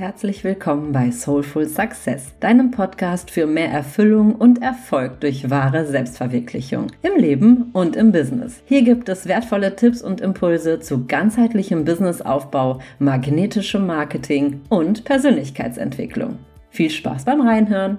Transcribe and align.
Herzlich 0.00 0.44
willkommen 0.44 0.92
bei 0.92 1.10
Soulful 1.10 1.68
Success, 1.68 2.32
deinem 2.40 2.70
Podcast 2.70 3.30
für 3.30 3.46
mehr 3.46 3.70
Erfüllung 3.70 4.34
und 4.34 4.62
Erfolg 4.62 5.20
durch 5.20 5.50
wahre 5.50 5.84
Selbstverwirklichung 5.84 6.86
im 7.02 7.20
Leben 7.20 7.68
und 7.74 7.96
im 7.96 8.10
Business. 8.10 8.62
Hier 8.64 8.80
gibt 8.80 9.10
es 9.10 9.28
wertvolle 9.28 9.76
Tipps 9.76 10.00
und 10.00 10.22
Impulse 10.22 10.80
zu 10.80 11.04
ganzheitlichem 11.04 11.84
Businessaufbau, 11.84 12.80
magnetischem 12.98 13.86
Marketing 13.86 14.62
und 14.70 15.04
Persönlichkeitsentwicklung. 15.04 16.38
Viel 16.70 16.88
Spaß 16.88 17.26
beim 17.26 17.42
Reinhören! 17.42 17.98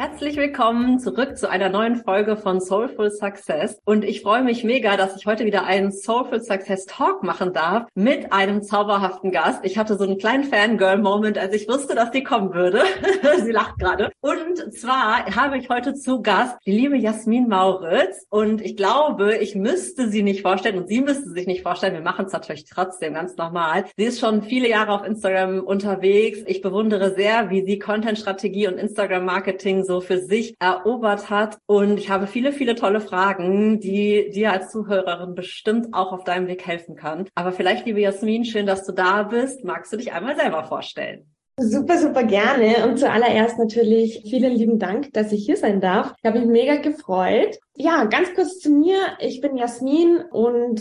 Herzlich 0.00 0.38
willkommen 0.38 0.98
zurück 0.98 1.36
zu 1.36 1.50
einer 1.50 1.68
neuen 1.68 1.96
Folge 1.96 2.34
von 2.34 2.58
Soulful 2.58 3.10
Success. 3.10 3.82
Und 3.84 4.02
ich 4.02 4.22
freue 4.22 4.42
mich 4.42 4.64
mega, 4.64 4.96
dass 4.96 5.14
ich 5.14 5.26
heute 5.26 5.44
wieder 5.44 5.66
einen 5.66 5.92
Soulful 5.92 6.40
Success 6.40 6.86
Talk 6.86 7.22
machen 7.22 7.52
darf 7.52 7.86
mit 7.94 8.32
einem 8.32 8.62
zauberhaften 8.62 9.30
Gast. 9.30 9.62
Ich 9.62 9.76
hatte 9.76 9.98
so 9.98 10.04
einen 10.04 10.16
kleinen 10.16 10.44
Fangirl-Moment, 10.44 11.36
als 11.36 11.52
ich 11.52 11.68
wusste, 11.68 11.94
dass 11.94 12.10
die 12.12 12.22
kommen 12.22 12.54
würde. 12.54 12.80
Sie 13.44 13.52
lacht 13.52 13.78
gerade. 13.78 14.10
Und 14.22 14.72
zwar 14.72 15.26
habe 15.36 15.58
ich 15.58 15.68
heute 15.68 15.92
zu 15.92 16.22
Gast 16.22 16.56
die 16.64 16.72
liebe 16.72 16.96
Jasmin 16.96 17.46
Mauritz. 17.46 18.24
Und 18.30 18.62
ich 18.62 18.78
glaube, 18.78 19.36
ich 19.36 19.54
müsste 19.54 20.08
sie 20.08 20.22
nicht 20.22 20.40
vorstellen 20.40 20.78
und 20.78 20.88
sie 20.88 21.02
müsste 21.02 21.28
sich 21.28 21.46
nicht 21.46 21.62
vorstellen. 21.62 21.92
Wir 21.92 22.00
machen 22.00 22.24
es 22.24 22.32
natürlich 22.32 22.64
trotzdem 22.64 23.12
ganz 23.12 23.36
normal. 23.36 23.84
Sie 23.98 24.04
ist 24.04 24.18
schon 24.18 24.40
viele 24.40 24.70
Jahre 24.70 24.92
auf 24.92 25.04
Instagram 25.04 25.60
unterwegs. 25.60 26.38
Ich 26.46 26.62
bewundere 26.62 27.14
sehr, 27.14 27.50
wie 27.50 27.66
sie 27.66 27.78
Content-Strategie 27.78 28.66
und 28.66 28.78
Instagram-Marketing 28.78 29.84
so 29.90 30.00
für 30.00 30.20
sich 30.20 30.54
erobert 30.60 31.30
hat. 31.30 31.58
Und 31.66 31.98
ich 31.98 32.10
habe 32.10 32.28
viele, 32.28 32.52
viele 32.52 32.76
tolle 32.76 33.00
Fragen, 33.00 33.80
die 33.80 34.30
dir 34.30 34.52
als 34.52 34.70
Zuhörerin 34.70 35.34
bestimmt 35.34 35.88
auch 35.92 36.12
auf 36.12 36.22
deinem 36.22 36.46
Weg 36.46 36.64
helfen 36.64 36.94
kann. 36.94 37.26
Aber 37.34 37.50
vielleicht, 37.50 37.86
liebe 37.86 38.00
Jasmin, 38.00 38.44
schön, 38.44 38.66
dass 38.66 38.86
du 38.86 38.92
da 38.92 39.24
bist. 39.24 39.64
Magst 39.64 39.92
du 39.92 39.96
dich 39.96 40.12
einmal 40.12 40.36
selber 40.36 40.62
vorstellen? 40.62 41.34
Super, 41.58 41.98
super 41.98 42.22
gerne. 42.22 42.86
Und 42.86 42.98
zuallererst 42.98 43.58
natürlich 43.58 44.22
vielen 44.22 44.52
lieben 44.52 44.78
Dank, 44.78 45.12
dass 45.12 45.32
ich 45.32 45.44
hier 45.44 45.56
sein 45.56 45.80
darf. 45.80 46.14
Ich 46.16 46.24
habe 46.24 46.38
mich 46.38 46.48
mega 46.48 46.76
gefreut. 46.76 47.58
Ja, 47.76 48.04
ganz 48.04 48.32
kurz 48.34 48.60
zu 48.60 48.70
mir. 48.70 48.96
Ich 49.18 49.40
bin 49.40 49.56
Jasmin 49.56 50.22
und 50.30 50.80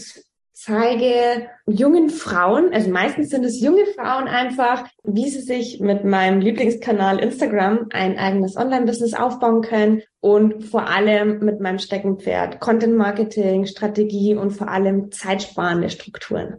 zeige 0.61 1.47
jungen 1.67 2.09
Frauen, 2.09 2.73
also 2.73 2.89
meistens 2.91 3.29
sind 3.29 3.45
es 3.45 3.61
junge 3.61 3.85
Frauen 3.85 4.27
einfach, 4.27 4.85
wie 5.03 5.29
sie 5.29 5.39
sich 5.39 5.79
mit 5.79 6.03
meinem 6.03 6.41
Lieblingskanal 6.41 7.19
Instagram 7.19 7.87
ein 7.91 8.17
eigenes 8.17 8.57
Online-Business 8.57 9.13
aufbauen 9.13 9.61
können 9.61 10.01
und 10.19 10.65
vor 10.65 10.87
allem 10.87 11.39
mit 11.39 11.61
meinem 11.61 11.79
Steckenpferd 11.79 12.59
Content 12.59 12.97
Marketing, 12.97 13.67
Strategie 13.67 14.35
und 14.35 14.51
vor 14.51 14.67
allem 14.67 15.11
zeitsparende 15.11 15.89
Strukturen. 15.89 16.57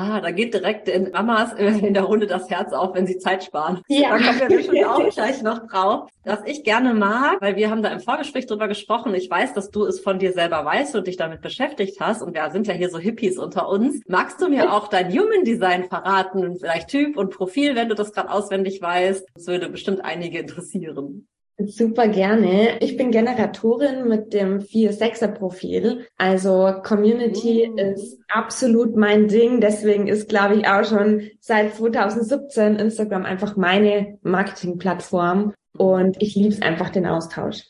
Ah, 0.00 0.20
da 0.20 0.30
geht 0.30 0.54
direkt 0.54 0.88
in 0.88 1.10
Mamas 1.10 1.52
in 1.54 1.92
der 1.92 2.04
Runde 2.04 2.28
das 2.28 2.48
Herz 2.48 2.72
auf, 2.72 2.94
wenn 2.94 3.08
sie 3.08 3.18
Zeit 3.18 3.42
sparen. 3.42 3.82
Ja. 3.88 4.10
Da 4.10 4.18
kommen 4.18 4.38
wir 4.38 4.56
bestimmt 4.56 4.84
auch 4.86 5.08
gleich 5.12 5.42
noch 5.42 5.66
drauf. 5.66 6.08
Was 6.24 6.38
ich 6.44 6.62
gerne 6.62 6.94
mag, 6.94 7.40
weil 7.40 7.56
wir 7.56 7.68
haben 7.68 7.82
da 7.82 7.88
im 7.88 7.98
Vorgespräch 7.98 8.46
drüber 8.46 8.68
gesprochen. 8.68 9.12
Ich 9.16 9.28
weiß, 9.28 9.54
dass 9.54 9.72
du 9.72 9.86
es 9.86 9.98
von 9.98 10.20
dir 10.20 10.32
selber 10.32 10.64
weißt 10.64 10.94
und 10.94 11.08
dich 11.08 11.16
damit 11.16 11.40
beschäftigt 11.40 11.98
hast. 11.98 12.22
Und 12.22 12.32
wir 12.32 12.48
sind 12.50 12.68
ja 12.68 12.74
hier 12.74 12.90
so 12.90 12.98
Hippies 13.00 13.38
unter 13.38 13.68
uns. 13.68 14.00
Magst 14.06 14.40
du 14.40 14.48
mir 14.48 14.72
auch 14.72 14.86
dein 14.86 15.10
Human 15.10 15.42
Design 15.42 15.88
verraten? 15.88 16.56
Vielleicht 16.60 16.90
Typ 16.90 17.16
und 17.16 17.30
Profil, 17.30 17.74
wenn 17.74 17.88
du 17.88 17.96
das 17.96 18.12
gerade 18.12 18.30
auswendig 18.30 18.80
weißt. 18.80 19.26
Das 19.34 19.48
würde 19.48 19.68
bestimmt 19.68 20.04
einige 20.04 20.38
interessieren. 20.38 21.26
Super 21.66 22.06
gerne. 22.06 22.78
Ich 22.78 22.96
bin 22.96 23.10
Generatorin 23.10 24.06
mit 24.06 24.32
dem 24.32 24.60
4-6er-Profil. 24.60 26.06
Also 26.16 26.72
Community 26.84 27.68
mm. 27.68 27.78
ist 27.78 28.20
absolut 28.28 28.96
mein 28.96 29.26
Ding. 29.26 29.60
Deswegen 29.60 30.06
ist, 30.06 30.28
glaube 30.28 30.54
ich, 30.54 30.68
auch 30.68 30.84
schon 30.84 31.22
seit 31.40 31.74
2017 31.74 32.76
Instagram 32.76 33.24
einfach 33.24 33.56
meine 33.56 34.18
Marketingplattform. 34.22 35.52
Und 35.76 36.22
ich 36.22 36.36
liebe 36.36 36.54
es 36.54 36.62
einfach, 36.62 36.90
den 36.90 37.06
Austausch. 37.06 37.64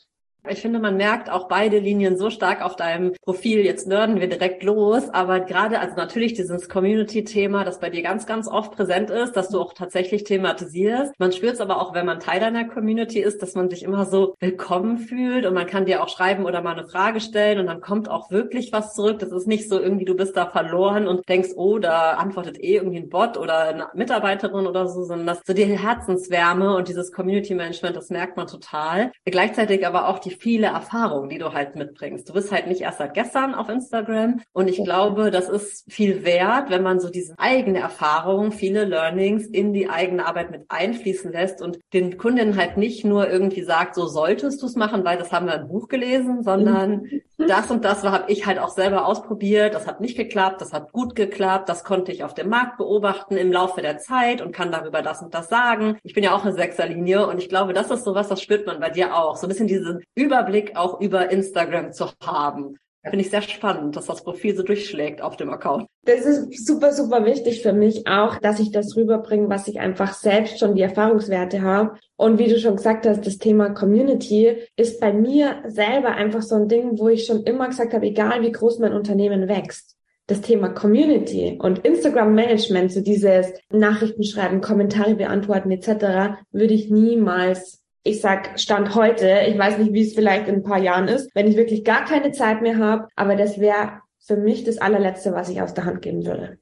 Ich 0.47 0.61
finde, 0.61 0.79
man 0.79 0.95
merkt 0.95 1.29
auch 1.29 1.49
beide 1.49 1.79
Linien 1.79 2.17
so 2.17 2.29
stark 2.29 2.61
auf 2.63 2.77
deinem 2.77 3.13
Profil. 3.23 3.65
Jetzt 3.65 3.87
nörden 3.87 4.21
wir 4.21 4.29
direkt 4.29 4.63
los, 4.63 5.09
aber 5.09 5.41
gerade, 5.41 5.79
also 5.79 5.95
natürlich 5.97 6.33
dieses 6.33 6.69
Community-Thema, 6.69 7.65
das 7.65 7.81
bei 7.81 7.89
dir 7.89 8.01
ganz, 8.01 8.25
ganz 8.25 8.47
oft 8.47 8.71
präsent 8.71 9.09
ist, 9.09 9.33
dass 9.33 9.49
du 9.49 9.59
auch 9.59 9.73
tatsächlich 9.73 10.23
thematisierst. 10.23 11.11
Man 11.19 11.33
spürt 11.33 11.55
es 11.55 11.61
aber 11.61 11.81
auch, 11.81 11.93
wenn 11.93 12.05
man 12.05 12.21
Teil 12.21 12.39
deiner 12.39 12.65
Community 12.65 13.19
ist, 13.19 13.41
dass 13.41 13.55
man 13.55 13.69
sich 13.69 13.83
immer 13.83 14.05
so 14.05 14.35
willkommen 14.39 14.97
fühlt 14.97 15.45
und 15.45 15.53
man 15.53 15.67
kann 15.67 15.85
dir 15.85 16.01
auch 16.01 16.07
schreiben 16.07 16.45
oder 16.45 16.61
mal 16.61 16.77
eine 16.77 16.87
Frage 16.87 17.19
stellen 17.19 17.59
und 17.59 17.67
dann 17.67 17.81
kommt 17.81 18.09
auch 18.09 18.31
wirklich 18.31 18.71
was 18.71 18.93
zurück. 18.95 19.19
Das 19.19 19.33
ist 19.33 19.45
nicht 19.45 19.67
so 19.67 19.77
irgendwie, 19.77 20.05
du 20.05 20.15
bist 20.15 20.37
da 20.37 20.45
verloren 20.45 21.05
und 21.05 21.27
denkst, 21.27 21.49
oh, 21.57 21.79
da 21.79 22.13
antwortet 22.13 22.63
eh 22.63 22.77
irgendwie 22.77 22.99
ein 22.99 23.09
Bot 23.09 23.37
oder 23.37 23.59
eine 23.59 23.87
Mitarbeiterin 23.93 24.67
oder 24.67 24.87
so, 24.87 25.03
sondern 25.03 25.27
das 25.27 25.41
so 25.45 25.53
die 25.53 25.65
Herzenswärme 25.65 26.77
und 26.77 26.87
dieses 26.87 27.11
Community-Management, 27.11 27.97
das 27.97 28.09
merkt 28.09 28.37
man 28.37 28.47
total. 28.47 29.11
Gleichzeitig 29.25 29.85
aber 29.85 30.07
auch 30.07 30.19
die 30.19 30.28
die 30.29 30.35
viele 30.35 30.67
Erfahrungen, 30.67 31.29
die 31.29 31.37
du 31.37 31.53
halt 31.53 31.75
mitbringst. 31.75 32.29
Du 32.29 32.33
bist 32.33 32.51
halt 32.51 32.67
nicht 32.67 32.81
erst 32.81 32.99
seit 32.99 33.13
gestern 33.13 33.55
auf 33.55 33.69
Instagram 33.69 34.41
und 34.53 34.67
ich 34.67 34.83
glaube, 34.83 35.31
das 35.31 35.49
ist 35.49 35.91
viel 35.91 36.23
wert, 36.23 36.69
wenn 36.69 36.83
man 36.83 36.99
so 36.99 37.09
diese 37.09 37.37
eigene 37.37 37.79
Erfahrung, 37.79 38.51
viele 38.51 38.85
Learnings 38.85 39.45
in 39.45 39.73
die 39.73 39.89
eigene 39.89 40.25
Arbeit 40.25 40.51
mit 40.51 40.65
einfließen 40.69 41.31
lässt 41.31 41.61
und 41.61 41.79
den 41.93 42.17
Kundinnen 42.17 42.57
halt 42.57 42.77
nicht 42.77 43.05
nur 43.05 43.29
irgendwie 43.29 43.63
sagt, 43.63 43.95
so 43.95 44.07
solltest 44.07 44.61
du 44.61 44.65
es 44.65 44.75
machen, 44.75 45.03
weil 45.03 45.17
das 45.17 45.31
haben 45.31 45.47
wir 45.47 45.55
im 45.55 45.67
Buch 45.67 45.87
gelesen, 45.87 46.43
sondern. 46.43 47.09
das 47.47 47.71
und 47.71 47.85
das 47.85 48.03
habe 48.03 48.31
ich 48.31 48.45
halt 48.45 48.59
auch 48.59 48.69
selber 48.69 49.05
ausprobiert, 49.05 49.73
das 49.73 49.87
hat 49.87 50.01
nicht 50.01 50.17
geklappt, 50.17 50.61
das 50.61 50.73
hat 50.73 50.91
gut 50.91 51.15
geklappt, 51.15 51.69
das 51.69 51.83
konnte 51.83 52.11
ich 52.11 52.23
auf 52.23 52.33
dem 52.33 52.49
Markt 52.49 52.77
beobachten 52.77 53.37
im 53.37 53.51
Laufe 53.51 53.81
der 53.81 53.97
Zeit 53.97 54.41
und 54.41 54.51
kann 54.51 54.71
darüber 54.71 55.01
das 55.01 55.21
und 55.21 55.33
das 55.33 55.47
sagen. 55.47 55.97
Ich 56.03 56.13
bin 56.13 56.23
ja 56.23 56.35
auch 56.35 56.43
eine 56.43 56.53
Sechserlinie 56.53 57.27
und 57.27 57.37
ich 57.37 57.49
glaube, 57.49 57.73
das 57.73 57.89
ist 57.91 58.03
sowas, 58.03 58.27
das 58.27 58.41
spürt 58.41 58.67
man 58.67 58.79
bei 58.79 58.89
dir 58.89 59.15
auch. 59.15 59.37
So 59.37 59.47
ein 59.47 59.49
bisschen 59.49 59.67
diesen 59.67 60.03
Überblick 60.15 60.75
auch 60.75 60.99
über 60.99 61.31
Instagram 61.31 61.93
zu 61.93 62.09
haben. 62.23 62.77
Finde 63.03 63.23
ich 63.23 63.29
sehr 63.29 63.41
spannend, 63.41 63.95
dass 63.95 64.07
das 64.07 64.23
Profil 64.23 64.55
so 64.55 64.63
durchschlägt 64.63 65.21
auf 65.21 65.37
dem 65.37 65.49
Account. 65.49 65.85
Das 66.03 66.25
ist 66.25 66.67
super, 66.67 66.91
super 66.91 67.25
wichtig 67.25 67.61
für 67.61 67.71
mich 67.71 68.05
auch, 68.07 68.37
dass 68.39 68.59
ich 68.59 68.71
das 68.71 68.97
rüberbringe, 68.97 69.49
was 69.49 69.69
ich 69.69 69.79
einfach 69.79 70.13
selbst 70.13 70.59
schon 70.59 70.75
die 70.75 70.81
Erfahrungswerte 70.81 71.61
habe. 71.61 71.97
Und 72.17 72.39
wie 72.39 72.49
du 72.49 72.59
schon 72.59 72.75
gesagt 72.75 73.07
hast, 73.07 73.25
das 73.25 73.37
Thema 73.37 73.69
Community 73.69 74.57
ist 74.75 74.99
bei 74.99 75.13
mir 75.13 75.63
selber 75.67 76.09
einfach 76.09 76.41
so 76.41 76.55
ein 76.55 76.67
Ding, 76.67 76.99
wo 76.99 77.07
ich 77.07 77.25
schon 77.25 77.43
immer 77.43 77.69
gesagt 77.69 77.93
habe, 77.93 78.05
egal 78.05 78.41
wie 78.41 78.51
groß 78.51 78.79
mein 78.79 78.93
Unternehmen 78.93 79.47
wächst, 79.47 79.95
das 80.27 80.41
Thema 80.41 80.69
Community 80.69 81.57
und 81.59 81.79
Instagram 81.79 82.35
Management, 82.35 82.91
so 82.91 82.99
dieses 82.99 83.53
Nachrichten 83.71 84.23
schreiben, 84.23 84.59
Kommentare 84.59 85.15
beantworten 85.15 85.71
etc., 85.71 86.37
würde 86.51 86.73
ich 86.73 86.89
niemals 86.89 87.81
ich 88.03 88.21
sag 88.21 88.59
Stand 88.59 88.95
heute, 88.95 89.41
ich 89.47 89.57
weiß 89.57 89.77
nicht, 89.77 89.93
wie 89.93 90.01
es 90.01 90.13
vielleicht 90.13 90.47
in 90.47 90.55
ein 90.55 90.63
paar 90.63 90.79
Jahren 90.79 91.07
ist, 91.07 91.29
wenn 91.35 91.47
ich 91.47 91.57
wirklich 91.57 91.83
gar 91.83 92.05
keine 92.05 92.31
Zeit 92.31 92.61
mehr 92.61 92.77
habe, 92.77 93.07
aber 93.15 93.35
das 93.35 93.59
wäre 93.59 94.01
für 94.19 94.37
mich 94.37 94.63
das 94.63 94.77
allerletzte, 94.77 95.33
was 95.33 95.49
ich 95.49 95.61
aus 95.61 95.73
der 95.73 95.85
Hand 95.85 96.01
geben 96.01 96.25
würde. 96.25 96.57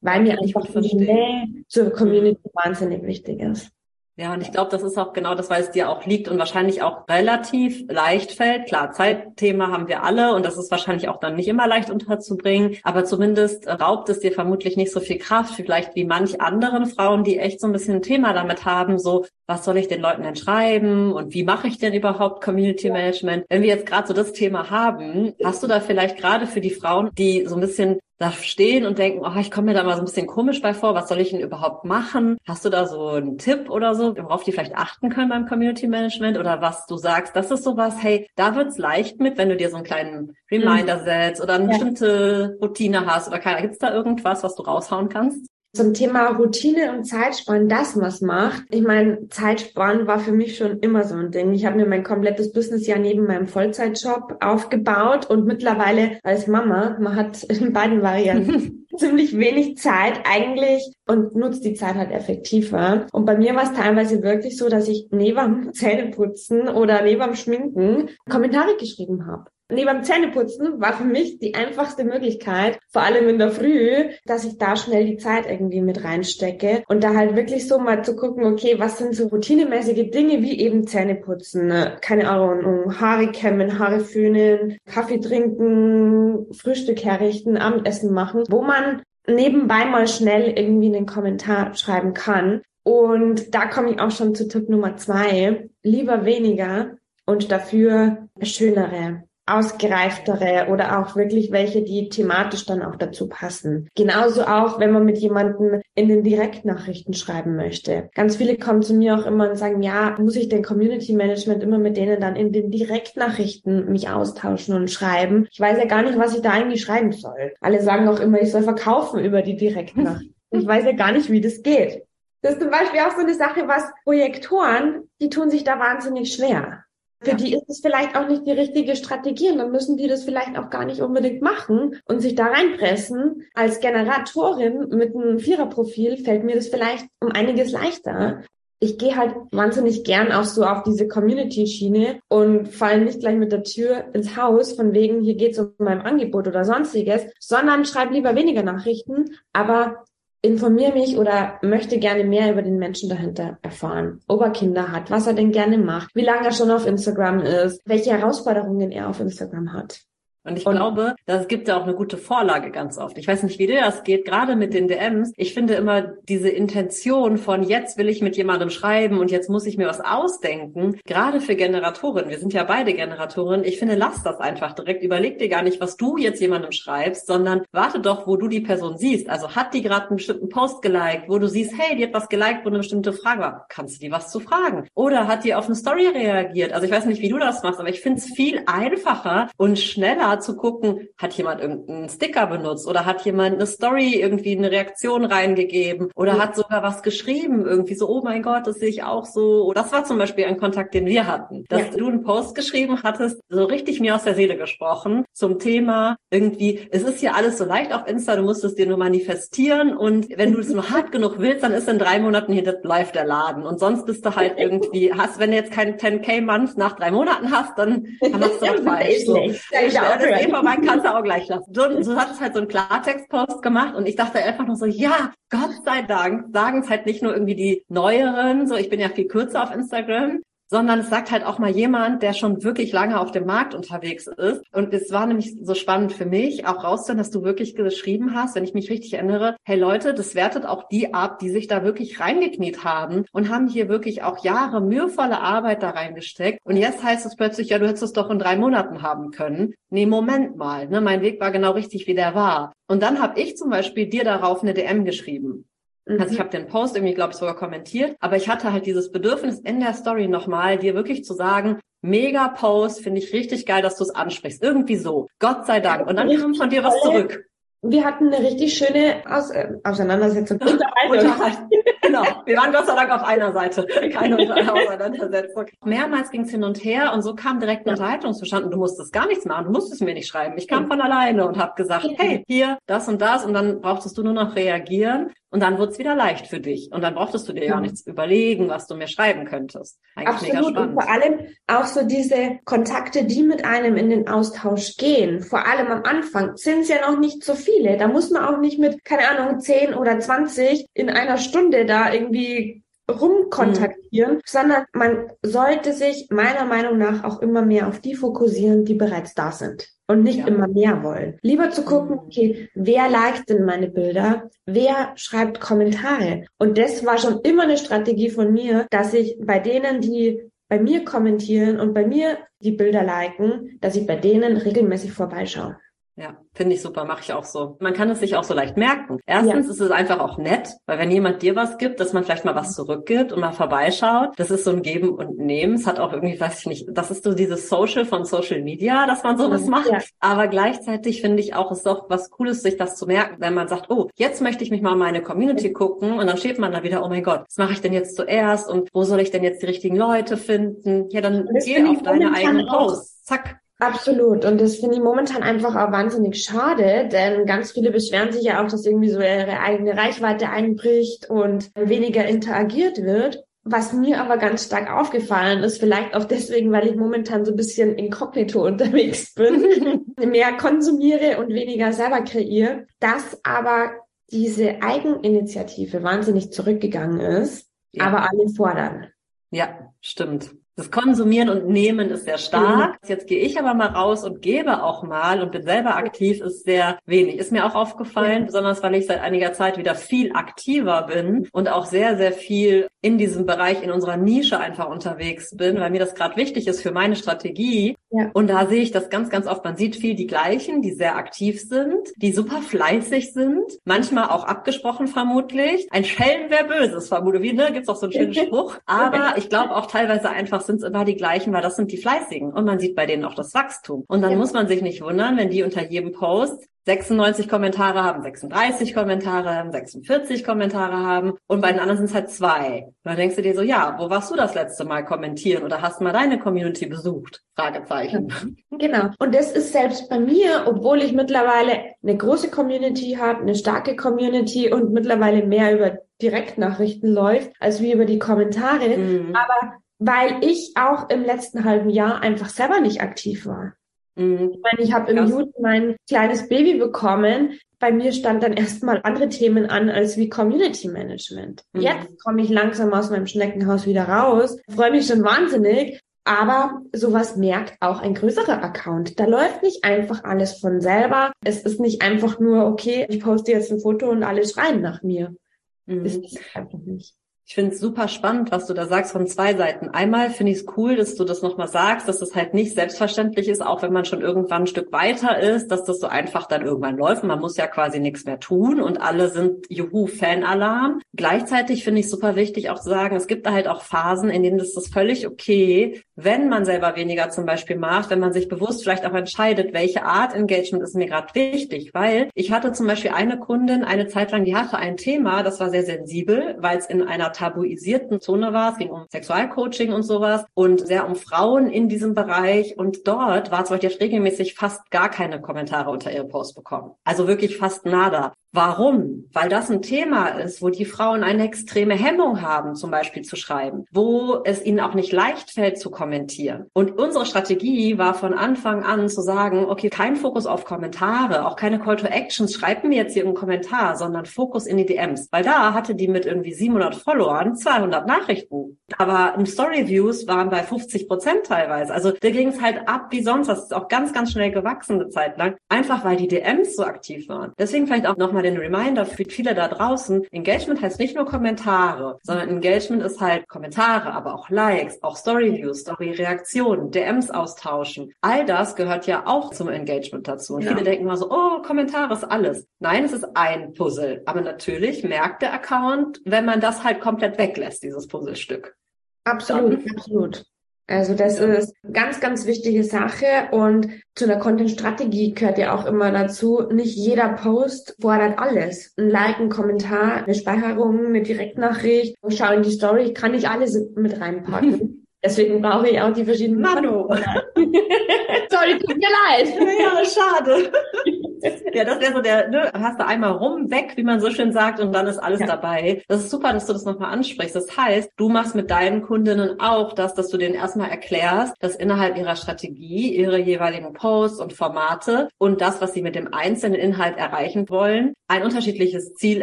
Weil 0.00 0.22
mir 0.22 0.38
einfach 0.38 0.66
die 0.66 0.96
Nähe 0.96 1.46
zur 1.68 1.90
Community 1.90 2.50
wahnsinnig 2.52 3.02
wichtig 3.04 3.40
ist. 3.40 3.70
Ja, 4.16 4.32
und 4.32 4.42
ich 4.42 4.52
glaube, 4.52 4.70
das 4.70 4.84
ist 4.84 4.96
auch 4.96 5.12
genau 5.12 5.34
das, 5.34 5.50
weil 5.50 5.60
es 5.60 5.72
dir 5.72 5.90
auch 5.90 6.06
liegt 6.06 6.28
und 6.28 6.38
wahrscheinlich 6.38 6.82
auch 6.82 7.08
relativ 7.08 7.84
leicht 7.88 8.30
fällt. 8.30 8.66
Klar, 8.66 8.92
Zeitthema 8.92 9.72
haben 9.72 9.88
wir 9.88 10.04
alle 10.04 10.36
und 10.36 10.46
das 10.46 10.56
ist 10.56 10.70
wahrscheinlich 10.70 11.08
auch 11.08 11.18
dann 11.18 11.34
nicht 11.34 11.48
immer 11.48 11.66
leicht 11.66 11.90
unterzubringen, 11.90 12.76
aber 12.84 13.04
zumindest 13.04 13.66
raubt 13.66 14.08
es 14.10 14.20
dir 14.20 14.30
vermutlich 14.30 14.76
nicht 14.76 14.92
so 14.92 15.00
viel 15.00 15.18
Kraft, 15.18 15.54
vielleicht 15.54 15.96
wie 15.96 16.04
manch 16.04 16.40
anderen 16.40 16.86
Frauen, 16.86 17.24
die 17.24 17.38
echt 17.38 17.60
so 17.60 17.66
ein 17.66 17.72
bisschen 17.72 17.96
ein 17.96 18.02
Thema 18.02 18.32
damit 18.32 18.64
haben, 18.64 19.00
so, 19.00 19.26
was 19.46 19.64
soll 19.64 19.76
ich 19.76 19.88
den 19.88 20.00
Leuten 20.00 20.22
denn 20.22 20.36
schreiben 20.36 21.12
und 21.12 21.34
wie 21.34 21.44
mache 21.44 21.68
ich 21.68 21.78
denn 21.78 21.94
überhaupt 21.94 22.42
Community 22.42 22.90
Management? 22.90 23.44
Wenn 23.48 23.62
wir 23.62 23.68
jetzt 23.68 23.86
gerade 23.86 24.08
so 24.08 24.14
das 24.14 24.32
Thema 24.32 24.70
haben, 24.70 25.34
hast 25.42 25.62
du 25.62 25.66
da 25.66 25.80
vielleicht 25.80 26.16
gerade 26.16 26.46
für 26.46 26.60
die 26.60 26.70
Frauen, 26.70 27.10
die 27.16 27.44
so 27.46 27.54
ein 27.54 27.60
bisschen 27.60 27.98
da 28.18 28.30
stehen 28.30 28.86
und 28.86 28.98
denken, 28.98 29.24
oh, 29.24 29.40
ich 29.40 29.50
komme 29.50 29.66
mir 29.66 29.74
da 29.74 29.82
mal 29.82 29.96
so 29.96 30.02
ein 30.02 30.04
bisschen 30.04 30.26
komisch 30.26 30.62
bei 30.62 30.72
vor, 30.72 30.94
was 30.94 31.08
soll 31.08 31.18
ich 31.18 31.30
denn 31.30 31.40
überhaupt 31.40 31.84
machen? 31.84 32.38
Hast 32.46 32.64
du 32.64 32.70
da 32.70 32.86
so 32.86 33.08
einen 33.08 33.38
Tipp 33.38 33.68
oder 33.70 33.94
so, 33.94 34.16
worauf 34.16 34.44
die 34.44 34.52
vielleicht 34.52 34.76
achten 34.76 35.10
können 35.10 35.28
beim 35.28 35.46
Community 35.46 35.88
Management 35.88 36.38
oder 36.38 36.60
was 36.60 36.86
du 36.86 36.96
sagst, 36.96 37.34
das 37.34 37.50
ist 37.50 37.64
sowas, 37.64 37.96
hey, 38.00 38.28
da 38.36 38.54
wird's 38.54 38.78
leicht 38.78 39.20
mit, 39.20 39.36
wenn 39.36 39.48
du 39.48 39.56
dir 39.56 39.68
so 39.68 39.76
einen 39.76 39.84
kleinen 39.84 40.36
Reminder 40.50 40.98
mhm. 40.98 41.04
setzt 41.04 41.42
oder 41.42 41.54
eine 41.54 41.64
ja. 41.64 41.70
bestimmte 41.70 42.56
Routine 42.62 43.04
hast 43.06 43.28
oder 43.28 43.40
keine, 43.40 43.62
gibt's 43.62 43.78
da 43.78 43.92
irgendwas, 43.92 44.44
was 44.44 44.54
du 44.54 44.62
raushauen 44.62 45.08
kannst? 45.08 45.46
Zum 45.74 45.92
Thema 45.92 46.28
Routine 46.28 46.96
und 46.96 47.02
Zeitsparen, 47.04 47.68
das 47.68 48.00
was 48.00 48.20
macht. 48.20 48.62
Ich 48.70 48.82
meine, 48.82 49.28
Zeitsparen 49.28 50.06
war 50.06 50.20
für 50.20 50.30
mich 50.30 50.56
schon 50.56 50.78
immer 50.78 51.02
so 51.02 51.16
ein 51.16 51.32
Ding. 51.32 51.52
Ich 51.52 51.66
habe 51.66 51.76
mir 51.76 51.86
mein 51.86 52.04
komplettes 52.04 52.52
Business 52.52 52.86
ja 52.86 52.96
neben 52.96 53.26
meinem 53.26 53.48
Vollzeitjob 53.48 54.36
aufgebaut 54.40 55.28
und 55.28 55.46
mittlerweile 55.46 56.20
als 56.22 56.46
Mama, 56.46 56.96
man 57.00 57.16
hat 57.16 57.42
in 57.42 57.72
beiden 57.72 58.02
Varianten 58.02 58.86
ziemlich 58.96 59.36
wenig 59.36 59.76
Zeit 59.78 60.20
eigentlich 60.30 60.92
und 61.08 61.34
nutzt 61.34 61.64
die 61.64 61.74
Zeit 61.74 61.96
halt 61.96 62.12
effektiver. 62.12 63.08
Und 63.10 63.24
bei 63.24 63.36
mir 63.36 63.56
war 63.56 63.64
es 63.64 63.72
teilweise 63.72 64.22
wirklich 64.22 64.56
so, 64.56 64.68
dass 64.68 64.86
ich 64.86 65.08
neben 65.10 65.72
Zähneputzen 65.72 66.68
oder 66.68 67.02
neben 67.02 67.34
Schminken 67.34 68.10
Kommentare 68.30 68.76
geschrieben 68.78 69.26
habe 69.26 69.50
Nee, 69.70 69.86
beim 69.86 70.04
Zähneputzen 70.04 70.78
war 70.78 70.92
für 70.92 71.04
mich 71.04 71.38
die 71.38 71.54
einfachste 71.54 72.04
Möglichkeit, 72.04 72.78
vor 72.90 73.00
allem 73.00 73.30
in 73.30 73.38
der 73.38 73.50
Früh, 73.50 74.10
dass 74.26 74.44
ich 74.44 74.58
da 74.58 74.76
schnell 74.76 75.06
die 75.06 75.16
Zeit 75.16 75.46
irgendwie 75.48 75.80
mit 75.80 76.04
reinstecke 76.04 76.82
und 76.86 77.02
da 77.02 77.14
halt 77.14 77.34
wirklich 77.34 77.66
so 77.66 77.78
mal 77.78 78.04
zu 78.04 78.14
gucken, 78.14 78.44
okay, 78.44 78.74
was 78.78 78.98
sind 78.98 79.14
so 79.14 79.28
routinemäßige 79.28 80.10
Dinge 80.10 80.42
wie 80.42 80.60
eben 80.60 80.86
Zähneputzen, 80.86 81.68
ne? 81.68 81.96
keine 82.02 82.28
Ahnung, 82.28 83.00
Haare 83.00 83.32
kämmen, 83.32 83.78
Haare 83.78 84.00
föhnen, 84.00 84.76
Kaffee 84.84 85.18
trinken, 85.18 86.52
Frühstück 86.52 87.02
herrichten, 87.02 87.56
Abendessen 87.56 88.12
machen, 88.12 88.42
wo 88.50 88.60
man 88.60 89.02
nebenbei 89.26 89.86
mal 89.86 90.06
schnell 90.06 90.58
irgendwie 90.58 90.94
einen 90.94 91.06
Kommentar 91.06 91.74
schreiben 91.74 92.12
kann. 92.12 92.60
Und 92.82 93.54
da 93.54 93.64
komme 93.66 93.92
ich 93.92 94.00
auch 94.00 94.10
schon 94.10 94.34
zu 94.34 94.46
Tipp 94.46 94.68
Nummer 94.68 94.96
zwei. 94.98 95.70
Lieber 95.82 96.26
weniger 96.26 96.98
und 97.24 97.50
dafür 97.50 98.28
schönere 98.42 99.24
ausgereiftere 99.46 100.68
oder 100.70 100.98
auch 100.98 101.16
wirklich 101.16 101.52
welche, 101.52 101.82
die 101.82 102.08
thematisch 102.08 102.64
dann 102.66 102.82
auch 102.82 102.96
dazu 102.96 103.28
passen. 103.28 103.88
Genauso 103.94 104.42
auch, 104.42 104.78
wenn 104.80 104.92
man 104.92 105.04
mit 105.04 105.18
jemandem 105.18 105.82
in 105.94 106.08
den 106.08 106.24
Direktnachrichten 106.24 107.14
schreiben 107.14 107.56
möchte. 107.56 108.08
Ganz 108.14 108.36
viele 108.36 108.56
kommen 108.56 108.82
zu 108.82 108.94
mir 108.94 109.16
auch 109.16 109.26
immer 109.26 109.50
und 109.50 109.56
sagen, 109.56 109.82
ja, 109.82 110.16
muss 110.18 110.36
ich 110.36 110.48
den 110.48 110.62
Community 110.62 111.12
Management 111.12 111.62
immer 111.62 111.78
mit 111.78 111.96
denen 111.96 112.20
dann 112.20 112.36
in 112.36 112.52
den 112.52 112.70
Direktnachrichten 112.70 113.90
mich 113.90 114.08
austauschen 114.08 114.74
und 114.74 114.90
schreiben? 114.90 115.46
Ich 115.50 115.60
weiß 115.60 115.78
ja 115.78 115.86
gar 115.86 116.02
nicht, 116.02 116.18
was 116.18 116.34
ich 116.34 116.42
da 116.42 116.50
eigentlich 116.50 116.82
schreiben 116.82 117.12
soll. 117.12 117.52
Alle 117.60 117.82
sagen 117.82 118.08
auch 118.08 118.20
immer, 118.20 118.40
ich 118.40 118.50
soll 118.50 118.62
verkaufen 118.62 119.22
über 119.22 119.42
die 119.42 119.56
Direktnachrichten. 119.56 120.34
ich 120.50 120.66
weiß 120.66 120.84
ja 120.84 120.92
gar 120.92 121.12
nicht, 121.12 121.30
wie 121.30 121.40
das 121.40 121.62
geht. 121.62 122.02
Das 122.44 122.54
ist 122.54 122.60
zum 122.60 122.70
Beispiel 122.70 123.00
auch 123.00 123.12
so 123.12 123.20
eine 123.20 123.34
Sache, 123.34 123.66
was 123.68 123.84
Projektoren, 124.04 125.08
die 125.20 125.30
tun 125.30 125.48
sich 125.48 125.64
da 125.64 125.78
wahnsinnig 125.78 126.34
schwer. 126.34 126.83
Für 127.24 127.30
ja. 127.30 127.36
die 127.36 127.54
ist 127.54 127.68
es 127.68 127.80
vielleicht 127.80 128.16
auch 128.16 128.28
nicht 128.28 128.46
die 128.46 128.52
richtige 128.52 128.96
Strategie 128.96 129.50
und 129.50 129.58
dann 129.58 129.72
müssen 129.72 129.96
die 129.96 130.06
das 130.06 130.24
vielleicht 130.24 130.58
auch 130.58 130.68
gar 130.68 130.84
nicht 130.84 131.00
unbedingt 131.00 131.40
machen 131.40 131.96
und 132.04 132.20
sich 132.20 132.34
da 132.34 132.46
reinpressen. 132.46 133.44
Als 133.54 133.80
Generatorin 133.80 134.90
mit 134.90 135.14
einem 135.14 135.38
Viererprofil 135.38 136.18
fällt 136.18 136.44
mir 136.44 136.54
das 136.54 136.68
vielleicht 136.68 137.06
um 137.20 137.30
einiges 137.32 137.72
leichter. 137.72 138.42
Ich 138.78 138.98
gehe 138.98 139.16
halt 139.16 139.34
wahnsinnig 139.50 140.04
gern 140.04 140.30
auch 140.32 140.44
so 140.44 140.64
auf 140.64 140.82
diese 140.82 141.08
Community-Schiene 141.08 142.20
und 142.28 142.68
falle 142.68 143.02
nicht 143.02 143.20
gleich 143.20 143.36
mit 143.36 143.50
der 143.50 143.62
Tür 143.62 144.04
ins 144.12 144.36
Haus, 144.36 144.72
von 144.72 144.92
wegen, 144.92 145.22
hier 145.22 145.36
geht's 145.36 145.58
um 145.58 145.72
mein 145.78 146.02
Angebot 146.02 146.46
oder 146.46 146.66
sonstiges, 146.66 147.22
sondern 147.40 147.86
schreibe 147.86 148.12
lieber 148.12 148.34
weniger 148.34 148.62
Nachrichten, 148.62 149.36
aber 149.54 150.04
informiere 150.44 150.92
mich 150.92 151.16
oder 151.16 151.58
möchte 151.62 151.98
gerne 151.98 152.24
mehr 152.24 152.52
über 152.52 152.62
den 152.62 152.76
Menschen 152.76 153.08
dahinter 153.08 153.58
erfahren. 153.62 154.20
Ob 154.28 154.42
er 154.42 154.50
Kinder 154.50 154.92
hat, 154.92 155.10
was 155.10 155.26
er 155.26 155.32
denn 155.32 155.52
gerne 155.52 155.78
macht, 155.78 156.14
wie 156.14 156.24
lange 156.24 156.46
er 156.46 156.52
schon 156.52 156.70
auf 156.70 156.86
Instagram 156.86 157.40
ist, 157.40 157.80
welche 157.86 158.10
Herausforderungen 158.10 158.92
er 158.92 159.08
auf 159.08 159.20
Instagram 159.20 159.72
hat. 159.72 160.00
Und 160.44 160.58
ich 160.58 160.66
und 160.66 160.74
glaube, 160.74 161.16
das 161.26 161.48
gibt 161.48 161.68
ja 161.68 161.78
auch 161.78 161.84
eine 161.84 161.94
gute 161.94 162.18
Vorlage 162.18 162.70
ganz 162.70 162.98
oft. 162.98 163.16
Ich 163.18 163.26
weiß 163.26 163.42
nicht, 163.44 163.58
wie 163.58 163.66
dir 163.66 163.80
das 163.80 164.04
geht, 164.04 164.26
gerade 164.26 164.56
mit 164.56 164.74
den 164.74 164.88
DMs. 164.88 165.32
Ich 165.36 165.54
finde 165.54 165.74
immer 165.74 166.02
diese 166.28 166.50
Intention 166.50 167.38
von 167.38 167.62
jetzt 167.62 167.96
will 167.98 168.08
ich 168.08 168.20
mit 168.20 168.36
jemandem 168.36 168.70
schreiben 168.70 169.18
und 169.18 169.30
jetzt 169.30 169.48
muss 169.48 169.66
ich 169.66 169.78
mir 169.78 169.88
was 169.88 170.00
ausdenken, 170.00 171.00
gerade 171.06 171.40
für 171.40 171.56
Generatoren. 171.56 172.28
Wir 172.28 172.38
sind 172.38 172.52
ja 172.52 172.64
beide 172.64 172.92
Generatoren. 172.92 173.64
Ich 173.64 173.78
finde, 173.78 173.94
lass 173.94 174.22
das 174.22 174.38
einfach 174.38 174.72
direkt. 174.72 175.02
Überleg 175.02 175.38
dir 175.38 175.48
gar 175.48 175.62
nicht, 175.62 175.80
was 175.80 175.96
du 175.96 176.18
jetzt 176.18 176.40
jemandem 176.40 176.72
schreibst, 176.72 177.26
sondern 177.26 177.62
warte 177.72 178.00
doch, 178.00 178.26
wo 178.26 178.36
du 178.36 178.48
die 178.48 178.60
Person 178.60 178.98
siehst. 178.98 179.30
Also 179.30 179.56
hat 179.56 179.72
die 179.72 179.82
gerade 179.82 180.08
einen 180.08 180.16
bestimmten 180.16 180.50
Post 180.50 180.82
geliked, 180.82 181.28
wo 181.28 181.38
du 181.38 181.48
siehst, 181.48 181.72
hey, 181.78 181.96
die 181.96 182.04
hat 182.04 182.14
was 182.14 182.28
geliked, 182.28 182.64
wo 182.64 182.68
eine 182.68 182.78
bestimmte 182.78 183.12
Frage 183.12 183.40
war. 183.40 183.66
Kannst 183.70 183.96
du 183.96 184.00
die 184.00 184.12
was 184.12 184.30
zu 184.30 184.40
fragen? 184.40 184.88
Oder 184.94 185.26
hat 185.26 185.44
die 185.44 185.54
auf 185.54 185.66
eine 185.66 185.74
Story 185.74 186.06
reagiert? 186.06 186.72
Also 186.72 186.86
ich 186.86 186.92
weiß 186.92 187.06
nicht, 187.06 187.22
wie 187.22 187.28
du 187.30 187.38
das 187.38 187.62
machst, 187.62 187.80
aber 187.80 187.88
ich 187.88 188.00
finde 188.00 188.18
es 188.18 188.26
viel 188.26 188.62
einfacher 188.66 189.48
und 189.56 189.78
schneller 189.78 190.33
zu 190.40 190.56
gucken, 190.56 191.08
hat 191.18 191.34
jemand 191.34 191.60
irgendeinen 191.60 192.08
Sticker 192.08 192.46
benutzt 192.46 192.86
oder 192.86 193.04
hat 193.04 193.24
jemand 193.24 193.56
eine 193.56 193.66
Story 193.66 194.14
irgendwie 194.14 194.56
eine 194.56 194.70
Reaktion 194.70 195.24
reingegeben 195.24 196.10
oder 196.14 196.34
mhm. 196.34 196.42
hat 196.42 196.56
sogar 196.56 196.82
was 196.82 197.02
geschrieben, 197.02 197.64
irgendwie 197.66 197.94
so, 197.94 198.08
oh 198.08 198.22
mein 198.22 198.42
Gott, 198.42 198.66
das 198.66 198.76
sehe 198.78 198.88
ich 198.88 199.02
auch 199.02 199.26
so. 199.26 199.72
Das 199.72 199.92
war 199.92 200.04
zum 200.04 200.18
Beispiel 200.18 200.44
ein 200.44 200.58
Kontakt, 200.58 200.94
den 200.94 201.06
wir 201.06 201.26
hatten, 201.26 201.64
dass 201.68 201.80
ja. 201.80 201.96
du 201.96 202.08
einen 202.08 202.22
Post 202.22 202.54
geschrieben 202.54 203.02
hattest, 203.02 203.40
so 203.48 203.64
richtig 203.64 204.00
mir 204.00 204.14
aus 204.14 204.24
der 204.24 204.34
Seele 204.34 204.56
gesprochen 204.56 205.24
zum 205.32 205.58
Thema 205.58 206.16
irgendwie, 206.30 206.88
es 206.90 207.02
ist 207.02 207.20
hier 207.20 207.34
alles 207.34 207.58
so 207.58 207.64
leicht 207.64 207.92
auf 207.92 208.06
Insta, 208.06 208.36
du 208.36 208.42
musst 208.42 208.64
es 208.64 208.74
dir 208.74 208.86
nur 208.86 208.98
manifestieren 208.98 209.96
und 209.96 210.28
wenn 210.36 210.52
du 210.52 210.60
es 210.60 210.68
nur 210.68 210.90
hart 210.90 211.12
genug 211.12 211.38
willst, 211.38 211.62
dann 211.62 211.72
ist 211.72 211.88
in 211.88 211.98
drei 211.98 212.18
Monaten 212.18 212.52
hier 212.52 212.64
das 212.64 212.76
live 212.82 213.12
der 213.12 213.24
Laden 213.24 213.64
und 213.64 213.78
sonst 213.78 214.06
bist 214.06 214.24
du 214.26 214.34
halt 214.34 214.54
irgendwie, 214.58 215.12
hast, 215.12 215.38
wenn 215.38 215.50
du 215.50 215.56
jetzt 215.56 215.72
keinen 215.72 215.94
10k-Month 215.96 216.76
nach 216.76 216.96
drei 216.96 217.10
Monaten 217.10 217.50
hast, 217.50 217.78
dann, 217.78 218.06
dann 218.20 218.32
machst 218.40 218.60
du 218.60 218.66
was 218.66 218.80
falsch. 218.80 219.24
So. 219.24 219.36
Ja, 219.36 220.16
das 220.30 220.40
eh 220.42 220.50
vorbei, 220.50 220.76
kannst 220.84 221.04
du 221.04 221.14
auch 221.14 221.22
gleich 221.22 221.48
lassen. 221.48 221.72
So, 221.74 222.02
so 222.02 222.16
hat 222.16 222.30
es 222.30 222.40
halt 222.40 222.54
so 222.54 222.60
einen 222.60 222.68
Klartext-Post 222.68 223.62
gemacht 223.62 223.94
und 223.94 224.06
ich 224.06 224.16
dachte 224.16 224.38
einfach 224.38 224.66
nur 224.66 224.76
so, 224.76 224.86
ja, 224.86 225.32
Gott 225.50 225.84
sei 225.84 226.02
Dank 226.02 226.52
sagen 226.52 226.80
es 226.80 226.90
halt 226.90 227.06
nicht 227.06 227.22
nur 227.22 227.32
irgendwie 227.32 227.54
die 227.54 227.84
Neueren, 227.88 228.66
so 228.66 228.76
ich 228.76 228.90
bin 228.90 229.00
ja 229.00 229.08
viel 229.08 229.26
kürzer 229.26 229.62
auf 229.62 229.74
Instagram, 229.74 230.40
sondern 230.74 230.98
es 230.98 231.08
sagt 231.08 231.30
halt 231.30 231.44
auch 231.44 231.60
mal 231.60 231.70
jemand, 231.70 232.24
der 232.24 232.32
schon 232.32 232.64
wirklich 232.64 232.90
lange 232.90 233.20
auf 233.20 233.30
dem 233.30 233.46
Markt 233.46 233.76
unterwegs 233.76 234.26
ist. 234.26 234.60
Und 234.72 234.92
es 234.92 235.12
war 235.12 235.24
nämlich 235.24 235.54
so 235.62 235.72
spannend 235.76 236.12
für 236.12 236.26
mich, 236.26 236.66
auch 236.66 236.82
rauszuhören, 236.82 237.18
dass 237.18 237.30
du 237.30 237.44
wirklich 237.44 237.76
geschrieben 237.76 238.34
hast, 238.34 238.56
wenn 238.56 238.64
ich 238.64 238.74
mich 238.74 238.90
richtig 238.90 239.14
erinnere, 239.14 239.54
hey 239.62 239.78
Leute, 239.78 240.14
das 240.14 240.34
wertet 240.34 240.66
auch 240.66 240.88
die 240.88 241.14
ab, 241.14 241.38
die 241.38 241.50
sich 241.50 241.68
da 241.68 241.84
wirklich 241.84 242.18
reingekniet 242.18 242.82
haben 242.82 243.24
und 243.30 243.50
haben 243.50 243.68
hier 243.68 243.88
wirklich 243.88 244.24
auch 244.24 244.42
Jahre 244.42 244.80
mühevolle 244.80 245.40
Arbeit 245.40 245.84
da 245.84 245.90
reingesteckt. 245.90 246.58
Und 246.64 246.76
jetzt 246.76 247.04
heißt 247.04 247.24
es 247.24 247.36
plötzlich, 247.36 247.68
ja, 247.68 247.78
du 247.78 247.86
hättest 247.86 248.02
es 248.02 248.12
doch 248.12 248.28
in 248.28 248.40
drei 248.40 248.56
Monaten 248.56 249.00
haben 249.00 249.30
können. 249.30 249.74
Nee, 249.90 250.06
Moment 250.06 250.56
mal, 250.56 250.88
ne, 250.88 251.00
mein 251.00 251.22
Weg 251.22 251.40
war 251.40 251.52
genau 251.52 251.70
richtig, 251.70 252.08
wie 252.08 252.16
der 252.16 252.34
war. 252.34 252.72
Und 252.88 253.00
dann 253.00 253.22
habe 253.22 253.40
ich 253.40 253.56
zum 253.56 253.70
Beispiel 253.70 254.08
dir 254.08 254.24
darauf 254.24 254.64
eine 254.64 254.74
DM 254.74 255.04
geschrieben. 255.04 255.66
Mhm. 256.06 256.20
Also 256.20 256.34
ich 256.34 256.40
habe 256.40 256.50
den 256.50 256.66
Post 256.66 256.96
irgendwie, 256.96 257.14
glaube 257.14 257.32
ich, 257.32 257.38
sogar 257.38 257.56
kommentiert, 257.56 258.16
aber 258.20 258.36
ich 258.36 258.48
hatte 258.48 258.72
halt 258.72 258.86
dieses 258.86 259.10
Bedürfnis 259.10 259.60
in 259.60 259.80
der 259.80 259.94
Story 259.94 260.28
nochmal, 260.28 260.78
dir 260.78 260.94
wirklich 260.94 261.24
zu 261.24 261.34
sagen, 261.34 261.80
mega 262.02 262.48
Post, 262.48 263.02
finde 263.02 263.20
ich 263.20 263.32
richtig 263.32 263.66
geil, 263.66 263.82
dass 263.82 263.96
du 263.96 264.04
es 264.04 264.14
ansprichst. 264.14 264.62
Irgendwie 264.62 264.96
so. 264.96 265.28
Gott 265.38 265.66
sei 265.66 265.80
Dank. 265.80 266.06
Und 266.06 266.16
dann 266.16 266.28
kam 266.36 266.54
von 266.54 266.70
dir 266.70 266.84
was 266.84 267.00
zurück 267.00 267.44
wir 267.84 268.04
hatten 268.04 268.32
eine 268.32 268.44
richtig 268.44 268.74
schöne 268.74 269.22
Aus 269.28 269.50
äh, 269.50 269.68
Auseinandersetzung. 269.84 270.58
Unterhaltung. 270.62 271.70
genau. 272.00 272.22
Wir 272.46 272.56
waren 272.56 272.72
Gott 272.72 272.86
sei 272.86 272.94
Dank 272.94 273.10
auf 273.10 273.22
einer 273.22 273.52
Seite. 273.52 273.86
Keine 274.10 274.36
Auseinandersetzung. 274.72 275.66
Mehrmals 275.84 276.30
ging 276.30 276.42
es 276.42 276.50
hin 276.50 276.64
und 276.64 276.82
her 276.82 277.12
und 277.12 277.22
so 277.22 277.34
kam 277.34 277.60
direkt 277.60 277.86
eine 277.86 277.96
Unterhaltung 277.96 278.32
zustande. 278.32 278.70
Du 278.70 278.78
musstest 278.78 279.12
gar 279.12 279.26
nichts 279.26 279.44
machen. 279.44 279.66
Du 279.66 279.72
musstest 279.72 280.02
mir 280.02 280.14
nicht 280.14 280.28
schreiben. 280.28 280.56
Ich 280.56 280.66
kam 280.66 280.86
von 280.86 281.00
alleine 281.00 281.46
und 281.46 281.58
habe 281.58 281.74
gesagt, 281.76 282.06
hey, 282.16 282.42
hier, 282.48 282.78
das 282.86 283.06
und 283.08 283.20
das. 283.20 283.44
Und 283.44 283.52
dann 283.52 283.80
brauchtest 283.80 284.16
du 284.16 284.22
nur 284.22 284.32
noch 284.32 284.56
reagieren. 284.56 285.32
Und 285.54 285.60
dann 285.60 285.78
wurde 285.78 285.92
es 285.92 286.00
wieder 286.00 286.16
leicht 286.16 286.48
für 286.48 286.58
dich. 286.58 286.90
Und 286.90 287.02
dann 287.02 287.14
brauchtest 287.14 287.48
du 287.48 287.52
dir 287.52 287.64
ja 287.64 287.80
nichts 287.80 288.04
überlegen, 288.08 288.68
was 288.68 288.88
du 288.88 288.96
mir 288.96 289.06
schreiben 289.06 289.44
könntest. 289.44 290.00
Eigentlich 290.16 290.52
Absolut. 290.52 290.76
Und 290.76 290.94
vor 290.94 291.08
allem 291.08 291.46
auch 291.68 291.84
so 291.84 292.04
diese 292.04 292.58
Kontakte, 292.64 293.24
die 293.24 293.44
mit 293.44 293.64
einem 293.64 293.96
in 293.96 294.10
den 294.10 294.26
Austausch 294.26 294.96
gehen. 294.96 295.42
Vor 295.42 295.64
allem 295.64 295.92
am 295.92 296.02
Anfang 296.02 296.56
sind 296.56 296.80
es 296.80 296.88
ja 296.88 297.08
noch 297.08 297.20
nicht 297.20 297.44
so 297.44 297.54
viele. 297.54 297.96
Da 297.98 298.08
muss 298.08 298.32
man 298.32 298.44
auch 298.44 298.58
nicht 298.58 298.80
mit, 298.80 299.04
keine 299.04 299.28
Ahnung, 299.28 299.60
10 299.60 299.94
oder 299.94 300.18
20 300.18 300.86
in 300.92 301.08
einer 301.08 301.38
Stunde 301.38 301.86
da 301.86 302.12
irgendwie 302.12 302.82
rumkontaktieren, 303.10 304.36
mhm. 304.36 304.40
sondern 304.44 304.84
man 304.92 305.28
sollte 305.42 305.92
sich 305.92 306.28
meiner 306.30 306.64
Meinung 306.64 306.98
nach 306.98 307.24
auch 307.24 307.40
immer 307.42 307.62
mehr 307.62 307.88
auf 307.88 308.00
die 308.00 308.14
fokussieren, 308.14 308.84
die 308.84 308.94
bereits 308.94 309.34
da 309.34 309.52
sind 309.52 309.88
und 310.06 310.22
nicht 310.22 310.40
ja. 310.40 310.46
immer 310.46 310.68
mehr 310.68 311.02
wollen. 311.02 311.38
Lieber 311.42 311.70
zu 311.70 311.84
gucken, 311.84 312.16
mhm. 312.16 312.22
okay, 312.26 312.68
wer 312.74 313.08
liked 313.08 313.48
denn 313.48 313.64
meine 313.64 313.88
Bilder? 313.88 314.50
Wer 314.66 315.12
schreibt 315.16 315.60
Kommentare? 315.60 316.44
Und 316.58 316.78
das 316.78 317.04
war 317.04 317.18
schon 317.18 317.40
immer 317.40 317.64
eine 317.64 317.78
Strategie 317.78 318.30
von 318.30 318.52
mir, 318.52 318.86
dass 318.90 319.14
ich 319.14 319.36
bei 319.40 319.58
denen, 319.58 320.00
die 320.00 320.42
bei 320.68 320.78
mir 320.78 321.04
kommentieren 321.04 321.78
und 321.78 321.94
bei 321.94 322.06
mir 322.06 322.38
die 322.60 322.72
Bilder 322.72 323.04
liken, 323.04 323.78
dass 323.80 323.96
ich 323.96 324.06
bei 324.06 324.16
denen 324.16 324.56
regelmäßig 324.56 325.12
vorbeischaue. 325.12 325.76
Ja, 326.16 326.36
finde 326.52 326.76
ich 326.76 326.82
super, 326.82 327.04
mache 327.04 327.22
ich 327.22 327.32
auch 327.32 327.44
so. 327.44 327.76
Man 327.80 327.92
kann 327.92 328.08
es 328.08 328.20
sich 328.20 328.36
auch 328.36 328.44
so 328.44 328.54
leicht 328.54 328.76
merken. 328.76 329.18
Erstens 329.26 329.66
ja. 329.66 329.72
ist 329.72 329.80
es 329.80 329.90
einfach 329.90 330.20
auch 330.20 330.38
nett, 330.38 330.68
weil 330.86 330.98
wenn 330.98 331.10
jemand 331.10 331.42
dir 331.42 331.56
was 331.56 331.76
gibt, 331.76 331.98
dass 331.98 332.12
man 332.12 332.22
vielleicht 332.22 332.44
mal 332.44 332.54
was 332.54 332.74
zurückgibt 332.74 333.32
und 333.32 333.40
mal 333.40 333.52
vorbeischaut, 333.52 334.30
das 334.36 334.52
ist 334.52 334.62
so 334.62 334.70
ein 334.70 334.82
Geben 334.82 335.10
und 335.10 335.38
Nehmen. 335.38 335.74
Es 335.74 335.88
hat 335.88 335.98
auch 335.98 336.12
irgendwie, 336.12 336.40
weiß 336.40 336.60
ich 336.60 336.66
nicht, 336.66 336.86
das 336.92 337.10
ist 337.10 337.24
so 337.24 337.34
dieses 337.34 337.68
Social 337.68 338.04
von 338.04 338.24
Social 338.24 338.62
Media, 338.62 339.06
dass 339.08 339.24
man 339.24 339.36
sowas 339.36 339.66
macht. 339.66 339.90
Ja. 339.90 339.98
Aber 340.20 340.46
gleichzeitig 340.46 341.20
finde 341.20 341.42
ich 341.42 341.56
auch, 341.56 341.72
es 341.72 341.78
ist 341.78 341.86
doch 341.86 342.08
was 342.08 342.30
Cooles, 342.30 342.62
sich 342.62 342.76
das 342.76 342.94
zu 342.94 343.06
merken, 343.06 343.36
wenn 343.40 343.54
man 343.54 343.66
sagt, 343.66 343.90
oh, 343.90 344.08
jetzt 344.14 344.40
möchte 344.40 344.62
ich 344.62 344.70
mich 344.70 344.82
mal 344.82 344.94
meine 344.94 345.20
Community 345.20 345.72
gucken 345.72 346.20
und 346.20 346.26
dann 346.28 346.36
steht 346.36 346.60
man 346.60 346.70
da 346.70 346.84
wieder, 346.84 347.04
oh 347.04 347.08
mein 347.08 347.24
Gott, 347.24 347.42
was 347.48 347.56
mache 347.56 347.72
ich 347.72 347.80
denn 347.80 347.92
jetzt 347.92 348.14
zuerst 348.14 348.70
und 348.70 348.88
wo 348.92 349.02
soll 349.02 349.18
ich 349.18 349.32
denn 349.32 349.42
jetzt 349.42 349.62
die 349.62 349.66
richtigen 349.66 349.96
Leute 349.96 350.36
finden? 350.36 351.08
Ja, 351.10 351.20
dann 351.20 351.48
geh 351.64 351.84
auf 351.84 352.02
deine 352.02 352.32
eigenen 352.32 352.68
Posts. 352.68 353.24
Zack, 353.24 353.58
Absolut. 353.86 354.44
Und 354.44 354.60
das 354.60 354.76
finde 354.76 354.96
ich 354.96 355.02
momentan 355.02 355.42
einfach 355.42 355.74
auch 355.74 355.92
wahnsinnig 355.92 356.42
schade, 356.42 357.08
denn 357.10 357.44
ganz 357.46 357.72
viele 357.72 357.90
beschweren 357.90 358.32
sich 358.32 358.44
ja 358.44 358.62
auch, 358.64 358.68
dass 358.68 358.86
irgendwie 358.86 359.10
so 359.10 359.20
ihre 359.20 359.60
eigene 359.60 359.96
Reichweite 359.96 360.48
einbricht 360.48 361.28
und 361.28 361.70
weniger 361.74 362.24
interagiert 362.26 362.98
wird. 363.02 363.44
was 363.66 363.94
mir 363.94 364.20
aber 364.20 364.36
ganz 364.36 364.66
stark 364.66 364.92
aufgefallen 364.92 365.62
ist, 365.62 365.78
vielleicht 365.78 366.14
auch 366.14 366.24
deswegen, 366.24 366.70
weil 366.70 366.86
ich 366.86 366.96
momentan 366.96 367.46
so 367.46 367.52
ein 367.52 367.56
bisschen 367.56 367.94
inkognito 367.96 368.62
unterwegs 368.62 369.32
bin, 369.34 370.04
mehr 370.18 370.52
konsumiere 370.58 371.38
und 371.38 371.48
weniger 371.48 371.94
selber 371.94 372.20
kreiere, 372.20 372.86
dass 373.00 373.40
aber 373.42 373.92
diese 374.30 374.82
Eigeninitiative 374.82 376.02
wahnsinnig 376.02 376.52
zurückgegangen 376.52 377.20
ist, 377.20 377.70
ja. 377.92 378.04
aber 378.04 378.28
alle 378.30 378.48
fordern. 378.54 379.06
Ja, 379.50 379.92
stimmt. 380.02 380.50
Das 380.76 380.90
Konsumieren 380.90 381.48
und 381.50 381.68
Nehmen 381.68 382.10
ist 382.10 382.24
sehr 382.24 382.38
stark. 382.38 383.00
Mhm. 383.02 383.08
Jetzt 383.08 383.28
gehe 383.28 383.38
ich 383.38 383.58
aber 383.60 383.74
mal 383.74 383.88
raus 383.88 384.24
und 384.24 384.42
gebe 384.42 384.82
auch 384.82 385.04
mal 385.04 385.40
und 385.40 385.52
bin 385.52 385.62
selber 385.62 385.94
aktiv, 385.96 386.40
ist 386.40 386.64
sehr 386.64 386.98
wenig. 387.06 387.36
Ist 387.36 387.52
mir 387.52 387.64
auch 387.64 387.76
aufgefallen, 387.76 388.46
besonders 388.46 388.82
weil 388.82 388.96
ich 388.96 389.06
seit 389.06 389.20
einiger 389.20 389.52
Zeit 389.52 389.78
wieder 389.78 389.94
viel 389.94 390.32
aktiver 390.34 391.02
bin 391.02 391.48
und 391.52 391.68
auch 391.68 391.86
sehr, 391.86 392.16
sehr 392.16 392.32
viel 392.32 392.88
in 393.02 393.18
diesem 393.18 393.46
Bereich, 393.46 393.84
in 393.84 393.92
unserer 393.92 394.16
Nische 394.16 394.58
einfach 394.58 394.88
unterwegs 394.88 395.56
bin, 395.56 395.78
weil 395.78 395.90
mir 395.90 396.00
das 396.00 396.16
gerade 396.16 396.36
wichtig 396.36 396.66
ist 396.66 396.82
für 396.82 396.90
meine 396.90 397.14
Strategie. 397.14 397.94
Ja. 398.10 398.30
Und 398.32 398.48
da 398.48 398.66
sehe 398.66 398.82
ich 398.82 398.92
das 398.92 399.10
ganz, 399.10 399.28
ganz 399.28 399.46
oft. 399.46 399.64
Man 399.64 399.76
sieht 399.76 399.96
viel 399.96 400.14
die 400.14 400.26
gleichen, 400.26 400.82
die 400.82 400.92
sehr 400.92 401.16
aktiv 401.16 401.60
sind, 401.60 402.12
die 402.16 402.32
super 402.32 402.62
fleißig 402.62 403.32
sind, 403.32 403.64
manchmal 403.84 404.28
auch 404.28 404.44
abgesprochen 404.44 405.08
vermutlich. 405.08 405.88
Ein 405.90 406.04
Schelm 406.04 406.48
wäre 406.50 406.64
böses, 406.64 407.08
vermute 407.08 407.42
wie, 407.42 407.52
ne? 407.52 407.72
Gibt's 407.72 407.88
auch 407.88 407.96
so 407.96 408.06
einen 408.06 408.12
schönen 408.12 408.34
Spruch. 408.46 408.76
Aber 408.86 409.34
ich 409.36 409.48
glaube 409.48 409.74
auch 409.74 409.86
teilweise 409.86 410.30
einfach 410.30 410.60
sind 410.60 410.76
es 410.76 410.82
immer 410.84 411.04
die 411.04 411.16
gleichen, 411.16 411.52
weil 411.52 411.62
das 411.62 411.76
sind 411.76 411.90
die 411.90 411.96
Fleißigen. 411.96 412.52
Und 412.52 412.64
man 412.64 412.78
sieht 412.78 412.94
bei 412.94 413.06
denen 413.06 413.24
auch 413.24 413.34
das 413.34 413.52
Wachstum. 413.54 414.04
Und 414.06 414.22
dann 414.22 414.32
ja. 414.32 414.36
muss 414.36 414.52
man 414.52 414.68
sich 414.68 414.82
nicht 414.82 415.02
wundern, 415.02 415.36
wenn 415.36 415.50
die 415.50 415.62
unter 415.62 415.84
jedem 415.84 416.12
Post 416.12 416.68
96 416.86 417.48
Kommentare 417.48 418.04
haben, 418.04 418.22
36 418.22 418.94
Kommentare 418.94 419.54
haben, 419.54 419.72
46 419.72 420.44
Kommentare 420.44 420.98
haben 420.98 421.34
und 421.46 421.60
bei 421.62 421.72
den 421.72 421.80
anderen 421.80 421.98
sind 421.98 422.06
es 422.06 422.14
halt 422.14 422.30
zwei. 422.30 422.84
Und 422.86 422.94
dann 423.04 423.16
denkst 423.16 423.36
du 423.36 423.42
dir 423.42 423.54
so, 423.54 423.62
ja, 423.62 423.96
wo 423.98 424.10
warst 424.10 424.30
du 424.30 424.36
das 424.36 424.54
letzte 424.54 424.84
Mal 424.84 425.04
kommentieren 425.04 425.64
oder 425.64 425.80
hast 425.80 426.00
mal 426.00 426.12
deine 426.12 426.38
Community 426.38 426.86
besucht? 426.86 427.42
Fragezeichen. 427.56 428.32
Genau. 428.70 429.10
Und 429.18 429.34
das 429.34 429.52
ist 429.52 429.72
selbst 429.72 430.10
bei 430.10 430.18
mir, 430.18 430.64
obwohl 430.66 431.00
ich 431.00 431.12
mittlerweile 431.12 431.94
eine 432.02 432.16
große 432.16 432.50
Community 432.50 433.16
habe, 433.20 433.40
eine 433.40 433.54
starke 433.54 433.94
Community 433.94 434.72
und 434.72 434.92
mittlerweile 434.92 435.46
mehr 435.46 435.74
über 435.74 435.98
Direktnachrichten 436.20 437.12
läuft, 437.12 437.52
als 437.60 437.80
wie 437.80 437.92
über 437.92 438.04
die 438.04 438.18
Kommentare. 438.18 438.96
Mhm. 438.96 439.34
Aber 439.34 439.74
weil 439.98 440.44
ich 440.44 440.72
auch 440.76 441.08
im 441.08 441.22
letzten 441.22 441.64
halben 441.64 441.88
Jahr 441.88 442.20
einfach 442.20 442.48
selber 442.48 442.80
nicht 442.80 443.00
aktiv 443.00 443.46
war. 443.46 443.74
Mhm. 444.16 444.52
Ich 444.52 444.60
meine, 444.62 444.80
ich 444.80 444.92
habe 444.92 445.10
im 445.12 445.26
Juli 445.26 445.52
mein 445.60 445.96
kleines 446.08 446.48
Baby 446.48 446.78
bekommen. 446.78 447.58
Bei 447.78 447.92
mir 447.92 448.12
stand 448.12 448.42
dann 448.42 448.52
erstmal 448.54 449.00
andere 449.02 449.28
Themen 449.28 449.66
an 449.66 449.90
als 449.90 450.16
wie 450.16 450.28
Community 450.28 450.88
Management. 450.88 451.62
Mhm. 451.72 451.80
Jetzt 451.80 452.22
komme 452.22 452.42
ich 452.42 452.48
langsam 452.48 452.92
aus 452.92 453.10
meinem 453.10 453.26
Schneckenhaus 453.26 453.86
wieder 453.86 454.08
raus, 454.08 454.56
freue 454.74 454.90
mich 454.90 455.06
schon 455.06 455.24
wahnsinnig. 455.24 456.00
Aber 456.26 456.80
sowas 456.94 457.36
merkt 457.36 457.76
auch 457.80 458.00
ein 458.00 458.14
größerer 458.14 458.62
Account. 458.62 459.20
Da 459.20 459.26
läuft 459.26 459.62
nicht 459.62 459.84
einfach 459.84 460.24
alles 460.24 460.58
von 460.58 460.80
selber. 460.80 461.32
Es 461.44 461.60
ist 461.60 461.80
nicht 461.80 462.00
einfach 462.00 462.40
nur, 462.40 462.64
okay, 462.64 463.04
ich 463.10 463.20
poste 463.20 463.52
jetzt 463.52 463.70
ein 463.70 463.80
Foto 463.80 464.08
und 464.08 464.22
alle 464.22 464.48
schreien 464.48 464.80
nach 464.80 465.02
mir. 465.02 465.36
Mhm. 465.84 466.06
Ist 466.06 466.24
es 466.24 466.38
einfach 466.54 466.78
nicht. 466.78 467.14
Ich 467.46 467.56
finde 467.56 467.72
es 467.74 467.80
super 467.80 468.08
spannend, 468.08 468.50
was 468.52 468.66
du 468.66 468.72
da 468.72 468.86
sagst 468.86 469.12
von 469.12 469.26
zwei 469.26 469.54
Seiten. 469.54 469.90
Einmal 469.90 470.30
finde 470.30 470.52
ich 470.52 470.60
es 470.60 470.66
cool, 470.78 470.96
dass 470.96 471.14
du 471.14 471.24
das 471.24 471.42
nochmal 471.42 471.68
sagst, 471.68 472.08
dass 472.08 472.18
das 472.18 472.34
halt 472.34 472.54
nicht 472.54 472.74
selbstverständlich 472.74 473.48
ist, 473.48 473.60
auch 473.60 473.82
wenn 473.82 473.92
man 473.92 474.06
schon 474.06 474.22
irgendwann 474.22 474.62
ein 474.62 474.66
Stück 474.66 474.90
weiter 474.92 475.38
ist, 475.38 475.68
dass 475.68 475.84
das 475.84 476.00
so 476.00 476.06
einfach 476.06 476.46
dann 476.46 476.62
irgendwann 476.62 476.96
läuft. 476.96 477.22
Man 477.22 477.40
muss 477.40 477.58
ja 477.58 477.66
quasi 477.66 478.00
nichts 478.00 478.24
mehr 478.24 478.40
tun 478.40 478.80
und 478.80 478.96
alle 478.96 479.28
sind 479.28 479.66
Juhu 479.68 480.06
Fan-Alarm. 480.06 481.02
Gleichzeitig 481.14 481.84
finde 481.84 482.00
ich 482.00 482.08
super 482.08 482.34
wichtig 482.34 482.70
auch 482.70 482.80
zu 482.80 482.88
sagen, 482.88 483.14
es 483.14 483.26
gibt 483.26 483.44
da 483.44 483.52
halt 483.52 483.68
auch 483.68 483.82
Phasen, 483.82 484.30
in 484.30 484.42
denen 484.42 484.58
ist 484.58 484.74
das 484.74 484.88
völlig 484.88 485.26
okay, 485.26 486.00
wenn 486.16 486.48
man 486.48 486.64
selber 486.64 486.96
weniger 486.96 487.28
zum 487.28 487.44
Beispiel 487.44 487.76
macht, 487.76 488.08
wenn 488.08 488.20
man 488.20 488.32
sich 488.32 488.48
bewusst 488.48 488.82
vielleicht 488.82 489.04
auch 489.04 489.12
entscheidet, 489.12 489.74
welche 489.74 490.04
Art 490.04 490.34
Engagement 490.34 490.82
ist 490.82 490.94
mir 490.94 491.06
gerade 491.06 491.34
wichtig. 491.34 491.92
Weil 491.92 492.30
ich 492.34 492.52
hatte 492.52 492.72
zum 492.72 492.86
Beispiel 492.86 493.10
eine 493.10 493.38
Kundin 493.38 493.84
eine 493.84 494.06
Zeit 494.06 494.32
lang, 494.32 494.46
die 494.46 494.56
hatte 494.56 494.78
ein 494.78 494.96
Thema, 494.96 495.42
das 495.42 495.60
war 495.60 495.68
sehr 495.68 495.84
sensibel, 495.84 496.56
weil 496.58 496.78
es 496.78 496.86
in 496.86 497.02
einer 497.02 497.33
tabuisierten 497.34 498.20
Zone 498.20 498.52
war. 498.52 498.72
Es 498.72 498.78
ging 498.78 498.90
um 498.90 499.06
Sexualcoaching 499.10 499.92
und 499.92 500.02
sowas 500.02 500.44
und 500.54 500.86
sehr 500.86 501.06
um 501.06 501.16
Frauen 501.16 501.68
in 501.68 501.88
diesem 501.88 502.14
Bereich. 502.14 502.78
Und 502.78 503.06
dort 503.06 503.50
war 503.50 503.64
zum 503.64 503.78
Beispiel 503.78 503.98
regelmäßig 503.98 504.54
fast 504.54 504.90
gar 504.90 505.10
keine 505.10 505.40
Kommentare 505.40 505.90
unter 505.90 506.12
ihre 506.12 506.26
Post 506.26 506.54
bekommen. 506.54 506.92
Also 507.04 507.28
wirklich 507.28 507.56
fast 507.56 507.84
nada. 507.84 508.32
Warum? 508.54 509.24
Weil 509.32 509.48
das 509.48 509.68
ein 509.68 509.82
Thema 509.82 510.28
ist, 510.28 510.62
wo 510.62 510.68
die 510.68 510.84
Frauen 510.84 511.24
eine 511.24 511.42
extreme 511.42 511.94
Hemmung 511.94 512.40
haben, 512.40 512.76
zum 512.76 512.88
Beispiel 512.88 513.22
zu 513.22 513.34
schreiben, 513.34 513.84
wo 513.90 514.42
es 514.44 514.64
ihnen 514.64 514.78
auch 514.78 514.94
nicht 514.94 515.10
leicht 515.10 515.50
fällt 515.50 515.80
zu 515.80 515.90
kommentieren. 515.90 516.66
Und 516.72 516.96
unsere 516.96 517.26
Strategie 517.26 517.98
war 517.98 518.14
von 518.14 518.32
Anfang 518.32 518.84
an 518.84 519.08
zu 519.08 519.22
sagen, 519.22 519.64
okay, 519.68 519.90
kein 519.90 520.14
Fokus 520.14 520.46
auf 520.46 520.64
Kommentare, 520.64 521.48
auch 521.48 521.56
keine 521.56 521.80
Call 521.80 521.96
to 521.96 522.06
Actions, 522.06 522.54
schreibt 522.54 522.84
mir 522.84 522.94
jetzt 522.94 523.14
hier 523.14 523.24
einen 523.24 523.34
Kommentar, 523.34 523.96
sondern 523.96 524.24
Fokus 524.24 524.66
in 524.66 524.76
die 524.76 524.86
DMs. 524.86 525.26
Weil 525.32 525.42
da 525.42 525.74
hatte 525.74 525.96
die 525.96 526.06
mit 526.06 526.24
irgendwie 526.24 526.54
700 526.54 526.94
Followern 526.94 527.56
200 527.56 528.06
Nachrichten. 528.06 528.78
Aber 528.98 529.34
im 529.36 529.46
Story 529.46 529.88
Views 529.88 530.28
waren 530.28 530.48
bei 530.48 530.62
50 530.62 531.08
Prozent 531.08 531.46
teilweise. 531.46 531.92
Also 531.92 532.12
da 532.12 532.30
ging 532.30 532.50
es 532.50 532.62
halt 532.62 532.86
ab 532.86 533.08
wie 533.10 533.24
sonst. 533.24 533.48
Das 533.48 533.64
ist 533.64 533.74
auch 533.74 533.88
ganz, 533.88 534.12
ganz 534.12 534.30
schnell 534.30 534.52
gewachsen 534.52 535.00
eine 535.00 535.08
Zeit 535.08 535.38
lang. 535.38 535.56
Einfach 535.68 536.04
weil 536.04 536.16
die 536.16 536.28
DMs 536.28 536.76
so 536.76 536.84
aktiv 536.84 537.28
waren. 537.28 537.52
Deswegen 537.58 537.88
vielleicht 537.88 538.06
auch 538.06 538.16
nochmal 538.16 538.43
den 538.44 538.56
Reminder 538.56 539.04
für 539.06 539.24
viele 539.24 539.54
da 539.54 539.68
draußen. 539.68 540.24
Engagement 540.30 540.80
heißt 540.80 540.98
nicht 540.98 541.16
nur 541.16 541.26
Kommentare, 541.26 542.18
sondern 542.22 542.48
Engagement 542.48 543.02
ist 543.02 543.20
halt 543.20 543.48
Kommentare, 543.48 544.12
aber 544.12 544.34
auch 544.34 544.50
Likes, 544.50 545.02
auch 545.02 545.16
Story-Views, 545.16 545.80
Story-Reaktionen, 545.80 546.90
DMs 546.90 547.30
austauschen. 547.30 548.12
All 548.20 548.44
das 548.44 548.76
gehört 548.76 549.06
ja 549.06 549.26
auch 549.26 549.50
zum 549.50 549.68
Engagement 549.68 550.28
dazu. 550.28 550.54
Und 550.54 550.62
ja. 550.62 550.70
viele 550.70 550.84
denken 550.84 551.06
mal 551.06 551.16
so, 551.16 551.30
oh, 551.30 551.62
Kommentare 551.62 552.14
ist 552.14 552.24
alles. 552.24 552.66
Nein, 552.78 553.04
es 553.04 553.12
ist 553.12 553.36
ein 553.36 553.72
Puzzle. 553.72 554.22
Aber 554.26 554.40
natürlich 554.40 555.02
merkt 555.04 555.42
der 555.42 555.52
Account, 555.52 556.20
wenn 556.24 556.44
man 556.44 556.60
das 556.60 556.84
halt 556.84 557.00
komplett 557.00 557.38
weglässt, 557.38 557.82
dieses 557.82 558.06
Puzzlestück. 558.06 558.76
Absolut, 559.24 559.80
absolut. 559.96 560.44
Also 560.86 561.14
das 561.14 561.38
ist 561.38 561.74
ganz, 561.92 562.20
ganz 562.20 562.46
wichtige 562.46 562.84
Sache 562.84 563.48
und 563.52 563.88
zu 564.14 564.26
einer 564.26 564.36
Content-Strategie 564.38 565.32
gehört 565.32 565.56
ja 565.56 565.74
auch 565.74 565.86
immer 565.86 566.10
dazu, 566.10 566.62
nicht 566.70 566.94
jeder 566.94 567.30
Post 567.30 567.96
fordert 568.00 568.38
alles. 568.38 568.92
Ein 568.98 569.08
Like, 569.08 569.40
ein 569.40 569.48
Kommentar, 569.48 570.24
eine 570.24 570.34
Speicherung, 570.34 571.06
eine 571.06 571.22
Direktnachricht, 571.22 572.16
schau 572.28 572.52
in 572.52 572.62
die 572.62 572.70
Story, 572.70 573.14
kann 573.14 573.32
ich 573.32 573.48
alles 573.48 573.78
mit 573.96 574.20
reinpacken. 574.20 575.06
Deswegen 575.24 575.62
brauche 575.62 575.88
ich 575.88 575.98
auch 575.98 576.12
die 576.12 576.26
verschiedenen 576.26 576.60
Manu. 576.60 577.08
Sorry, 578.50 578.78
tut 578.78 578.98
mir 578.98 579.08
leid. 579.08 579.54
Ja, 579.80 580.04
schade. 580.04 580.70
ja, 581.72 581.84
das 581.84 582.00
wäre 582.00 582.12
so 582.14 582.20
der, 582.20 582.48
ne, 582.48 582.70
hast 582.72 582.98
du 582.98 583.06
einmal 583.06 583.32
rum, 583.32 583.70
weg, 583.70 583.92
wie 583.96 584.02
man 584.02 584.20
so 584.20 584.30
schön 584.30 584.52
sagt, 584.52 584.80
und 584.80 584.92
dann 584.92 585.06
ist 585.06 585.18
alles 585.18 585.40
ja. 585.40 585.46
dabei. 585.46 586.02
Das 586.08 586.20
ist 586.20 586.30
super, 586.30 586.52
dass 586.52 586.66
du 586.66 586.72
das 586.72 586.84
nochmal 586.84 587.12
ansprichst. 587.12 587.54
Das 587.54 587.76
heißt, 587.76 588.10
du 588.16 588.28
machst 588.28 588.54
mit 588.54 588.70
deinen 588.70 589.02
Kundinnen 589.02 589.60
auch 589.60 589.92
das, 589.92 590.14
dass 590.14 590.28
du 590.28 590.36
denen 590.36 590.54
erstmal 590.54 590.90
erklärst, 590.90 591.54
dass 591.60 591.76
innerhalb 591.76 592.16
ihrer 592.16 592.36
Strategie 592.36 593.14
ihre 593.14 593.38
jeweiligen 593.38 593.92
Posts 593.92 594.40
und 594.40 594.52
Formate 594.52 595.28
und 595.38 595.60
das, 595.60 595.80
was 595.80 595.92
sie 595.92 596.02
mit 596.02 596.14
dem 596.14 596.32
einzelnen 596.32 596.78
Inhalt 596.78 597.16
erreichen 597.16 597.68
wollen, 597.68 598.14
ein 598.28 598.42
unterschiedliches 598.42 599.14
Ziel 599.14 599.42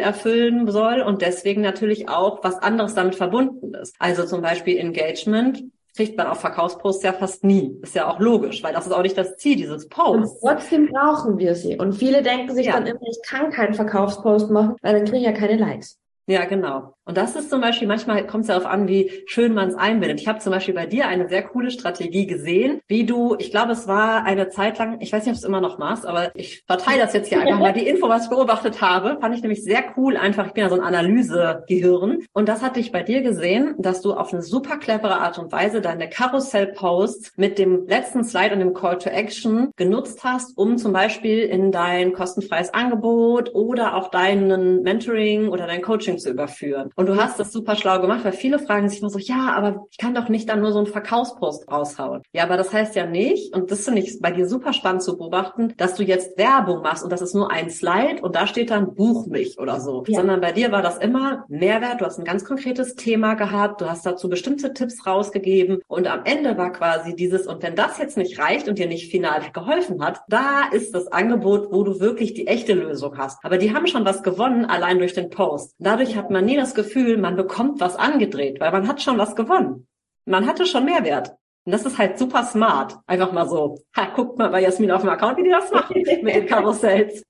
erfüllen 0.00 0.70
soll 0.70 1.00
und 1.00 1.22
deswegen 1.22 1.62
natürlich 1.62 2.08
auch 2.08 2.42
was 2.42 2.58
anderes 2.58 2.94
damit 2.94 3.14
verbunden 3.14 3.74
ist. 3.74 3.94
Also 3.98 4.24
zum 4.24 4.42
Beispiel 4.42 4.78
Engagement 4.78 5.64
kriegt 5.94 6.16
man 6.16 6.26
auf 6.26 6.40
Verkaufsposts 6.40 7.02
ja 7.02 7.12
fast 7.12 7.44
nie. 7.44 7.78
Ist 7.82 7.94
ja 7.94 8.08
auch 8.08 8.18
logisch, 8.18 8.62
weil 8.62 8.72
das 8.72 8.86
ist 8.86 8.92
auch 8.92 9.02
nicht 9.02 9.16
das 9.16 9.36
Ziel 9.36 9.56
dieses 9.56 9.88
Posts. 9.88 10.42
Und 10.42 10.50
trotzdem 10.50 10.88
brauchen 10.88 11.38
wir 11.38 11.54
sie. 11.54 11.76
Und 11.76 11.92
viele 11.92 12.22
denken 12.22 12.54
sich 12.54 12.66
ja. 12.66 12.72
dann 12.72 12.86
immer, 12.86 13.00
ich 13.02 13.20
kann 13.26 13.50
keinen 13.50 13.74
Verkaufspost 13.74 14.50
machen, 14.50 14.76
weil 14.82 14.94
dann 14.94 15.04
kriege 15.04 15.18
ich 15.18 15.24
ja 15.24 15.32
keine 15.32 15.56
Likes. 15.56 15.98
Ja, 16.26 16.44
genau. 16.44 16.94
Und 17.04 17.16
das 17.16 17.34
ist 17.34 17.50
zum 17.50 17.60
Beispiel, 17.60 17.88
manchmal 17.88 18.24
kommt 18.28 18.42
es 18.42 18.48
darauf 18.48 18.64
an, 18.64 18.86
wie 18.86 19.10
schön 19.26 19.54
man 19.54 19.68
es 19.70 19.74
einbindet. 19.74 20.20
Ich 20.20 20.28
habe 20.28 20.38
zum 20.38 20.52
Beispiel 20.52 20.72
bei 20.72 20.86
dir 20.86 21.08
eine 21.08 21.28
sehr 21.28 21.42
coole 21.42 21.72
Strategie 21.72 22.28
gesehen, 22.28 22.80
wie 22.86 23.04
du, 23.04 23.34
ich 23.40 23.50
glaube, 23.50 23.72
es 23.72 23.88
war 23.88 24.24
eine 24.24 24.48
Zeit 24.50 24.78
lang, 24.78 25.00
ich 25.00 25.12
weiß 25.12 25.24
nicht, 25.24 25.32
ob 25.32 25.38
es 25.38 25.44
immer 25.44 25.60
noch 25.60 25.78
machst, 25.78 26.06
aber 26.06 26.30
ich 26.36 26.62
verteile 26.64 27.00
das 27.00 27.12
jetzt 27.12 27.28
hier 27.28 27.40
einfach 27.40 27.58
mal. 27.58 27.72
Die 27.72 27.88
Info, 27.88 28.08
was 28.08 28.24
ich 28.24 28.30
beobachtet 28.30 28.80
habe, 28.80 29.18
fand 29.20 29.34
ich 29.34 29.42
nämlich 29.42 29.64
sehr 29.64 29.82
cool. 29.96 30.16
Einfach, 30.16 30.46
ich 30.46 30.52
bin 30.52 30.62
ja 30.62 30.68
so 30.70 30.76
ein 30.76 30.80
Analysegehirn. 30.80 32.20
Und 32.32 32.48
das 32.48 32.62
hatte 32.62 32.78
ich 32.78 32.92
bei 32.92 33.02
dir 33.02 33.22
gesehen, 33.22 33.74
dass 33.78 34.00
du 34.00 34.12
auf 34.12 34.32
eine 34.32 34.42
super 34.42 34.76
clevere 34.76 35.18
Art 35.18 35.40
und 35.40 35.50
Weise 35.50 35.80
deine 35.80 36.08
Karussell-Posts 36.08 37.32
mit 37.36 37.58
dem 37.58 37.88
letzten 37.88 38.22
Slide 38.22 38.54
und 38.54 38.60
dem 38.60 38.74
Call 38.74 38.98
to 38.98 39.10
Action 39.10 39.72
genutzt 39.74 40.22
hast, 40.22 40.56
um 40.56 40.78
zum 40.78 40.92
Beispiel 40.92 41.40
in 41.40 41.72
dein 41.72 42.12
kostenfreies 42.12 42.72
Angebot 42.72 43.52
oder 43.54 43.96
auch 43.96 44.08
deinen 44.08 44.82
Mentoring 44.82 45.48
oder 45.48 45.66
dein 45.66 45.82
Coaching 45.82 46.12
zu 46.22 46.30
überführen. 46.30 46.90
Und 46.96 47.06
du 47.06 47.16
hast 47.16 47.38
das 47.38 47.52
super 47.52 47.76
schlau 47.76 48.00
gemacht, 48.00 48.24
weil 48.24 48.32
viele 48.32 48.58
fragen 48.58 48.88
sich 48.88 49.00
immer 49.00 49.10
so, 49.10 49.18
ja, 49.18 49.52
aber 49.54 49.86
ich 49.90 49.98
kann 49.98 50.14
doch 50.14 50.28
nicht 50.28 50.48
dann 50.48 50.60
nur 50.60 50.72
so 50.72 50.78
einen 50.78 50.86
Verkaufspost 50.86 51.70
raushauen. 51.70 52.22
Ja, 52.32 52.44
aber 52.44 52.56
das 52.56 52.72
heißt 52.72 52.94
ja 52.94 53.06
nicht, 53.06 53.54
und 53.54 53.70
das 53.70 53.84
finde 53.84 54.00
ich 54.00 54.20
bei 54.20 54.30
dir 54.30 54.46
super 54.46 54.72
spannend 54.72 55.02
zu 55.02 55.16
beobachten, 55.16 55.74
dass 55.76 55.94
du 55.94 56.02
jetzt 56.02 56.38
Werbung 56.38 56.82
machst 56.82 57.04
und 57.04 57.12
das 57.12 57.22
ist 57.22 57.34
nur 57.34 57.50
ein 57.50 57.70
Slide 57.70 58.22
und 58.22 58.34
da 58.34 58.46
steht 58.46 58.70
dann 58.70 58.94
Buch 58.94 59.26
mich 59.26 59.58
oder 59.58 59.80
so. 59.80 60.04
Ja. 60.06 60.20
Sondern 60.20 60.40
bei 60.40 60.52
dir 60.52 60.72
war 60.72 60.82
das 60.82 60.98
immer 60.98 61.44
Mehrwert, 61.48 62.00
du 62.00 62.06
hast 62.06 62.18
ein 62.18 62.24
ganz 62.24 62.44
konkretes 62.44 62.94
Thema 62.94 63.34
gehabt, 63.34 63.80
du 63.80 63.88
hast 63.88 64.06
dazu 64.06 64.28
bestimmte 64.28 64.72
Tipps 64.72 65.06
rausgegeben 65.06 65.80
und 65.88 66.06
am 66.06 66.24
Ende 66.24 66.56
war 66.56 66.72
quasi 66.72 67.14
dieses, 67.14 67.46
und 67.46 67.62
wenn 67.62 67.74
das 67.74 67.98
jetzt 67.98 68.16
nicht 68.16 68.38
reicht 68.38 68.68
und 68.68 68.78
dir 68.78 68.86
nicht 68.86 69.10
final 69.10 69.42
geholfen 69.52 70.04
hat, 70.04 70.20
da 70.28 70.62
ist 70.70 70.94
das 70.94 71.08
Angebot, 71.08 71.72
wo 71.72 71.82
du 71.84 72.00
wirklich 72.00 72.34
die 72.34 72.46
echte 72.46 72.74
Lösung 72.74 73.16
hast. 73.18 73.44
Aber 73.44 73.58
die 73.58 73.74
haben 73.74 73.86
schon 73.86 74.04
was 74.04 74.22
gewonnen, 74.22 74.64
allein 74.64 74.98
durch 74.98 75.14
den 75.14 75.30
Post. 75.30 75.74
Dadurch 75.78 76.01
hat 76.06 76.30
man 76.30 76.44
nie 76.44 76.56
das 76.56 76.74
Gefühl, 76.74 77.18
man 77.18 77.36
bekommt 77.36 77.80
was 77.80 77.96
angedreht, 77.96 78.60
weil 78.60 78.72
man 78.72 78.88
hat 78.88 79.02
schon 79.02 79.18
was 79.18 79.36
gewonnen. 79.36 79.86
Man 80.24 80.46
hatte 80.46 80.66
schon 80.66 80.84
Mehrwert. 80.84 81.34
Und 81.64 81.72
das 81.72 81.86
ist 81.86 81.98
halt 81.98 82.18
super 82.18 82.44
smart. 82.44 82.98
Einfach 83.06 83.32
mal 83.32 83.48
so, 83.48 83.78
ha, 83.96 84.12
guckt 84.14 84.38
mal 84.38 84.50
bei 84.50 84.62
Jasmin 84.62 84.90
auf 84.90 85.02
dem 85.02 85.10
Account, 85.10 85.38
wie 85.38 85.44
die 85.44 85.50
das 85.50 85.70
machen 85.70 86.02
mit 86.22 86.34
den 86.34 86.46
Karussells. 86.46 87.22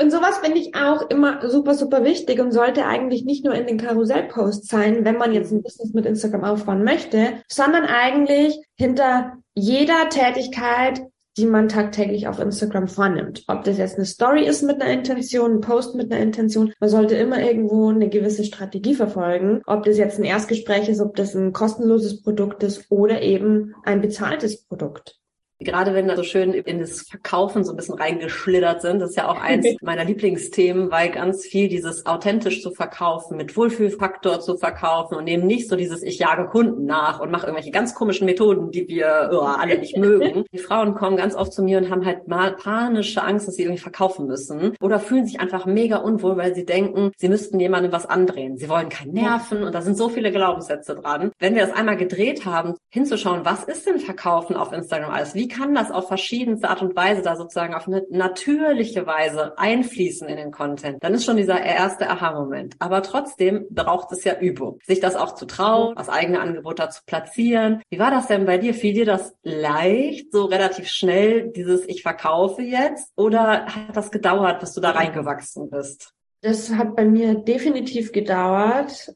Und 0.00 0.12
sowas 0.12 0.38
finde 0.38 0.58
ich 0.58 0.76
auch 0.76 1.10
immer 1.10 1.48
super, 1.48 1.74
super 1.74 2.04
wichtig 2.04 2.40
und 2.40 2.52
sollte 2.52 2.86
eigentlich 2.86 3.24
nicht 3.24 3.44
nur 3.44 3.54
in 3.54 3.66
den 3.66 3.78
Karussellposts 3.78 4.68
sein, 4.68 5.04
wenn 5.04 5.16
man 5.16 5.32
jetzt 5.32 5.50
ein 5.50 5.62
Business 5.62 5.92
mit 5.92 6.06
Instagram 6.06 6.44
aufbauen 6.44 6.84
möchte, 6.84 7.42
sondern 7.48 7.84
eigentlich 7.84 8.60
hinter 8.76 9.32
jeder 9.54 10.08
Tätigkeit 10.08 11.02
die 11.38 11.46
man 11.46 11.68
tagtäglich 11.68 12.26
auf 12.26 12.40
Instagram 12.40 12.88
vornimmt. 12.88 13.44
Ob 13.46 13.64
das 13.64 13.78
jetzt 13.78 13.96
eine 13.96 14.04
Story 14.04 14.44
ist 14.44 14.62
mit 14.62 14.82
einer 14.82 14.92
Intention, 14.92 15.52
ein 15.52 15.60
Post 15.60 15.94
mit 15.94 16.12
einer 16.12 16.20
Intention, 16.20 16.72
man 16.80 16.90
sollte 16.90 17.14
immer 17.14 17.40
irgendwo 17.40 17.88
eine 17.88 18.08
gewisse 18.08 18.44
Strategie 18.44 18.94
verfolgen. 18.94 19.62
Ob 19.66 19.84
das 19.84 19.98
jetzt 19.98 20.18
ein 20.18 20.24
Erstgespräch 20.24 20.88
ist, 20.88 21.00
ob 21.00 21.14
das 21.14 21.34
ein 21.34 21.52
kostenloses 21.52 22.22
Produkt 22.22 22.62
ist 22.64 22.90
oder 22.90 23.22
eben 23.22 23.74
ein 23.84 24.00
bezahltes 24.00 24.64
Produkt. 24.64 25.18
Gerade 25.60 25.92
wenn 25.92 26.06
wir 26.06 26.14
so 26.14 26.22
schön 26.22 26.52
in 26.52 26.78
das 26.78 27.02
Verkaufen 27.02 27.64
so 27.64 27.72
ein 27.72 27.76
bisschen 27.76 27.96
reingeschlittert 27.96 28.80
sind, 28.80 29.00
das 29.00 29.10
ist 29.10 29.16
ja 29.16 29.28
auch 29.28 29.40
eins 29.40 29.66
meiner 29.82 30.04
Lieblingsthemen, 30.04 30.90
weil 30.92 31.10
ganz 31.10 31.44
viel 31.44 31.68
dieses 31.68 32.06
authentisch 32.06 32.62
zu 32.62 32.70
verkaufen, 32.70 33.36
mit 33.36 33.56
Wohlfühlfaktor 33.56 34.38
zu 34.38 34.56
verkaufen 34.56 35.16
und 35.16 35.26
eben 35.26 35.46
nicht 35.46 35.68
so 35.68 35.74
dieses 35.74 36.04
ich 36.04 36.20
jage 36.20 36.46
Kunden 36.46 36.86
nach 36.86 37.18
und 37.18 37.32
mache 37.32 37.46
irgendwelche 37.46 37.72
ganz 37.72 37.94
komischen 37.96 38.26
Methoden, 38.26 38.70
die 38.70 38.86
wir 38.86 39.30
oh, 39.32 39.38
alle 39.40 39.78
nicht 39.78 39.96
mögen. 39.96 40.44
Die 40.52 40.58
Frauen 40.58 40.94
kommen 40.94 41.16
ganz 41.16 41.34
oft 41.34 41.52
zu 41.52 41.64
mir 41.64 41.78
und 41.78 41.90
haben 41.90 42.06
halt 42.06 42.28
mal 42.28 42.52
panische 42.52 43.22
Angst, 43.22 43.48
dass 43.48 43.56
sie 43.56 43.62
irgendwie 43.62 43.80
verkaufen 43.82 44.28
müssen 44.28 44.76
oder 44.80 45.00
fühlen 45.00 45.26
sich 45.26 45.40
einfach 45.40 45.66
mega 45.66 45.96
unwohl, 45.96 46.36
weil 46.36 46.54
sie 46.54 46.66
denken, 46.66 47.10
sie 47.16 47.28
müssten 47.28 47.58
jemandem 47.58 47.90
was 47.90 48.06
andrehen. 48.06 48.58
Sie 48.58 48.68
wollen 48.68 48.90
kein 48.90 49.08
Nerven 49.08 49.64
und 49.64 49.74
da 49.74 49.82
sind 49.82 49.96
so 49.96 50.08
viele 50.08 50.30
Glaubenssätze 50.30 50.94
dran. 50.94 51.32
Wenn 51.40 51.56
wir 51.56 51.66
das 51.66 51.74
einmal 51.74 51.96
gedreht 51.96 52.44
haben, 52.44 52.74
hinzuschauen, 52.90 53.40
was 53.44 53.64
ist 53.64 53.86
denn 53.86 53.98
Verkaufen 53.98 54.54
auf 54.54 54.72
Instagram 54.72 55.10
alles? 55.10 55.34
Wie 55.34 55.47
kann 55.48 55.74
das 55.74 55.90
auf 55.90 56.08
verschiedenste 56.08 56.68
Art 56.68 56.82
und 56.82 56.94
Weise 56.96 57.22
da 57.22 57.36
sozusagen 57.36 57.74
auf 57.74 57.86
eine 57.86 58.04
natürliche 58.10 59.06
Weise 59.06 59.58
einfließen 59.58 60.28
in 60.28 60.36
den 60.36 60.50
Content, 60.50 61.02
dann 61.02 61.14
ist 61.14 61.24
schon 61.24 61.36
dieser 61.36 61.60
erste 61.60 62.08
Aha-Moment. 62.08 62.76
Aber 62.78 63.02
trotzdem 63.02 63.66
braucht 63.70 64.12
es 64.12 64.24
ja 64.24 64.38
Übung, 64.38 64.78
sich 64.86 65.00
das 65.00 65.16
auch 65.16 65.34
zu 65.34 65.46
trauen, 65.46 65.94
das 65.96 66.08
eigene 66.08 66.40
Angebot 66.40 66.78
da 66.78 66.90
zu 66.90 67.02
platzieren. 67.06 67.82
Wie 67.90 67.98
war 67.98 68.10
das 68.10 68.26
denn 68.26 68.46
bei 68.46 68.58
dir? 68.58 68.74
Fiel 68.74 68.94
dir 68.94 69.06
das 69.06 69.34
leicht, 69.42 70.32
so 70.32 70.44
relativ 70.44 70.88
schnell, 70.88 71.48
dieses 71.48 71.86
Ich 71.88 72.02
verkaufe 72.02 72.62
jetzt? 72.62 73.12
Oder 73.16 73.66
hat 73.66 73.96
das 73.96 74.10
gedauert, 74.10 74.60
bis 74.60 74.74
du 74.74 74.80
da 74.80 74.90
reingewachsen 74.90 75.70
bist? 75.70 76.12
Das 76.40 76.70
hat 76.70 76.94
bei 76.94 77.04
mir 77.04 77.34
definitiv 77.34 78.12
gedauert 78.12 79.12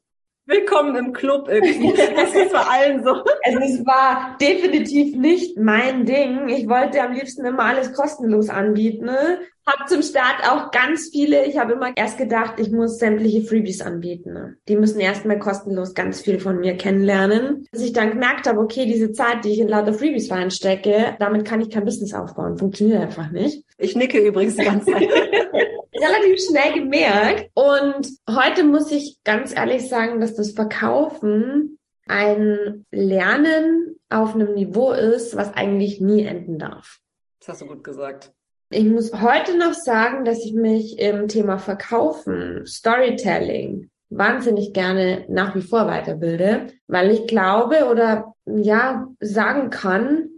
willkommen 0.52 0.97
im 0.97 1.12
Club 1.12 1.49
irgendwie. 1.49 1.92
Das 2.14 2.35
ist 2.35 2.52
bei 2.52 2.59
allen 2.59 3.02
so. 3.02 3.11
Also 3.44 3.59
es 3.59 3.87
war 3.87 4.37
definitiv 4.40 5.16
nicht 5.16 5.59
mein 5.59 6.04
Ding. 6.04 6.49
Ich 6.49 6.68
wollte 6.68 7.02
am 7.02 7.12
liebsten 7.12 7.44
immer 7.44 7.64
alles 7.64 7.92
kostenlos 7.94 8.50
anbieten. 8.50 9.06
Ne? 9.06 9.38
Hab 9.64 9.88
zum 9.88 10.02
Start 10.02 10.42
auch 10.50 10.71
ganz 10.71 11.09
viele, 11.11 11.47
ich 11.47 11.56
habe 11.56 11.73
immer 11.73 11.92
erst 11.97 12.18
gedacht, 12.18 12.54
ich 12.59 12.71
muss 12.71 12.99
sämtliche 12.99 13.42
Freebies 13.42 13.80
anbieten. 13.80 14.35
Ne? 14.35 14.56
Die 14.68 14.76
müssen 14.76 15.00
erstmal 15.00 15.38
kostenlos 15.38 15.94
ganz 15.94 16.21
viel 16.21 16.38
von 16.38 16.59
mir 16.59 16.76
kennenlernen. 16.76 17.66
Dass 17.73 17.82
ich 17.82 17.92
dann 17.92 18.11
gemerkt 18.11 18.47
habe, 18.47 18.61
okay, 18.61 18.85
diese 18.85 19.12
Zeit, 19.12 19.44
die 19.44 19.52
ich 19.52 19.61
in 19.61 19.68
lauter 19.68 19.94
Freebies 19.94 20.30
reinstecke, 20.30 21.16
damit 21.18 21.47
kann 21.47 21.61
ich 21.61 21.71
kein 21.71 21.85
Business 21.85 22.12
aufbauen. 22.12 22.59
Funktioniert 22.59 23.00
einfach 23.00 23.30
nicht. 23.30 23.64
Ich 23.78 23.97
nicke 23.97 24.18
übrigens 24.18 24.56
die 24.56 24.64
ganze 24.64 24.92
Zeit. 24.92 25.09
relativ 26.02 26.44
schnell 26.44 26.75
gemerkt. 26.75 27.50
Und 27.54 28.09
heute 28.29 28.64
muss 28.64 28.90
ich 28.90 29.18
ganz 29.24 29.55
ehrlich 29.55 29.88
sagen, 29.88 30.20
dass 30.20 30.35
das 30.35 30.53
Verkaufen 30.53 31.79
ein 32.07 32.85
Lernen 32.90 33.96
auf 34.11 34.35
einem 34.35 34.55
Niveau 34.55 34.92
ist, 34.92 35.37
was 35.37 35.55
eigentlich 35.55 36.00
nie 36.00 36.24
enden 36.24 36.59
darf. 36.59 36.98
Das 37.40 37.48
hast 37.48 37.62
du 37.62 37.66
gut 37.66 37.85
gesagt. 37.85 38.33
Ich 38.70 38.85
muss 38.85 39.12
heute 39.20 39.57
noch 39.59 39.74
sagen, 39.74 40.24
dass 40.24 40.44
ich 40.44 40.55
mich 40.55 40.98
im 40.98 41.29
Thema 41.29 41.59
Verkaufen, 41.59 42.66
Storytelling 42.66 43.90
wahnsinnig 44.09 44.72
gerne 44.72 45.24
nach 45.29 45.55
wie 45.55 45.62
vor 45.62 45.87
weiterbilde, 45.87 46.68
weil 46.87 47.11
ich 47.11 47.27
glaube 47.27 47.88
oder 47.90 48.35
ja 48.46 49.09
sagen 49.20 49.70
kann, 49.70 50.29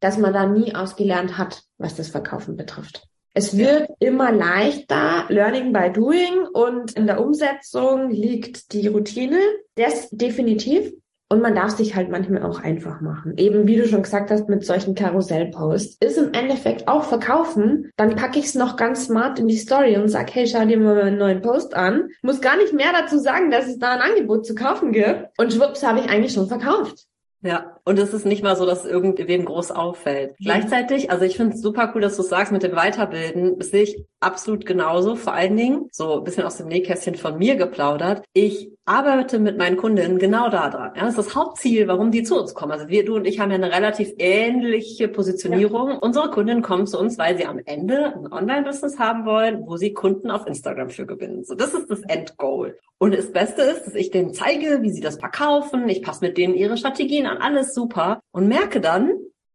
dass 0.00 0.18
man 0.18 0.32
da 0.32 0.46
nie 0.46 0.74
ausgelernt 0.74 1.38
hat, 1.38 1.62
was 1.78 1.94
das 1.94 2.08
Verkaufen 2.08 2.56
betrifft. 2.56 3.06
Es 3.34 3.56
wird 3.56 3.88
immer 3.98 4.30
leichter, 4.30 5.24
Learning 5.28 5.72
by 5.72 5.90
Doing 5.90 6.46
und 6.52 6.92
in 6.92 7.06
der 7.06 7.18
Umsetzung 7.18 8.10
liegt 8.10 8.74
die 8.74 8.88
Routine. 8.88 9.38
Das 9.74 10.10
definitiv. 10.10 10.92
Und 11.30 11.40
man 11.40 11.54
darf 11.54 11.70
sich 11.70 11.94
halt 11.94 12.10
manchmal 12.10 12.42
auch 12.42 12.60
einfach 12.60 13.00
machen. 13.00 13.38
Eben 13.38 13.66
wie 13.66 13.76
du 13.76 13.88
schon 13.88 14.02
gesagt 14.02 14.30
hast, 14.30 14.50
mit 14.50 14.66
solchen 14.66 14.94
Karussellposts. 14.94 15.96
Ist 15.98 16.18
im 16.18 16.34
Endeffekt 16.34 16.88
auch 16.88 17.04
verkaufen. 17.04 17.90
Dann 17.96 18.16
packe 18.16 18.38
ich 18.38 18.44
es 18.44 18.54
noch 18.54 18.76
ganz 18.76 19.06
smart 19.06 19.38
in 19.38 19.48
die 19.48 19.56
Story 19.56 19.96
und 19.96 20.10
sag, 20.10 20.34
hey, 20.34 20.46
schau 20.46 20.66
dir 20.66 20.78
mal 20.78 21.00
einen 21.00 21.16
neuen 21.16 21.40
Post 21.40 21.74
an. 21.74 22.10
Muss 22.20 22.42
gar 22.42 22.58
nicht 22.58 22.74
mehr 22.74 22.92
dazu 22.92 23.18
sagen, 23.18 23.50
dass 23.50 23.66
es 23.66 23.78
da 23.78 23.92
ein 23.92 24.10
Angebot 24.10 24.44
zu 24.44 24.54
kaufen 24.54 24.92
gibt. 24.92 25.30
Und 25.38 25.54
schwupps 25.54 25.82
habe 25.82 26.00
ich 26.00 26.10
eigentlich 26.10 26.34
schon 26.34 26.48
verkauft. 26.48 27.06
Ja, 27.40 27.78
und 27.84 27.98
es 27.98 28.14
ist 28.14 28.24
nicht 28.24 28.44
mal 28.44 28.54
so, 28.54 28.64
dass 28.64 28.84
irgendwem 28.84 29.44
groß 29.44 29.72
auffällt. 29.72 30.32
Mhm. 30.38 30.44
Gleichzeitig, 30.44 31.10
also 31.10 31.24
ich 31.24 31.36
finde 31.36 31.56
es 31.56 31.62
super 31.62 31.92
cool, 31.94 32.00
dass 32.00 32.16
du 32.16 32.22
sagst 32.22 32.52
mit 32.52 32.62
dem 32.62 32.76
Weiterbilden, 32.76 33.58
das 33.58 33.70
sehe 33.70 33.82
ich 33.82 34.04
absolut 34.20 34.66
genauso. 34.66 35.16
Vor 35.16 35.32
allen 35.32 35.56
Dingen, 35.56 35.88
so 35.90 36.18
ein 36.18 36.24
bisschen 36.24 36.44
aus 36.44 36.58
dem 36.58 36.68
Nähkästchen 36.68 37.16
von 37.16 37.38
mir 37.38 37.56
geplaudert, 37.56 38.22
ich 38.34 38.70
arbeite 38.84 39.38
mit 39.38 39.58
meinen 39.58 39.76
Kundinnen 39.76 40.18
genau 40.18 40.48
da 40.48 40.68
dran. 40.68 40.92
Ja, 40.96 41.02
das 41.02 41.10
ist 41.10 41.26
das 41.26 41.34
Hauptziel, 41.34 41.88
warum 41.88 42.10
die 42.10 42.22
zu 42.22 42.40
uns 42.40 42.54
kommen. 42.54 42.72
Also 42.72 42.88
wir, 42.88 43.04
du 43.04 43.16
und 43.16 43.26
ich 43.26 43.40
haben 43.40 43.50
ja 43.50 43.56
eine 43.56 43.72
relativ 43.72 44.12
ähnliche 44.18 45.08
Positionierung. 45.08 45.90
Ja. 45.90 45.98
Unsere 45.98 46.30
Kundinnen 46.30 46.62
kommen 46.62 46.86
zu 46.86 46.98
uns, 46.98 47.18
weil 47.18 47.36
sie 47.36 47.46
am 47.46 47.60
Ende 47.64 48.14
ein 48.14 48.32
Online-Business 48.32 48.98
haben 48.98 49.24
wollen, 49.24 49.66
wo 49.66 49.76
sie 49.76 49.92
Kunden 49.92 50.30
auf 50.30 50.46
Instagram 50.46 50.90
für 50.90 51.06
gewinnen. 51.06 51.44
So, 51.44 51.54
das 51.54 51.74
ist 51.74 51.90
das 51.90 52.00
Endgoal. 52.02 52.76
Und 52.98 53.14
das 53.14 53.32
Beste 53.32 53.62
ist, 53.62 53.86
dass 53.86 53.94
ich 53.96 54.12
denen 54.12 54.32
zeige, 54.32 54.80
wie 54.82 54.90
sie 54.90 55.00
das 55.00 55.16
verkaufen. 55.16 55.88
Ich 55.88 56.02
passe 56.02 56.24
mit 56.24 56.38
denen 56.38 56.54
ihre 56.54 56.76
Strategien 56.76 57.26
an, 57.26 57.38
alles 57.38 57.71
super. 57.74 58.20
Und 58.32 58.48
merke 58.48 58.80
dann, 58.80 59.12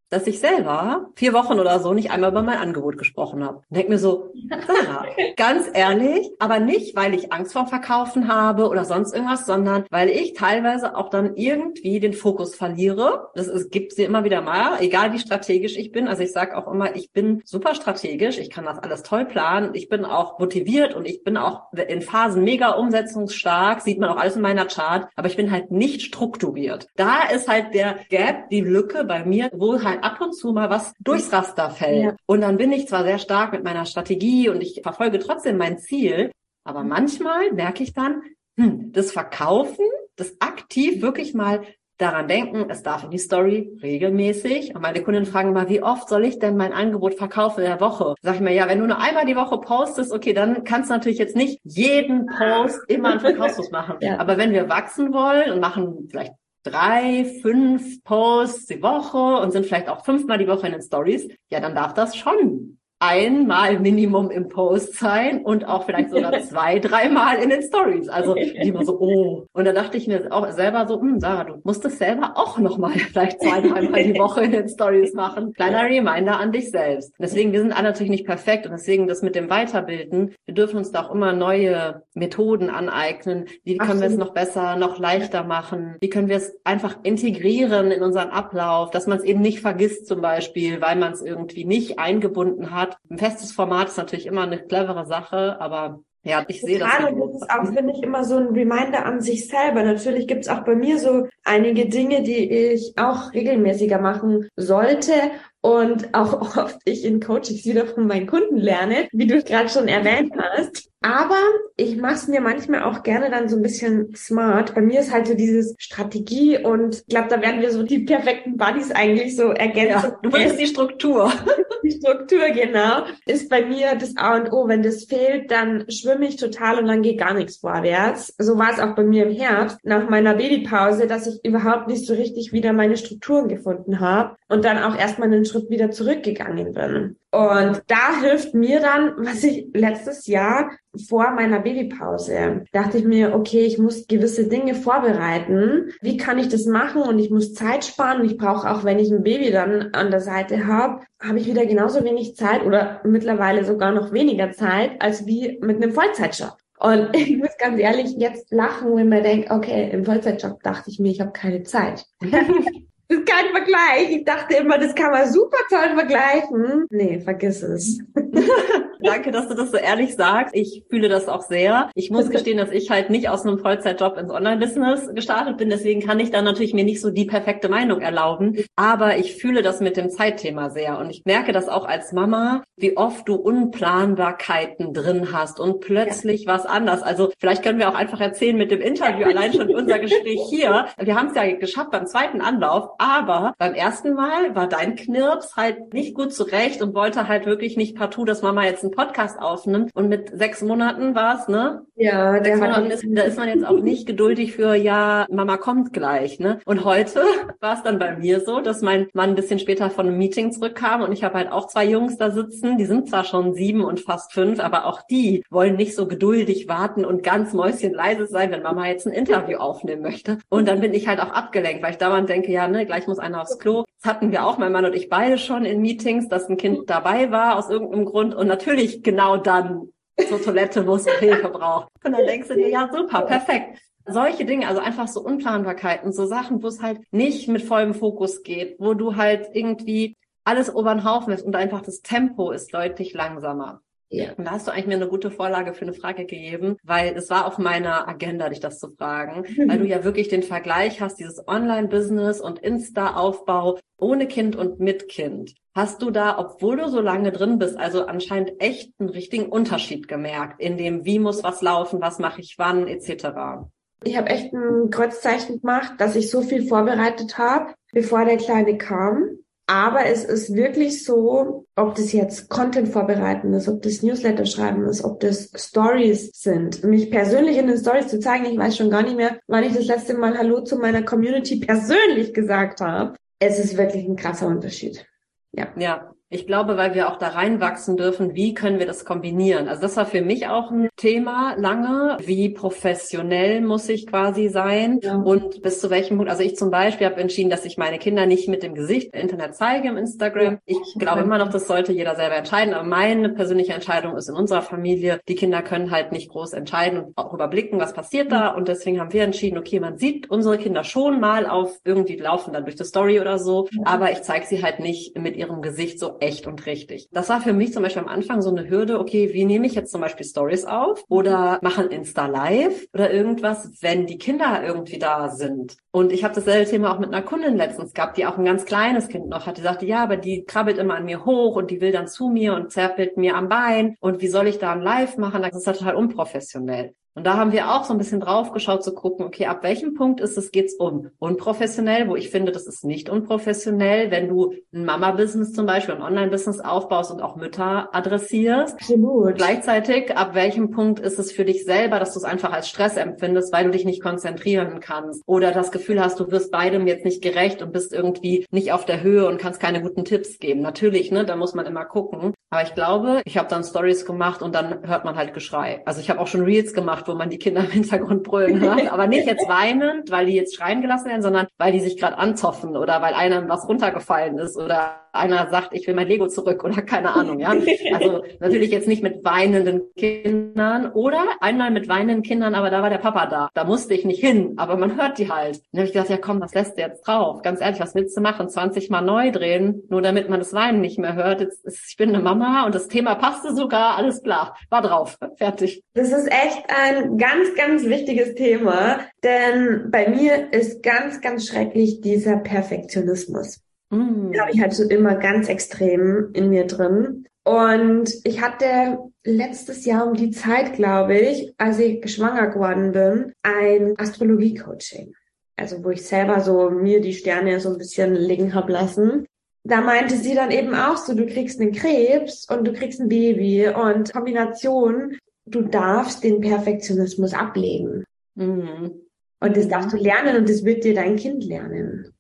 dass 0.10 0.28
ich 0.28 0.40
selber 0.40 1.10
vier 1.16 1.34
Wochen 1.34 1.60
oder 1.60 1.80
so 1.80 1.94
nicht 1.94 2.12
einmal 2.12 2.32
über 2.32 2.42
mein 2.42 2.58
Angebot 2.58 2.98
gesprochen 2.98 3.44
habe. 3.44 3.58
Und 3.58 3.78
denke 3.78 3.92
mir 3.92 4.00
so, 4.00 4.32
Sarah, 4.50 5.06
ganz 5.36 5.68
ehrlich, 5.74 6.30
aber 6.40 6.60
nicht, 6.60 6.96
weil 6.96 7.14
ich 7.14 7.34
Angst 7.34 7.54
vor 7.54 7.68
Verkaufen 7.68 8.28
habe 8.28 8.70
oder 8.70 8.86
sonst 8.86 9.14
irgendwas, 9.14 9.46
sondern 9.46 9.86
weil 9.90 10.10
ich 10.10 10.34
teilweise 10.34 10.96
auch 10.96 11.10
dann 11.10 11.36
irgendwie 11.36 12.00
den 12.00 12.14
Fokus 12.14 12.56
verliere. 12.56 13.30
Das 13.36 13.48
ist, 13.48 13.72
gibt 13.72 13.94
sie 13.94 14.04
immer 14.04 14.24
wieder 14.24 14.42
mal, 14.42 14.80
egal 14.80 15.14
wie 15.14 15.20
strategisch 15.20 15.76
ich 15.78 15.92
bin. 15.92 16.08
Also 16.08 16.24
ich 16.24 16.32
sage 16.32 16.58
auch 16.58 16.72
immer, 16.72 16.96
ich 16.96 17.12
bin 17.12 17.42
super 17.44 17.76
strategisch, 17.76 18.38
ich 18.38 18.50
kann 18.50 18.66
das 18.66 18.80
alles 18.80 19.04
toll 19.04 19.26
planen, 19.26 19.72
ich 19.74 19.90
bin 19.90 20.06
auch 20.06 20.40
motiviert 20.40 20.94
und 20.94 21.06
ich 21.06 21.24
bin 21.24 21.38
auch 21.38 21.74
in 21.74 22.02
Phasen 22.02 22.44
mega 22.44 22.72
umsetzungsstark, 22.72 23.82
sieht 23.82 24.00
man 24.00 24.10
auch 24.10 24.18
alles 24.18 24.36
in 24.36 24.42
meiner 24.42 24.66
Chart, 24.66 25.08
aber 25.16 25.28
ich 25.28 25.36
bin 25.36 25.52
halt 25.52 25.72
nicht 25.72 26.02
strukturiert. 26.02 26.88
Da 26.96 27.24
ist 27.34 27.48
halt 27.48 27.74
der 27.74 27.98
Gap, 28.10 28.50
die 28.50 28.62
Lücke 28.62 29.04
bei 29.04 29.26
mir, 29.26 29.50
wo 29.54 29.82
halt 29.82 29.97
ab 30.04 30.22
und 30.22 30.34
zu 30.34 30.52
mal 30.52 30.70
was 30.70 30.94
durchs 31.00 31.32
Raster 31.32 31.70
fällt. 31.70 32.04
Ja. 32.04 32.16
Und 32.26 32.42
dann 32.42 32.58
bin 32.58 32.72
ich 32.72 32.88
zwar 32.88 33.04
sehr 33.04 33.20
stark 33.20 33.52
mit 33.52 33.64
meiner 33.64 33.86
Strategie 33.86 34.50
und 34.50 34.62
ich 34.62 34.82
verfolge 34.84 35.20
trotzdem 35.20 35.58
mein 35.58 35.78
Ziel, 35.78 36.32
aber 36.64 36.84
manchmal 36.84 37.52
merke 37.54 37.84
ich 37.84 37.94
dann, 37.94 38.22
hm, 38.58 38.92
das 38.92 39.12
Verkaufen, 39.12 39.86
das 40.16 40.36
aktiv 40.40 41.02
wirklich 41.02 41.34
mal 41.34 41.62
daran 41.98 42.28
denken, 42.28 42.70
es 42.70 42.84
darf 42.84 43.04
in 43.04 43.10
die 43.10 43.18
Story 43.18 43.76
regelmäßig. 43.82 44.76
Und 44.76 44.82
meine 44.82 45.02
Kunden 45.02 45.26
fragen 45.26 45.54
mal, 45.54 45.70
wie 45.70 45.82
oft 45.82 46.08
soll 46.10 46.26
ich 46.26 46.40
denn 46.40 46.56
mein 46.56 46.74
Angebot 46.74 47.16
verkaufen 47.16 47.62
in 47.62 47.68
der 47.68 47.82
Woche? 47.82 48.14
Sag 48.22 48.36
ich 48.36 48.42
mir, 48.42 48.54
ja, 48.54 48.68
wenn 48.68 48.80
du 48.80 48.88
nur 48.88 49.00
einmal 49.00 49.26
die 49.26 49.36
Woche 49.36 49.60
postest, 49.60 50.12
okay, 50.12 50.34
dann 50.34 50.64
kannst 50.64 50.90
du 50.90 50.94
natürlich 50.94 51.18
jetzt 51.18 51.36
nicht 51.36 51.60
jeden 51.64 52.28
Post 52.28 52.80
immer 52.88 53.12
einen 53.12 53.20
Verkaufspost 53.22 53.72
machen. 53.72 53.98
Ja. 54.02 54.20
Aber 54.20 54.38
wenn 54.38 54.52
wir 54.52 54.70
wachsen 54.70 55.14
wollen 55.14 55.52
und 55.52 55.60
machen 55.60 56.08
vielleicht 56.10 56.34
drei, 56.64 57.26
fünf 57.42 58.04
Posts 58.04 58.66
die 58.68 58.82
Woche 58.82 59.42
und 59.42 59.52
sind 59.52 59.66
vielleicht 59.66 59.90
auch 59.90 60.04
fünfmal 60.04 60.38
die 60.38 60.48
Woche 60.48 60.68
in 60.68 60.74
den 60.74 60.82
Stories, 60.82 61.28
ja, 61.50 61.60
dann 61.60 61.76
darf 61.76 61.94
das 61.94 62.16
schon 62.16 62.80
einmal 63.00 63.80
Minimum 63.80 64.32
im 64.32 64.50
Post 64.50 64.96
sein 64.96 65.44
und 65.44 65.68
auch 65.68 65.86
vielleicht 65.86 66.10
sogar 66.10 66.40
zwei, 66.42 66.80
dreimal 66.80 67.38
in 67.38 67.50
den 67.50 67.62
Stories. 67.62 68.10
Also 68.10 68.34
die 68.36 68.70
immer 68.70 68.84
so, 68.84 69.00
oh. 69.00 69.46
Und 69.54 69.66
da 69.66 69.74
dachte 69.74 69.98
ich 69.98 70.08
mir 70.08 70.28
auch 70.32 70.50
selber 70.52 70.88
so, 70.88 71.00
hm, 71.00 71.20
Sarah, 71.20 71.44
du 71.44 71.62
musst 71.64 71.86
es 71.86 71.98
selber 71.98 72.34
auch 72.36 72.58
nochmal 72.58 72.92
vielleicht 72.98 73.42
zwei, 73.42 73.62
dreimal 73.62 74.04
die 74.04 74.18
Woche 74.18 74.44
in 74.44 74.52
den 74.52 74.68
Stories 74.68 75.14
machen. 75.14 75.54
Kleiner 75.54 75.84
Reminder 75.84 76.40
an 76.40 76.52
dich 76.52 76.72
selbst. 76.72 77.14
Deswegen, 77.20 77.52
wir 77.52 77.62
sind 77.62 77.72
alle 77.72 77.90
natürlich 77.90 78.12
nicht 78.12 78.26
perfekt 78.26 78.66
und 78.66 78.72
deswegen 78.72 79.08
das 79.08 79.22
mit 79.22 79.36
dem 79.36 79.50
Weiterbilden, 79.50 80.34
wir 80.46 80.54
dürfen 80.54 80.78
uns 80.78 80.92
da 80.92 81.04
auch 81.04 81.14
immer 81.14 81.34
neue 81.34 82.04
Methoden 82.14 82.70
aneignen. 82.70 83.46
Wie 83.64 83.78
können 83.78 83.92
Absolut. 83.92 84.02
wir 84.02 84.10
es 84.10 84.18
noch 84.18 84.34
besser, 84.34 84.76
noch 84.76 85.00
leichter 85.00 85.44
machen? 85.44 85.96
Wie 86.00 86.10
können 86.10 86.30
wir 86.30 86.38
es 86.38 86.58
einfach 86.64 86.98
integrieren 87.04 87.92
in 87.92 88.02
unseren 88.02 88.30
Ablauf, 88.30 88.92
dass 88.92 89.08
man 89.08 89.20
es 89.20 89.24
eben 89.24 89.42
nicht 89.42 89.60
vergisst 89.60 90.08
zum 90.08 90.22
Beispiel, 90.22 90.82
weil 90.82 90.96
man 90.96 91.14
es 91.14 91.22
irgendwie 91.22 91.66
nicht 91.66 92.00
eingebunden 92.00 92.72
hat 92.72 92.87
hat. 92.88 92.98
Ein 93.10 93.18
festes 93.18 93.52
Format 93.52 93.90
ist 93.90 93.98
natürlich 93.98 94.26
immer 94.26 94.44
eine 94.44 94.60
clevere 94.60 95.06
Sache, 95.06 95.60
aber 95.60 96.00
ja, 96.28 96.44
ich 96.48 96.62
sehe 96.62 96.78
das. 96.78 96.90
Gerade 96.90 97.16
das 97.16 97.42
ist 97.42 97.50
auch, 97.50 97.74
finde 97.74 97.94
ich, 97.94 98.04
immer 98.04 98.26
so 98.26 98.36
ein 98.36 98.48
Reminder 98.48 99.06
an 99.06 99.22
sich 99.22 99.48
selber. 99.48 99.84
Natürlich 99.84 100.28
gibt 100.28 100.42
es 100.42 100.50
auch 100.50 100.66
bei 100.66 100.76
mir 100.76 101.00
so 101.00 101.28
einige 101.46 101.88
Dinge, 101.88 102.22
die 102.22 102.52
ich 102.52 102.94
auch 102.98 103.34
regelmäßiger 103.34 104.00
machen 104.00 104.50
sollte 104.58 105.14
und 105.62 106.14
auch 106.14 106.58
oft 106.58 106.80
ich 106.84 107.06
in 107.06 107.22
Coachings 107.22 107.66
wieder 107.66 107.86
von 107.86 108.08
meinen 108.08 108.28
Kunden 108.28 108.58
lerne, 108.58 109.08
wie 109.14 109.28
du 109.28 109.42
gerade 109.42 109.70
schon 109.70 109.88
erwähnt 109.88 110.34
hast. 110.38 110.90
Aber 111.02 111.40
ich 111.78 111.96
mache 111.96 112.16
es 112.16 112.28
mir 112.28 112.42
manchmal 112.42 112.84
auch 112.84 113.04
gerne 113.04 113.30
dann 113.30 113.48
so 113.48 113.56
ein 113.56 113.62
bisschen 113.62 114.14
smart. 114.14 114.76
Bei 114.76 114.82
mir 114.82 115.00
ist 115.00 115.14
halt 115.14 115.28
so 115.28 115.34
dieses 115.34 115.76
Strategie 115.78 116.58
und 116.58 116.96
ich 116.96 117.08
glaube, 117.08 117.30
da 117.30 117.42
werden 117.42 117.62
wir 117.62 117.72
so 117.72 117.84
die 117.84 118.00
perfekten 118.00 118.58
Buddies 118.58 118.92
eigentlich 118.92 119.36
so 119.38 119.52
ergänzen. 119.52 120.12
Ja, 120.12 120.20
du 120.22 120.34
willst 120.34 120.60
die 120.60 120.68
Struktur. 120.68 121.32
Die 121.84 121.92
Struktur, 121.92 122.50
genau, 122.50 123.04
ist 123.26 123.50
bei 123.50 123.66
mir 123.66 123.96
das 123.96 124.16
A 124.18 124.36
und 124.36 124.52
O. 124.52 124.68
Wenn 124.68 124.84
das 124.84 125.06
fehlt, 125.06 125.52
dann 125.52 125.90
schwimme 125.90 126.28
ich 126.28 126.38
total 126.38 126.80
und 126.80 126.88
dann 126.88 127.02
geht 127.02 127.20
gar 127.20 127.34
nichts 127.34 127.58
vorwärts. 127.58 128.34
So 128.38 128.58
war 128.58 128.72
es 128.72 128.80
auch 128.80 128.96
bei 128.96 129.04
mir 129.04 129.28
im 129.28 129.36
Herbst 129.36 129.78
nach 129.84 130.10
meiner 130.10 130.36
Babypause, 130.36 131.08
dass 131.08 131.28
ich 131.28 131.44
überhaupt 131.44 131.88
nicht 131.88 132.06
so 132.06 132.14
richtig 132.14 132.52
wieder 132.54 132.74
meine 132.74 132.98
Strukturen 132.98 133.48
gefunden 133.48 134.00
habe 134.00 134.36
und 134.50 134.66
dann 134.66 134.80
auch 134.80 134.98
erstmal 134.98 135.28
einen 135.28 135.46
Schritt 135.46 135.70
wieder 135.70 135.92
zurückgegangen 135.92 136.74
bin. 136.74 137.18
Und 137.38 137.84
da 137.86 138.20
hilft 138.20 138.56
mir 138.56 138.80
dann, 138.80 139.14
was 139.18 139.44
ich 139.44 139.68
letztes 139.72 140.26
Jahr 140.26 140.72
vor 141.08 141.30
meiner 141.30 141.60
Babypause 141.60 142.64
dachte 142.72 142.98
ich 142.98 143.06
mir, 143.06 143.36
okay, 143.36 143.60
ich 143.60 143.78
muss 143.78 144.08
gewisse 144.08 144.48
Dinge 144.48 144.74
vorbereiten. 144.74 145.92
Wie 146.02 146.18
kann 146.18 146.40
ich 146.40 146.50
das 146.50 146.66
machen? 146.66 147.04
Und 147.04 147.20
ich 147.20 147.30
muss 147.30 147.54
Zeit 147.54 147.86
sparen. 147.86 148.26
Ich 148.26 148.40
brauche 148.40 148.68
auch, 148.68 148.84
wenn 148.84 148.98
ich 148.98 149.12
ein 149.12 149.22
Baby 149.22 149.52
dann 149.52 149.94
an 149.94 150.10
der 150.10 150.22
Seite 150.22 150.66
habe, 150.66 151.04
habe 151.22 151.38
ich 151.38 151.46
wieder 151.46 151.68
genauso 151.68 152.04
wenig 152.04 152.36
Zeit 152.36 152.66
oder 152.66 153.02
mittlerweile 153.04 153.66
sogar 153.66 153.92
noch 153.92 154.12
weniger 154.12 154.52
Zeit 154.52 155.00
als 155.00 155.28
wie 155.28 155.60
mit 155.62 155.76
einem 155.76 155.92
Vollzeitjob. 155.92 156.58
Und 156.80 157.10
ich 157.16 157.38
muss 157.38 157.56
ganz 157.60 157.80
ehrlich 157.80 158.16
jetzt 158.18 158.52
lachen, 158.52 158.96
wenn 158.96 159.10
man 159.10 159.22
denkt, 159.22 159.52
okay, 159.52 159.92
im 159.92 160.06
Vollzeitjob 160.06 160.64
dachte 160.64 160.90
ich 160.90 160.98
mir, 160.98 161.12
ich 161.12 161.22
habe 161.22 161.34
keine 161.34 161.62
Zeit. 161.62 162.04
Das 163.10 163.20
ist 163.20 163.26
kein 163.26 163.52
Vergleich. 163.52 164.18
Ich 164.18 164.26
dachte 164.26 164.58
immer, 164.58 164.78
das 164.78 164.94
kann 164.94 165.12
man 165.12 165.32
super 165.32 165.58
toll 165.70 165.96
vergleichen. 165.96 166.88
Nee, 166.90 167.22
vergiss 167.22 167.64
es. 167.64 168.00
Danke, 169.02 169.32
dass 169.32 169.48
du 169.48 169.54
das 169.54 169.72
so 169.72 169.78
ehrlich 169.78 170.16
sagst. 170.16 170.54
Ich 170.54 170.84
fühle 170.90 171.08
das 171.08 171.28
auch 171.30 171.42
sehr. 171.42 171.90
Ich 171.96 172.12
muss 172.12 172.30
gestehen, 172.30 172.58
dass 172.58 172.72
ich 172.72 172.90
halt 172.90 173.10
nicht 173.10 173.30
aus 173.30 173.46
einem 173.46 173.60
Vollzeitjob 173.60 174.18
ins 174.18 174.32
Online-Business 174.32 175.14
gestartet 175.14 175.58
bin. 175.58 175.70
Deswegen 175.70 176.02
kann 176.02 176.20
ich 176.20 176.32
da 176.32 176.42
natürlich 176.42 176.74
mir 176.74 176.84
nicht 176.84 177.00
so 177.00 177.10
die 177.10 177.26
perfekte 177.26 177.70
Meinung 177.70 178.02
erlauben. 178.02 178.58
Aber 178.76 179.18
ich 179.18 179.38
fühle 179.38 179.62
das 179.62 179.80
mit 179.80 179.96
dem 179.96 180.10
Zeitthema 180.10 180.70
sehr. 180.70 180.98
Und 181.00 181.10
ich 181.10 181.24
merke 181.26 181.54
das 181.54 181.70
auch 181.70 181.86
als 181.86 182.12
Mama, 182.12 182.64
wie 182.76 182.98
oft 182.98 183.28
du 183.30 183.36
Unplanbarkeiten 183.36 184.94
drin 184.94 185.32
hast 185.32 185.60
und 185.60 185.80
plötzlich 185.80 186.44
ja. 186.44 186.54
was 186.54 186.66
anders. 186.66 187.04
Also 187.04 187.32
vielleicht 187.40 187.64
können 187.64 187.80
wir 187.80 187.90
auch 187.90 187.96
einfach 187.96 188.20
erzählen 188.20 188.58
mit 188.58 188.72
dem 188.72 188.82
Interview, 188.82 189.26
allein 189.28 189.54
schon 189.54 189.74
unser 189.74 190.00
Gespräch 190.00 190.42
hier. 190.50 190.88
Wir 191.00 191.16
haben 191.16 191.30
es 191.30 191.36
ja 191.36 191.56
geschafft 191.56 191.92
beim 191.92 192.08
zweiten 192.08 192.42
Anlauf. 192.42 192.90
Aber 192.98 193.54
beim 193.58 193.74
ersten 193.74 194.14
Mal 194.14 194.56
war 194.56 194.68
dein 194.68 194.96
Knirps 194.96 195.56
halt 195.56 195.94
nicht 195.94 196.16
gut 196.16 196.34
zurecht 196.34 196.82
und 196.82 196.96
wollte 196.96 197.28
halt 197.28 197.46
wirklich 197.46 197.78
nicht 197.78 197.96
partout, 197.96 198.26
dass 198.26 198.42
Mama 198.42 198.66
jetzt 198.66 198.84
einen 198.84 198.92
Podcast 198.92 199.40
aufnimmt. 199.40 199.92
Und 199.94 200.10
mit 200.10 200.38
sechs 200.38 200.62
Monaten 200.62 201.16
war 201.16 201.40
es, 201.40 201.48
ne? 201.48 201.84
Ja, 201.96 202.40
der 202.40 202.58
Monaten 202.58 202.92
ist, 202.92 203.06
da 203.10 203.24
ist 203.24 203.38
man 203.38 203.48
jetzt 203.48 203.66
auch 203.66 203.80
nicht 203.80 204.06
geduldig 204.06 204.54
für, 204.54 204.76
ja, 204.76 205.26
Mama 205.30 205.58
kommt 205.58 205.94
gleich, 205.94 206.40
ne? 206.40 206.60
Und 206.66 206.86
heute 206.86 207.22
war 207.60 207.76
es 207.76 207.84
dann 207.84 208.00
bei 208.00 208.16
mir 208.16 208.42
so, 208.42 208.62
dass 208.62 208.82
mein 208.82 209.08
Mann 209.14 209.32
ein 209.32 209.36
bisschen 209.36 209.60
später 209.60 209.90
von 209.90 210.08
einem 210.08 210.18
Meeting 210.18 210.52
zurückkam 210.52 211.02
und 211.02 211.12
ich 211.12 211.24
habe 211.24 211.36
halt 211.36 211.52
auch 211.52 211.68
zwei 211.68 211.86
Jungs 211.86 212.18
da 212.18 212.32
sitzen, 212.32 212.78
die 212.78 212.86
sind 212.86 213.10
zwar 213.10 213.24
schon 213.24 213.54
sieben 213.54 213.84
und 213.84 214.00
fast 214.00 214.34
fünf, 214.34 214.60
aber 214.60 214.86
auch 214.86 215.02
die 215.10 215.44
wollen 215.50 215.76
nicht 215.76 215.96
so 215.96 216.08
geduldig 216.08 216.68
warten 216.68 217.06
und 217.06 217.24
ganz 217.24 217.54
mäuschenleise 217.54 218.28
sein, 218.28 218.52
wenn 218.52 218.64
Mama 218.64 218.88
jetzt 218.88 219.08
ein 219.08 219.14
Interview 219.14 219.58
aufnehmen 219.58 220.02
möchte. 220.02 220.38
Und 220.50 220.68
dann 220.68 220.82
bin 220.82 220.94
ich 220.94 221.08
halt 221.08 221.20
auch 221.20 221.32
abgelenkt, 221.32 221.84
weil 221.84 221.92
ich 221.92 221.98
dauernd 221.98 222.30
denke, 222.30 222.52
ja, 222.52 222.68
ne, 222.68 222.87
gleich 222.88 223.08
muss 223.08 223.20
einer 223.20 223.42
aufs 223.42 223.60
Klo. 223.60 223.84
Das 224.02 224.12
hatten 224.12 224.32
wir 224.32 224.46
auch, 224.46 224.58
mein 224.58 224.72
Mann 224.72 224.86
und 224.86 224.96
ich 224.96 225.10
beide 225.10 225.38
schon 225.38 225.66
in 225.66 225.82
Meetings, 225.82 226.28
dass 226.28 226.50
ein 226.50 226.58
Kind 226.58 226.90
dabei 226.90 227.32
war 227.32 227.58
aus 227.58 227.70
irgendeinem 227.70 228.06
Grund 228.06 228.34
und 228.34 228.48
natürlich 228.48 229.04
genau 229.04 229.38
dann 229.38 229.90
zur 230.28 230.42
Toilette 230.42 230.84
muss 230.84 231.06
und 231.06 231.14
Hilfe 231.20 231.50
braucht. 231.50 231.90
Und 232.04 232.12
dann 232.14 232.26
denkst 232.26 232.48
du 232.48 232.56
dir, 232.56 232.70
ja 232.70 232.90
super, 232.92 233.22
perfekt. 233.22 233.80
Solche 234.06 234.46
Dinge, 234.46 234.68
also 234.68 234.82
einfach 234.82 235.08
so 235.08 235.22
Unplanbarkeiten, 235.22 236.14
so 236.14 236.26
Sachen, 236.26 236.64
wo 236.64 236.68
es 236.68 236.82
halt 236.82 237.02
nicht 237.12 237.50
mit 237.50 237.62
vollem 237.62 237.94
Fokus 237.94 238.42
geht, 238.42 238.78
wo 238.80 238.94
du 238.94 239.18
halt 239.18 239.50
irgendwie 239.54 240.16
alles 240.46 240.74
ober 240.74 240.96
den 240.96 241.04
Haufen 241.04 241.34
ist 241.34 241.46
und 241.46 241.56
einfach 241.56 241.82
das 241.82 242.02
Tempo 242.02 242.52
ist 242.52 242.74
deutlich 242.74 243.14
langsamer. 243.14 243.82
Ja. 244.10 244.34
Und 244.34 244.46
da 244.46 244.52
hast 244.52 244.68
du 244.68 244.72
eigentlich 244.72 244.88
mir 244.88 244.96
eine 244.96 245.08
gute 245.08 245.32
Vorlage 245.32 245.74
für 245.74 245.82
eine 245.82 245.94
Frage 245.94 246.26
gegeben, 246.26 246.78
weil 246.84 247.16
es 247.16 247.30
war 247.30 247.46
auf 247.46 247.58
meiner 247.58 248.08
Agenda, 248.08 248.50
dich 248.50 248.60
das 248.60 248.80
zu 248.80 248.90
fragen, 248.90 249.44
weil 249.68 249.80
du 249.80 249.86
ja 249.86 250.04
wirklich 250.04 250.30
den 250.30 250.44
Vergleich 250.44 251.02
hast, 251.02 251.20
dieses 251.20 251.46
Online-Business 251.48 252.40
und 252.40 252.60
Insta-Aufbau 252.60 253.80
ohne 253.98 254.28
Kind 254.28 254.56
und 254.56 254.80
mit 254.80 255.10
Kind. 255.10 255.56
Hast 255.76 256.02
du 256.02 256.10
da, 256.10 256.40
obwohl 256.40 256.78
du 256.78 256.88
so 256.90 257.02
lange 257.02 257.32
drin 257.32 257.60
bist, 257.60 257.78
also 257.78 258.06
anscheinend 258.06 258.54
echt 258.60 258.94
einen 259.00 259.10
richtigen 259.10 259.48
Unterschied 259.48 260.08
gemerkt 260.08 260.60
in 260.62 260.78
dem, 260.78 261.06
wie 261.06 261.20
muss 261.20 261.44
was 261.44 261.62
laufen, 261.62 262.02
was 262.02 262.20
mache 262.20 262.42
ich 262.42 262.56
wann, 262.58 262.88
etc. 262.88 263.68
Ich 264.04 264.16
habe 264.18 264.30
echt 264.30 264.54
ein 264.54 264.90
Kreuzzeichen 264.90 265.62
gemacht, 265.62 265.94
dass 265.98 266.16
ich 266.16 266.30
so 266.30 266.42
viel 266.42 266.68
vorbereitet 266.68 267.38
habe, 267.38 267.74
bevor 267.92 268.26
der 268.26 268.38
Kleine 268.38 268.78
kam. 268.78 269.38
Aber 269.70 270.06
es 270.06 270.24
ist 270.24 270.56
wirklich 270.56 271.04
so, 271.04 271.66
ob 271.76 271.96
das 271.96 272.14
jetzt 272.14 272.48
Content 272.48 272.88
vorbereiten 272.88 273.54
ist, 273.54 273.68
ob 273.68 273.82
das 273.82 274.02
Newsletter 274.02 274.46
schreiben 274.46 274.86
ist, 274.86 275.04
ob 275.04 275.20
das 275.20 275.52
Stories 275.56 276.32
sind. 276.34 276.86
Mich 276.86 277.12
persönlich 277.12 277.58
in 277.58 277.68
den 277.68 277.78
Stories 277.78 278.08
zu 278.08 278.20
zeigen, 278.20 278.46
ich 278.46 278.58
weiß 278.58 278.78
schon 278.78 278.90
gar 278.90 279.04
nicht 279.04 279.18
mehr, 279.18 279.40
wann 279.48 279.66
ich 279.66 279.74
das 279.74 279.88
letzte 279.88 280.14
Mal 280.14 280.38
Hallo 280.38 280.62
zu 280.62 280.78
meiner 280.78 281.04
Community 281.04 281.60
persönlich 281.60 282.34
gesagt 282.34 282.80
habe. 282.80 283.18
Es 283.40 283.60
ist 283.60 283.78
wirklich 283.78 284.06
ein 284.06 284.16
krasser 284.16 284.48
Unterschied. 284.48 285.06
Ja. 285.52 285.68
Ja, 285.76 286.14
ich 286.30 286.46
glaube, 286.46 286.76
weil 286.76 286.94
wir 286.94 287.10
auch 287.10 287.18
da 287.18 287.30
reinwachsen 287.30 287.96
dürfen, 287.96 288.36
wie 288.36 288.54
können 288.54 288.80
wir 288.80 288.86
das 288.86 289.06
kombinieren? 289.06 289.70
Also 289.70 289.82
das 289.82 289.96
war 289.96 290.06
für 290.06 290.22
mich 290.22 290.48
auch 290.48 290.72
ein 290.72 290.90
Thema 290.98 291.56
lange. 291.58 292.18
Wie 292.20 292.50
professionell 292.50 293.62
muss 293.62 293.88
ich 293.88 294.08
quasi 294.08 294.50
sein? 294.50 295.00
Ja. 295.02 295.16
Und 295.16 295.62
bis 295.62 295.80
zu 295.80 295.90
welchem 295.90 296.18
Punkt? 296.18 296.30
Also 296.30 296.44
ich 296.44 296.58
zum 296.58 296.70
Beispiel 296.70 297.08
habe 297.08 297.22
entschieden, 297.22 297.50
dass 297.50 297.64
ich 297.64 297.78
meine 297.78 297.98
Kinder 297.98 298.26
nicht 298.26 298.50
mit 298.50 298.62
dem 298.62 298.76
Gesicht 298.76 299.14
im 299.14 299.22
Internet 299.22 299.56
zeige, 299.56 299.88
im 299.88 299.96
Instagram. 299.96 300.60
Ich 300.66 300.96
glaube 300.98 301.22
immer 301.22 301.38
noch, 301.38 301.50
das 301.50 301.66
sollte 301.66 301.94
jeder 301.94 302.16
selber 302.16 302.36
entscheiden. 302.36 302.74
Aber 302.74 302.86
meine 302.86 303.30
persönliche 303.30 303.74
Entscheidung 303.74 304.18
ist 304.18 304.28
in 304.28 304.36
unserer 304.36 304.62
Familie, 304.62 305.22
die 305.30 305.36
Kinder 305.36 305.62
können 305.62 305.92
halt 305.92 306.12
nicht 306.12 306.30
groß 306.30 306.52
entscheiden 306.54 307.00
und 307.00 307.18
auch 307.18 307.34
überblicken, 307.34 307.80
was 307.80 307.94
passiert 307.94 308.34
da. 308.34 308.50
Und 308.50 308.68
deswegen 308.68 309.00
haben 309.00 309.14
wir 309.14 309.24
entschieden, 309.24 309.58
okay, 309.58 309.80
man 309.80 309.98
sieht 309.98 310.30
unsere 310.30 310.58
Kinder 310.58 310.84
schon 310.84 311.22
mal 311.22 311.46
auf 311.46 311.80
irgendwie 311.86 312.18
laufen 312.18 312.52
dann 312.52 312.66
durch 312.66 312.76
die 312.76 312.84
Story 312.84 313.22
oder 313.22 313.40
so. 313.40 313.70
Aber 313.86 314.12
ich 314.12 314.24
zeige 314.24 314.46
sie 314.46 314.62
halt 314.62 314.82
nicht 314.82 315.18
mit 315.18 315.38
ihrem 315.38 315.62
Gesicht 315.62 316.00
so 316.00 316.17
echt 316.22 316.48
und 316.48 316.66
richtig. 316.66 317.10
Das 317.12 317.30
war 317.30 317.42
für 317.42 317.54
mich 317.54 317.74
zum 317.74 317.84
Beispiel 317.84 318.02
am 318.02 318.08
Anfang 318.08 318.42
so 318.42 318.50
eine 318.50 318.70
Hürde, 318.70 319.00
okay, 319.00 319.34
wie 319.34 319.46
nehme 319.46 319.68
ich 319.68 319.76
jetzt 319.76 319.92
zum 319.92 320.02
Beispiel 320.02 320.26
Stories 320.26 320.66
auf 320.66 321.04
oder 321.10 321.60
mache 321.62 321.82
ein 321.82 321.90
Insta 321.90 322.28
Live 322.28 322.88
oder 322.94 323.12
irgendwas, 323.12 323.72
wenn 323.82 324.06
die 324.06 324.18
Kinder 324.18 324.64
irgendwie 324.64 325.00
da 325.00 325.30
sind. 325.30 325.78
Und 325.92 326.12
ich 326.12 326.24
habe 326.24 326.36
dasselbe 326.36 326.70
Thema 326.70 326.94
auch 326.94 327.00
mit 327.00 327.14
einer 327.14 327.24
Kundin 327.24 327.58
letztens 327.58 327.94
gehabt, 327.94 328.18
die 328.18 328.26
auch 328.26 328.38
ein 328.38 328.46
ganz 328.46 328.66
kleines 328.66 329.08
Kind 329.08 329.30
noch 329.30 329.48
hat. 329.48 329.58
Die 329.58 329.62
sagte, 329.62 329.86
ja, 329.86 330.04
aber 330.04 330.18
die 330.18 330.44
krabbelt 330.44 330.78
immer 330.78 330.96
an 330.96 331.06
mir 331.06 331.26
hoch 331.26 331.56
und 331.56 331.72
die 331.72 331.82
will 331.82 331.92
dann 331.92 332.08
zu 332.08 332.30
mir 332.30 332.54
und 332.54 332.72
zerpelt 332.72 333.18
mir 333.18 333.36
am 333.36 333.50
Bein. 333.50 333.96
Und 334.00 334.22
wie 334.22 334.28
soll 334.28 334.48
ich 334.48 334.60
da 334.60 334.74
ein 334.74 334.82
Live 334.82 335.18
machen? 335.18 335.42
Das 335.42 335.56
ist 335.56 335.66
total 335.66 335.96
unprofessionell. 335.96 336.94
Und 337.18 337.24
da 337.24 337.36
haben 337.36 337.52
wir 337.52 337.72
auch 337.72 337.84
so 337.84 337.94
ein 337.94 337.98
bisschen 337.98 338.20
drauf 338.20 338.52
geschaut 338.52 338.84
zu 338.84 338.94
gucken, 338.94 339.26
okay, 339.26 339.48
ab 339.48 339.64
welchem 339.64 339.96
Punkt 339.96 340.22
ist 340.22 340.38
es, 340.38 340.52
geht's 340.52 340.76
um 340.76 341.10
unprofessionell, 341.18 342.08
wo 342.08 342.16
ich 342.16 342.30
finde, 342.30 342.52
das 342.52 342.68
ist 342.68 342.86
nicht 342.86 343.10
unprofessionell, 343.10 344.12
wenn 344.12 344.30
du 344.30 344.54
ein 344.72 344.86
Mama-Business 344.86 345.52
zum 345.52 345.66
Beispiel, 345.66 345.96
ein 345.96 346.04
Online-Business 346.04 346.60
aufbaust 346.60 347.10
und 347.10 347.24
auch 347.24 347.36
Mütter 347.36 347.90
adressierst. 347.92 348.76
Absolut. 348.76 349.34
Gleichzeitig, 349.34 350.16
ab 350.16 350.36
welchem 350.36 350.70
Punkt 350.70 351.00
ist 351.00 351.18
es 351.18 351.32
für 351.32 351.44
dich 351.44 351.66
selber, 351.66 351.98
dass 351.98 352.14
du 352.14 352.20
es 352.20 352.24
einfach 352.24 352.54
als 352.54 352.70
Stress 352.70 352.98
empfindest, 352.98 353.52
weil 353.52 353.66
du 353.66 353.72
dich 353.72 353.84
nicht 353.84 354.04
konzentrieren 354.04 354.80
kannst 354.80 355.24
oder 355.26 355.52
das 355.52 355.72
Gefühl 355.72 356.00
hast, 356.00 356.20
du 356.20 356.30
wirst 356.30 356.52
beidem 356.52 356.86
jetzt 356.86 357.04
nicht 357.04 357.24
gerecht 357.24 357.64
und 357.64 357.74
bist 357.74 357.94
irgendwie 357.94 358.46
nicht 358.52 358.74
auf 358.74 358.86
der 358.86 359.02
Höhe 359.02 359.28
und 359.28 359.40
kannst 359.40 359.60
keine 359.60 359.82
guten 359.82 360.06
Tipps 360.06 360.38
geben. 360.38 360.62
Natürlich, 360.62 361.12
ne, 361.12 361.26
da 361.26 361.36
muss 361.36 361.56
man 361.56 361.66
immer 361.66 361.86
gucken. 361.86 362.36
Aber 362.50 362.64
ich 362.64 362.76
glaube, 362.76 363.22
ich 363.26 363.38
habe 363.38 363.50
dann 363.50 363.64
Stories 363.64 364.06
gemacht 364.06 364.42
und 364.42 364.56
dann 364.56 364.88
hört 364.88 365.04
man 365.04 365.18
halt 365.18 365.34
Geschrei. 365.34 365.82
Also 365.86 366.00
ich 366.00 366.10
habe 366.10 366.22
auch 366.22 366.28
schon 366.28 366.44
Reels 366.44 366.74
gemacht, 366.74 367.07
wo 367.08 367.16
man 367.16 367.30
die 367.30 367.40
Kinder 367.40 367.62
im 367.62 367.72
Hintergrund 367.72 368.24
brüllen 368.24 368.60
hört, 368.62 368.92
aber 368.92 369.08
nicht 369.08 369.28
jetzt 369.28 369.48
weinend, 369.48 370.12
weil 370.12 370.26
die 370.26 370.34
jetzt 370.34 370.56
schreien 370.56 370.82
gelassen 370.82 371.10
werden, 371.10 371.22
sondern 371.22 371.48
weil 371.58 371.72
die 371.72 371.80
sich 371.80 371.98
gerade 371.98 372.18
anzoffen 372.18 372.76
oder 372.76 373.02
weil 373.02 373.14
einem 373.14 373.50
was 373.50 373.68
runtergefallen 373.68 374.38
ist 374.38 374.58
oder 374.58 375.07
einer 375.14 375.50
sagt, 375.50 375.74
ich 375.74 375.88
will 375.88 375.96
mein 375.96 376.08
Lego 376.08 376.28
zurück 376.28 376.64
oder 376.64 376.82
keine 376.82 377.14
Ahnung, 377.14 377.40
ja. 377.40 377.54
Also 377.94 378.24
natürlich 378.40 378.72
jetzt 378.72 378.88
nicht 378.88 379.04
mit 379.04 379.24
weinenden 379.24 379.82
Kindern 379.96 380.92
oder 380.92 381.24
einmal 381.40 381.72
mit 381.72 381.88
weinenden 381.88 382.24
Kindern, 382.24 382.56
aber 382.56 382.70
da 382.70 382.82
war 382.82 382.90
der 382.90 382.98
Papa 382.98 383.26
da. 383.26 383.50
Da 383.54 383.64
musste 383.64 383.94
ich 383.94 384.06
nicht 384.06 384.20
hin, 384.20 384.54
aber 384.58 384.78
man 384.78 384.98
hört 384.98 385.18
die 385.18 385.30
halt. 385.30 385.62
Dann 385.72 385.80
habe 385.80 385.88
ich 385.88 385.94
gedacht, 385.94 386.10
ja 386.10 386.18
komm, 386.18 386.42
was 386.42 386.54
lässt 386.54 386.78
du 386.78 386.82
jetzt 386.82 387.08
drauf? 387.08 387.42
Ganz 387.42 387.62
ehrlich, 387.62 387.80
was 387.80 387.96
willst 387.96 388.16
du 388.18 388.22
machen? 388.22 388.50
20 388.50 388.90
Mal 388.90 389.02
neu 389.02 389.32
drehen, 389.32 389.84
nur 389.90 390.02
damit 390.02 390.30
man 390.30 390.40
das 390.40 390.54
Weinen 390.54 390.82
nicht 390.82 391.00
mehr 391.00 391.16
hört. 391.16 391.42
Jetzt, 391.42 391.66
ich 391.90 391.98
bin 391.98 392.10
eine 392.10 392.20
Mama 392.20 392.66
und 392.66 392.76
das 392.76 392.88
Thema 392.88 393.16
passte 393.16 393.54
sogar, 393.56 393.98
alles 393.98 394.22
klar, 394.24 394.58
war 394.70 394.82
drauf, 394.82 395.18
fertig. 395.38 395.84
Das 395.94 396.12
ist 396.12 396.28
echt 396.28 396.64
ein 396.68 397.18
ganz, 397.18 397.56
ganz 397.56 397.86
wichtiges 397.86 398.36
Thema, 398.36 399.00
denn 399.24 399.90
bei 399.92 400.10
mir 400.10 400.54
ist 400.54 400.84
ganz, 400.84 401.22
ganz 401.22 401.48
schrecklich 401.48 402.02
dieser 402.02 402.38
Perfektionismus. 402.38 403.62
Mm. 403.90 404.32
Den 404.32 404.42
habe 404.42 404.52
ich 404.52 404.62
halt 404.62 404.74
so 404.74 404.84
immer 404.84 405.16
ganz 405.16 405.50
extrem 405.50 406.30
in 406.34 406.50
mir 406.50 406.66
drin. 406.66 407.28
Und 407.44 408.14
ich 408.26 408.42
hatte 408.42 408.98
letztes 409.24 409.86
Jahr 409.86 410.06
um 410.06 410.16
die 410.16 410.32
Zeit, 410.32 410.74
glaube 410.74 411.18
ich, 411.18 411.54
als 411.58 411.80
ich 411.80 412.14
schwanger 412.14 412.48
geworden 412.48 412.92
bin, 412.92 413.34
ein 413.42 413.94
Astrologie-Coaching. 413.98 415.14
Also 415.56 415.84
wo 415.84 415.90
ich 415.90 416.06
selber 416.06 416.42
so 416.42 416.70
mir 416.70 417.00
die 417.00 417.14
Sterne 417.14 417.60
so 417.60 417.70
ein 417.70 417.78
bisschen 417.78 418.16
liegen 418.16 418.54
hab 418.54 418.70
lassen. 418.70 419.26
Da 419.64 419.82
meinte 419.82 420.18
sie 420.18 420.36
dann 420.36 420.52
eben 420.52 420.76
auch 420.76 420.98
so, 420.98 421.14
du 421.14 421.26
kriegst 421.26 421.60
einen 421.60 421.72
Krebs 421.72 422.48
und 422.50 422.66
du 422.66 422.74
kriegst 422.74 423.00
ein 423.00 423.10
Baby 423.10 423.68
und 423.70 424.14
Kombination, 424.14 425.18
du 425.46 425.62
darfst 425.62 426.24
den 426.24 426.42
Perfektionismus 426.42 427.34
ablegen. 427.34 428.04
Mhm. 428.36 429.02
Und 429.40 429.58
das 429.58 429.68
darfst 429.68 429.94
du 429.94 429.98
lernen 429.98 430.38
und 430.38 430.50
das 430.50 430.64
wird 430.66 430.84
dir 430.84 430.94
dein 430.96 431.16
Kind 431.16 431.44
lernen. 431.44 432.14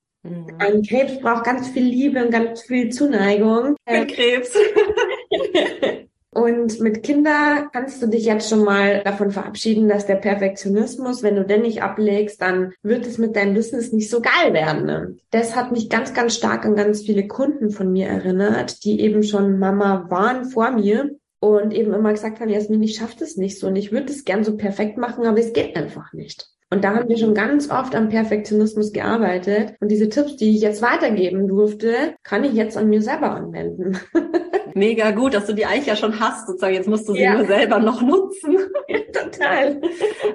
Ein 0.60 0.84
Krebs 0.84 1.20
braucht 1.20 1.46
ganz 1.46 1.70
viel 1.70 1.86
Liebe 1.86 2.24
und 2.24 2.32
ganz 2.32 2.63
viel 2.63 2.90
Zuneigung. 2.90 3.76
Mit 3.90 4.13
Krebs. 4.13 4.56
Und 6.38 6.80
mit 6.82 7.02
Kindern 7.02 7.70
kannst 7.74 8.00
du 8.00 8.06
dich 8.06 8.26
jetzt 8.26 8.48
schon 8.48 8.63
mal 8.63 9.02
davon 9.04 9.32
verabschieden, 9.32 9.90
dass 9.90 10.06
der 10.06 10.18
Perfektionismus, 10.18 11.24
wenn 11.24 11.36
du 11.36 11.44
den 11.44 11.63
nicht 11.63 11.82
ablegst, 11.82 12.40
dann 12.40 12.74
wird 12.84 13.08
es 13.08 13.18
mit 13.18 13.36
deinem 13.36 13.56
Business 13.56 13.92
nicht 13.92 14.12
so 14.12 14.22
geil 14.22 14.54
werden. 14.54 14.86
Ne? 14.86 15.18
Das 15.32 15.56
hat 15.56 15.72
mich 15.72 15.90
ganz, 15.90 16.13
ganz 16.13 16.36
stark 16.36 16.63
an 16.63 16.76
ganz 16.76 17.02
viele 17.02 17.28
Kunden 17.28 17.72
von 17.72 17.92
mir 17.92 18.06
erinnert, 18.06 18.84
die 18.84 19.02
eben 19.02 19.24
schon 19.24 19.58
Mama 19.58 20.12
waren 20.12 20.46
vor 20.46 20.70
mir 20.70 21.10
und 21.40 21.74
eben 21.74 21.92
immer 21.92 22.12
gesagt 22.12 22.40
haben, 22.40 22.50
Jasmin, 22.50 22.84
ich 22.84 22.98
schaffe 22.98 23.16
das 23.20 23.36
nicht 23.38 23.58
so 23.58 23.66
und 23.66 23.76
ich 23.76 23.92
würde 23.92 24.12
es 24.12 24.24
gern 24.24 24.44
so 24.44 24.58
perfekt 24.58 25.00
machen, 25.00 25.26
aber 25.26 25.40
es 25.40 25.54
geht 25.54 25.76
einfach 25.76 26.13
nicht. 26.13 26.48
Und 26.69 26.84
da 26.84 26.95
haben 26.95 27.08
wir 27.08 27.17
schon 27.17 27.34
ganz 27.34 27.69
oft 27.69 27.95
am 27.95 28.10
Perfektionismus 28.10 28.91
gearbeitet. 28.91 29.75
Und 29.80 29.89
diese 29.89 30.10
Tipps, 30.10 30.36
die 30.36 30.56
ich 30.56 30.62
jetzt 30.62 30.82
weitergeben 30.82 31.47
durfte, 31.47 32.15
kann 32.23 32.43
ich 32.43 32.53
jetzt 32.53 32.75
an 32.75 32.89
mir 32.89 33.01
selber 33.01 33.32
anwenden. 33.32 33.97
Mega 34.73 35.12
gut, 35.12 35.34
dass 35.34 35.45
du 35.45 35.53
die 35.53 35.65
eigentlich 35.65 35.86
ja 35.86 35.95
schon 35.95 36.19
hast, 36.19 36.45
sozusagen. 36.45 36.73
Jetzt 36.73 36.89
musst 36.89 37.08
du 37.08 37.13
sie 37.13 37.21
ja. 37.21 37.36
nur 37.36 37.47
selber 37.47 37.80
noch 37.80 38.01
nutzen. 38.01 38.58
Total. 39.13 39.82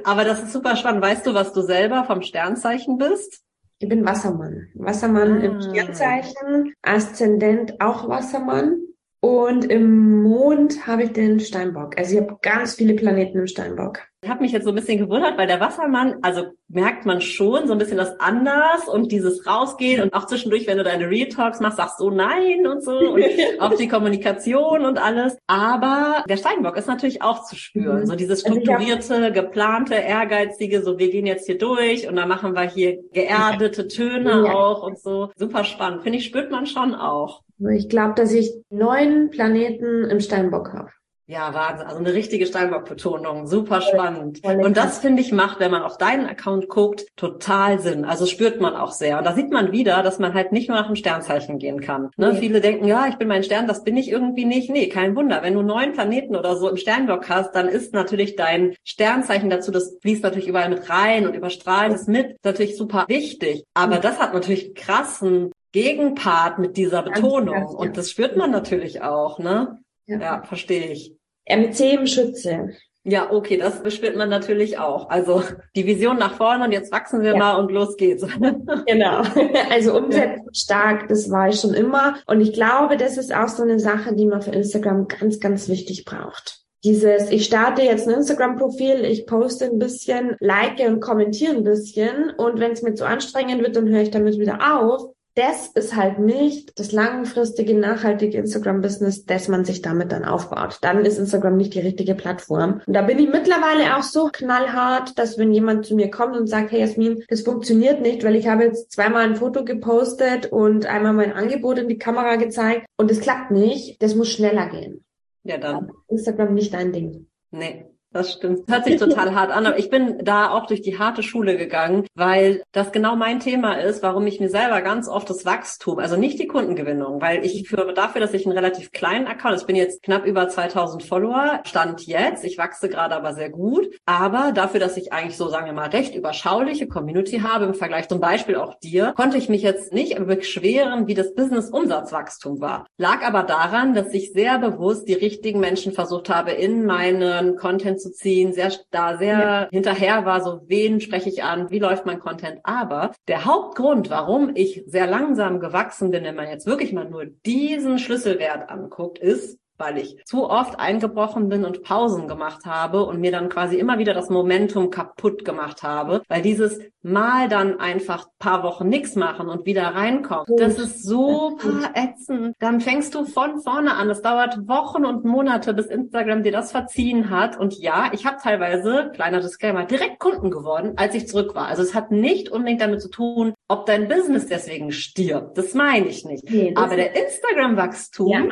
Aber 0.04 0.24
das 0.24 0.42
ist 0.42 0.52
super 0.52 0.76
spannend. 0.76 1.02
Weißt 1.02 1.26
du, 1.26 1.34
was 1.34 1.52
du 1.52 1.60
selber 1.60 2.04
vom 2.04 2.22
Sternzeichen 2.22 2.96
bist? 2.96 3.42
Ich 3.78 3.88
bin 3.88 4.06
Wassermann. 4.06 4.68
Wassermann 4.74 5.42
ah. 5.42 5.44
im 5.44 5.60
Sternzeichen, 5.60 6.72
Aszendent 6.82 7.80
auch 7.80 8.08
Wassermann. 8.08 8.78
Und 9.20 9.66
im 9.66 10.22
Mond 10.22 10.86
habe 10.86 11.04
ich 11.04 11.12
den 11.12 11.40
Steinbock. 11.40 11.98
Also 11.98 12.14
ich 12.14 12.22
habe 12.22 12.38
ganz 12.40 12.74
viele 12.74 12.94
Planeten 12.94 13.40
im 13.40 13.46
Steinbock. 13.46 14.00
Ich 14.24 14.30
habe 14.30 14.40
mich 14.40 14.52
jetzt 14.52 14.62
so 14.62 14.70
ein 14.70 14.76
bisschen 14.76 14.98
gewundert, 14.98 15.36
weil 15.36 15.48
der 15.48 15.58
Wassermann, 15.58 16.18
also 16.22 16.52
merkt 16.68 17.06
man 17.06 17.20
schon 17.20 17.66
so 17.66 17.72
ein 17.72 17.78
bisschen 17.78 17.96
das 17.96 18.20
anders 18.20 18.86
und 18.86 19.10
dieses 19.10 19.48
Rausgehen 19.48 20.00
und 20.00 20.14
auch 20.14 20.26
zwischendurch, 20.26 20.68
wenn 20.68 20.78
du 20.78 20.84
deine 20.84 21.10
Real 21.10 21.28
Talks 21.28 21.58
machst, 21.58 21.78
sagst 21.78 21.98
du 21.98 22.08
nein 22.08 22.64
und 22.68 22.84
so 22.84 22.96
und 22.96 23.24
auch 23.58 23.74
die 23.74 23.88
Kommunikation 23.88 24.84
und 24.84 25.02
alles. 25.02 25.36
Aber 25.48 26.22
der 26.28 26.36
Steinbock 26.36 26.76
ist 26.76 26.86
natürlich 26.86 27.20
auch 27.20 27.42
zu 27.42 27.56
spüren. 27.56 28.02
Mhm. 28.02 28.06
So 28.06 28.14
dieses 28.14 28.44
also 28.44 28.60
strukturierte, 28.60 29.32
geplante, 29.32 29.94
ehrgeizige, 29.94 30.82
so 30.82 31.00
wir 31.00 31.10
gehen 31.10 31.26
jetzt 31.26 31.46
hier 31.46 31.58
durch 31.58 32.08
und 32.08 32.14
dann 32.14 32.28
machen 32.28 32.54
wir 32.54 32.62
hier 32.62 33.00
geerdete 33.12 33.88
Töne 33.88 34.44
ja. 34.46 34.54
auch 34.54 34.84
und 34.84 35.00
so. 35.00 35.30
Super 35.34 35.64
spannend. 35.64 36.04
Finde 36.04 36.18
ich, 36.18 36.26
spürt 36.26 36.52
man 36.52 36.66
schon 36.66 36.94
auch. 36.94 37.42
Ich 37.72 37.88
glaube, 37.88 38.14
dass 38.14 38.32
ich 38.32 38.52
neun 38.70 39.30
Planeten 39.30 40.04
im 40.04 40.20
Steinbock 40.20 40.72
habe. 40.72 40.90
Ja, 41.32 41.54
Wahnsinn. 41.54 41.86
Also 41.86 41.98
eine 41.98 42.12
richtige 42.12 42.44
Steinbock-Betonung. 42.44 43.46
Super 43.46 43.80
spannend. 43.80 44.44
Und 44.44 44.76
das, 44.76 44.98
finde 44.98 45.22
ich, 45.22 45.32
macht, 45.32 45.60
wenn 45.60 45.70
man 45.70 45.82
auf 45.82 45.96
deinen 45.96 46.26
Account 46.26 46.68
guckt, 46.68 47.06
total 47.16 47.78
Sinn. 47.78 48.04
Also 48.04 48.26
spürt 48.26 48.60
man 48.60 48.76
auch 48.76 48.92
sehr. 48.92 49.16
Und 49.16 49.24
da 49.24 49.32
sieht 49.32 49.50
man 49.50 49.72
wieder, 49.72 50.02
dass 50.02 50.18
man 50.18 50.34
halt 50.34 50.52
nicht 50.52 50.68
nur 50.68 50.76
nach 50.76 50.88
dem 50.88 50.96
Sternzeichen 50.96 51.58
gehen 51.58 51.80
kann. 51.80 52.10
Ne? 52.18 52.34
Nee. 52.34 52.38
Viele 52.38 52.60
denken, 52.60 52.84
ja, 52.84 53.06
ich 53.08 53.16
bin 53.16 53.28
mein 53.28 53.44
Stern, 53.44 53.66
das 53.66 53.82
bin 53.82 53.96
ich 53.96 54.10
irgendwie 54.10 54.44
nicht. 54.44 54.68
Nee, 54.68 54.90
kein 54.90 55.16
Wunder. 55.16 55.42
Wenn 55.42 55.54
du 55.54 55.62
neun 55.62 55.94
Planeten 55.94 56.36
oder 56.36 56.54
so 56.56 56.68
im 56.68 56.76
Sternbock 56.76 57.30
hast, 57.30 57.52
dann 57.52 57.66
ist 57.66 57.94
natürlich 57.94 58.36
dein 58.36 58.74
Sternzeichen 58.84 59.48
dazu, 59.48 59.70
das 59.70 59.96
fließt 60.02 60.22
natürlich 60.22 60.48
überall 60.48 60.68
mit 60.68 60.90
rein 60.90 61.26
und 61.26 61.32
überstrahlt 61.32 61.94
es 61.94 62.08
mit, 62.08 62.44
natürlich 62.44 62.76
super 62.76 63.06
wichtig. 63.08 63.64
Aber 63.72 63.96
das 64.00 64.20
hat 64.20 64.34
natürlich 64.34 64.74
krassen 64.74 65.50
Gegenpart 65.72 66.58
mit 66.58 66.76
dieser 66.76 67.02
Betonung. 67.02 67.64
Und 67.64 67.96
das 67.96 68.10
spürt 68.10 68.36
man 68.36 68.50
natürlich 68.50 69.00
auch, 69.00 69.38
ne? 69.38 69.78
Ja, 70.04 70.18
ja 70.18 70.42
verstehe 70.42 70.92
ich. 70.92 71.16
MC 71.48 71.94
im 71.94 72.06
Schütze. 72.06 72.70
Ja, 73.04 73.32
okay, 73.32 73.56
das 73.56 73.80
spürt 73.92 74.16
man 74.16 74.28
natürlich 74.28 74.78
auch. 74.78 75.10
Also 75.10 75.42
die 75.74 75.86
Vision 75.86 76.18
nach 76.18 76.34
vorne 76.36 76.64
und 76.64 76.72
jetzt 76.72 76.92
wachsen 76.92 77.22
wir 77.22 77.32
ja. 77.32 77.36
mal 77.36 77.56
und 77.56 77.72
los 77.72 77.96
geht's. 77.96 78.24
genau. 78.86 79.22
Also 79.70 79.96
umsetzen 79.96 80.48
stark, 80.54 81.08
das 81.08 81.28
war 81.28 81.48
ich 81.48 81.58
schon 81.58 81.74
immer. 81.74 82.16
Und 82.26 82.40
ich 82.40 82.52
glaube, 82.52 82.96
das 82.96 83.18
ist 83.18 83.34
auch 83.34 83.48
so 83.48 83.64
eine 83.64 83.80
Sache, 83.80 84.14
die 84.14 84.26
man 84.26 84.40
für 84.40 84.52
Instagram 84.52 85.08
ganz, 85.08 85.40
ganz 85.40 85.68
wichtig 85.68 86.04
braucht. 86.04 86.60
Dieses, 86.84 87.30
ich 87.30 87.44
starte 87.44 87.82
jetzt 87.82 88.08
ein 88.08 88.14
Instagram-Profil, 88.14 89.04
ich 89.04 89.26
poste 89.26 89.66
ein 89.66 89.78
bisschen, 89.78 90.36
like 90.40 90.80
und 90.80 91.00
kommentiere 91.00 91.56
ein 91.56 91.64
bisschen 91.64 92.30
und 92.36 92.60
wenn 92.60 92.72
es 92.72 92.82
mir 92.82 92.94
zu 92.94 93.04
anstrengend 93.04 93.62
wird, 93.62 93.76
dann 93.76 93.88
höre 93.88 94.02
ich 94.02 94.10
damit 94.10 94.38
wieder 94.38 94.80
auf 94.80 95.12
das 95.34 95.68
ist 95.68 95.96
halt 95.96 96.18
nicht 96.18 96.78
das 96.78 96.92
langfristige, 96.92 97.74
nachhaltige 97.74 98.38
Instagram-Business, 98.38 99.24
das 99.24 99.48
man 99.48 99.64
sich 99.64 99.80
damit 99.80 100.12
dann 100.12 100.24
aufbaut. 100.24 100.78
Dann 100.82 101.04
ist 101.04 101.18
Instagram 101.18 101.56
nicht 101.56 101.74
die 101.74 101.80
richtige 101.80 102.14
Plattform. 102.14 102.82
Und 102.86 102.92
da 102.92 103.02
bin 103.02 103.18
ich 103.18 103.28
mittlerweile 103.28 103.96
auch 103.96 104.02
so 104.02 104.28
knallhart, 104.30 105.18
dass 105.18 105.38
wenn 105.38 105.52
jemand 105.52 105.86
zu 105.86 105.94
mir 105.94 106.10
kommt 106.10 106.36
und 106.36 106.48
sagt, 106.48 106.70
hey 106.72 106.80
Jasmin, 106.80 107.24
das 107.28 107.42
funktioniert 107.42 108.02
nicht, 108.02 108.24
weil 108.24 108.36
ich 108.36 108.48
habe 108.48 108.64
jetzt 108.64 108.92
zweimal 108.92 109.24
ein 109.24 109.36
Foto 109.36 109.64
gepostet 109.64 110.52
und 110.52 110.86
einmal 110.86 111.14
mein 111.14 111.32
Angebot 111.32 111.78
in 111.78 111.88
die 111.88 111.98
Kamera 111.98 112.36
gezeigt 112.36 112.86
und 112.96 113.10
es 113.10 113.20
klappt 113.20 113.50
nicht, 113.50 114.02
das 114.02 114.14
muss 114.14 114.28
schneller 114.28 114.68
gehen. 114.68 115.04
Ja, 115.44 115.58
dann. 115.58 115.90
Instagram 116.08 116.54
nicht 116.54 116.74
dein 116.74 116.92
Ding. 116.92 117.26
Nee, 117.50 117.91
das 118.12 118.32
stimmt. 118.32 118.68
Hört 118.68 118.84
sich 118.84 118.96
total 118.96 119.34
hart 119.34 119.50
an, 119.50 119.66
aber 119.66 119.78
ich 119.78 119.90
bin 119.90 120.18
da 120.24 120.50
auch 120.50 120.66
durch 120.66 120.82
die 120.82 120.98
harte 120.98 121.22
Schule 121.22 121.56
gegangen, 121.56 122.06
weil 122.14 122.62
das 122.72 122.92
genau 122.92 123.16
mein 123.16 123.40
Thema 123.40 123.74
ist, 123.74 124.02
warum 124.02 124.26
ich 124.26 124.40
mir 124.40 124.50
selber 124.50 124.82
ganz 124.82 125.08
oft 125.08 125.30
das 125.30 125.46
Wachstum, 125.46 125.98
also 125.98 126.16
nicht 126.16 126.38
die 126.38 126.46
Kundengewinnung, 126.46 127.20
weil 127.20 127.44
ich 127.44 127.68
führe 127.68 127.94
dafür, 127.94 128.20
dass 128.20 128.34
ich 128.34 128.46
einen 128.46 128.56
relativ 128.56 128.92
kleinen 128.92 129.26
Account, 129.26 129.60
ich 129.60 129.66
bin 129.66 129.76
jetzt 129.76 130.02
knapp 130.02 130.26
über 130.26 130.48
2000 130.48 131.02
Follower, 131.02 131.60
stand 131.64 132.06
jetzt, 132.06 132.44
ich 132.44 132.58
wachse 132.58 132.88
gerade 132.88 133.14
aber 133.14 133.34
sehr 133.34 133.50
gut, 133.50 133.88
aber 134.04 134.52
dafür, 134.52 134.80
dass 134.80 134.96
ich 134.96 135.12
eigentlich 135.12 135.36
so, 135.36 135.48
sagen 135.48 135.66
wir 135.66 135.72
mal, 135.72 135.88
recht 135.88 136.14
überschauliche 136.14 136.88
Community 136.88 137.40
habe, 137.40 137.64
im 137.64 137.74
Vergleich 137.74 138.08
zum 138.08 138.20
Beispiel 138.20 138.56
auch 138.56 138.74
dir, 138.80 139.14
konnte 139.16 139.38
ich 139.38 139.48
mich 139.48 139.62
jetzt 139.62 139.92
nicht 139.92 140.18
beschweren, 140.26 141.06
wie 141.06 141.14
das 141.14 141.34
Business-Umsatzwachstum 141.34 142.60
war. 142.60 142.86
Lag 142.98 143.22
aber 143.22 143.42
daran, 143.42 143.94
dass 143.94 144.12
ich 144.12 144.32
sehr 144.32 144.58
bewusst 144.58 145.08
die 145.08 145.14
richtigen 145.14 145.60
Menschen 145.60 145.92
versucht 145.92 146.28
habe, 146.28 146.50
in 146.50 146.84
meinen 146.84 147.56
Content 147.56 148.01
zu 148.02 148.12
ziehen, 148.12 148.52
sehr 148.52 148.72
da 148.90 149.16
sehr 149.16 149.38
ja. 149.38 149.68
hinterher 149.70 150.24
war, 150.24 150.42
so 150.42 150.62
wen 150.66 151.00
spreche 151.00 151.28
ich 151.28 151.42
an, 151.42 151.70
wie 151.70 151.78
läuft 151.78 152.06
mein 152.06 152.20
Content. 152.20 152.60
Aber 152.64 153.12
der 153.28 153.44
Hauptgrund, 153.44 154.10
warum 154.10 154.52
ich 154.54 154.84
sehr 154.86 155.06
langsam 155.06 155.60
gewachsen 155.60 156.10
bin, 156.10 156.24
wenn 156.24 156.36
man 156.36 156.48
jetzt 156.48 156.66
wirklich 156.66 156.92
mal 156.92 157.08
nur 157.08 157.26
diesen 157.26 157.98
Schlüsselwert 157.98 158.68
anguckt, 158.68 159.18
ist, 159.18 159.58
weil 159.82 159.98
ich 159.98 160.16
zu 160.24 160.48
oft 160.48 160.78
eingebrochen 160.78 161.48
bin 161.48 161.64
und 161.64 161.82
Pausen 161.82 162.28
gemacht 162.28 162.64
habe 162.64 163.04
und 163.04 163.20
mir 163.20 163.32
dann 163.32 163.48
quasi 163.48 163.76
immer 163.76 163.98
wieder 163.98 164.14
das 164.14 164.30
Momentum 164.30 164.90
kaputt 164.90 165.44
gemacht 165.44 165.82
habe, 165.82 166.22
weil 166.28 166.40
dieses 166.40 166.78
Mal 167.02 167.48
dann 167.48 167.80
einfach 167.80 168.26
paar 168.38 168.62
Wochen 168.62 168.88
nichts 168.88 169.16
machen 169.16 169.48
und 169.48 169.66
wieder 169.66 169.82
reinkommen, 169.82 170.46
das 170.56 170.78
ist 170.78 171.02
super 171.02 171.90
ätzend. 171.94 172.54
Dann 172.60 172.80
fängst 172.80 173.14
du 173.16 173.24
von 173.24 173.60
vorne 173.60 173.94
an. 173.96 174.08
Es 174.08 174.22
dauert 174.22 174.68
Wochen 174.68 175.04
und 175.04 175.24
Monate, 175.24 175.74
bis 175.74 175.86
Instagram 175.86 176.44
dir 176.44 176.52
das 176.52 176.70
verziehen 176.70 177.28
hat. 177.28 177.58
Und 177.58 177.76
ja, 177.78 178.10
ich 178.12 178.24
habe 178.24 178.36
teilweise, 178.40 179.10
kleiner 179.14 179.40
Disclaimer, 179.40 179.84
direkt 179.84 180.20
Kunden 180.20 180.50
geworden, 180.50 180.92
als 180.96 181.16
ich 181.16 181.26
zurück 181.26 181.56
war. 181.56 181.66
Also 181.66 181.82
es 181.82 181.92
hat 181.92 182.12
nicht 182.12 182.50
unbedingt 182.50 182.80
damit 182.80 183.02
zu 183.02 183.10
tun, 183.10 183.54
ob 183.72 183.86
dein 183.86 184.06
Business 184.06 184.46
deswegen 184.46 184.92
stirbt. 184.92 185.56
Das 185.56 185.72
meine 185.72 186.08
ich 186.08 186.24
nicht. 186.24 186.48
Nee, 186.48 186.72
Aber 186.76 186.94
der 186.94 187.16
Instagram-Wachstum, 187.16 188.30
ja. 188.30 188.48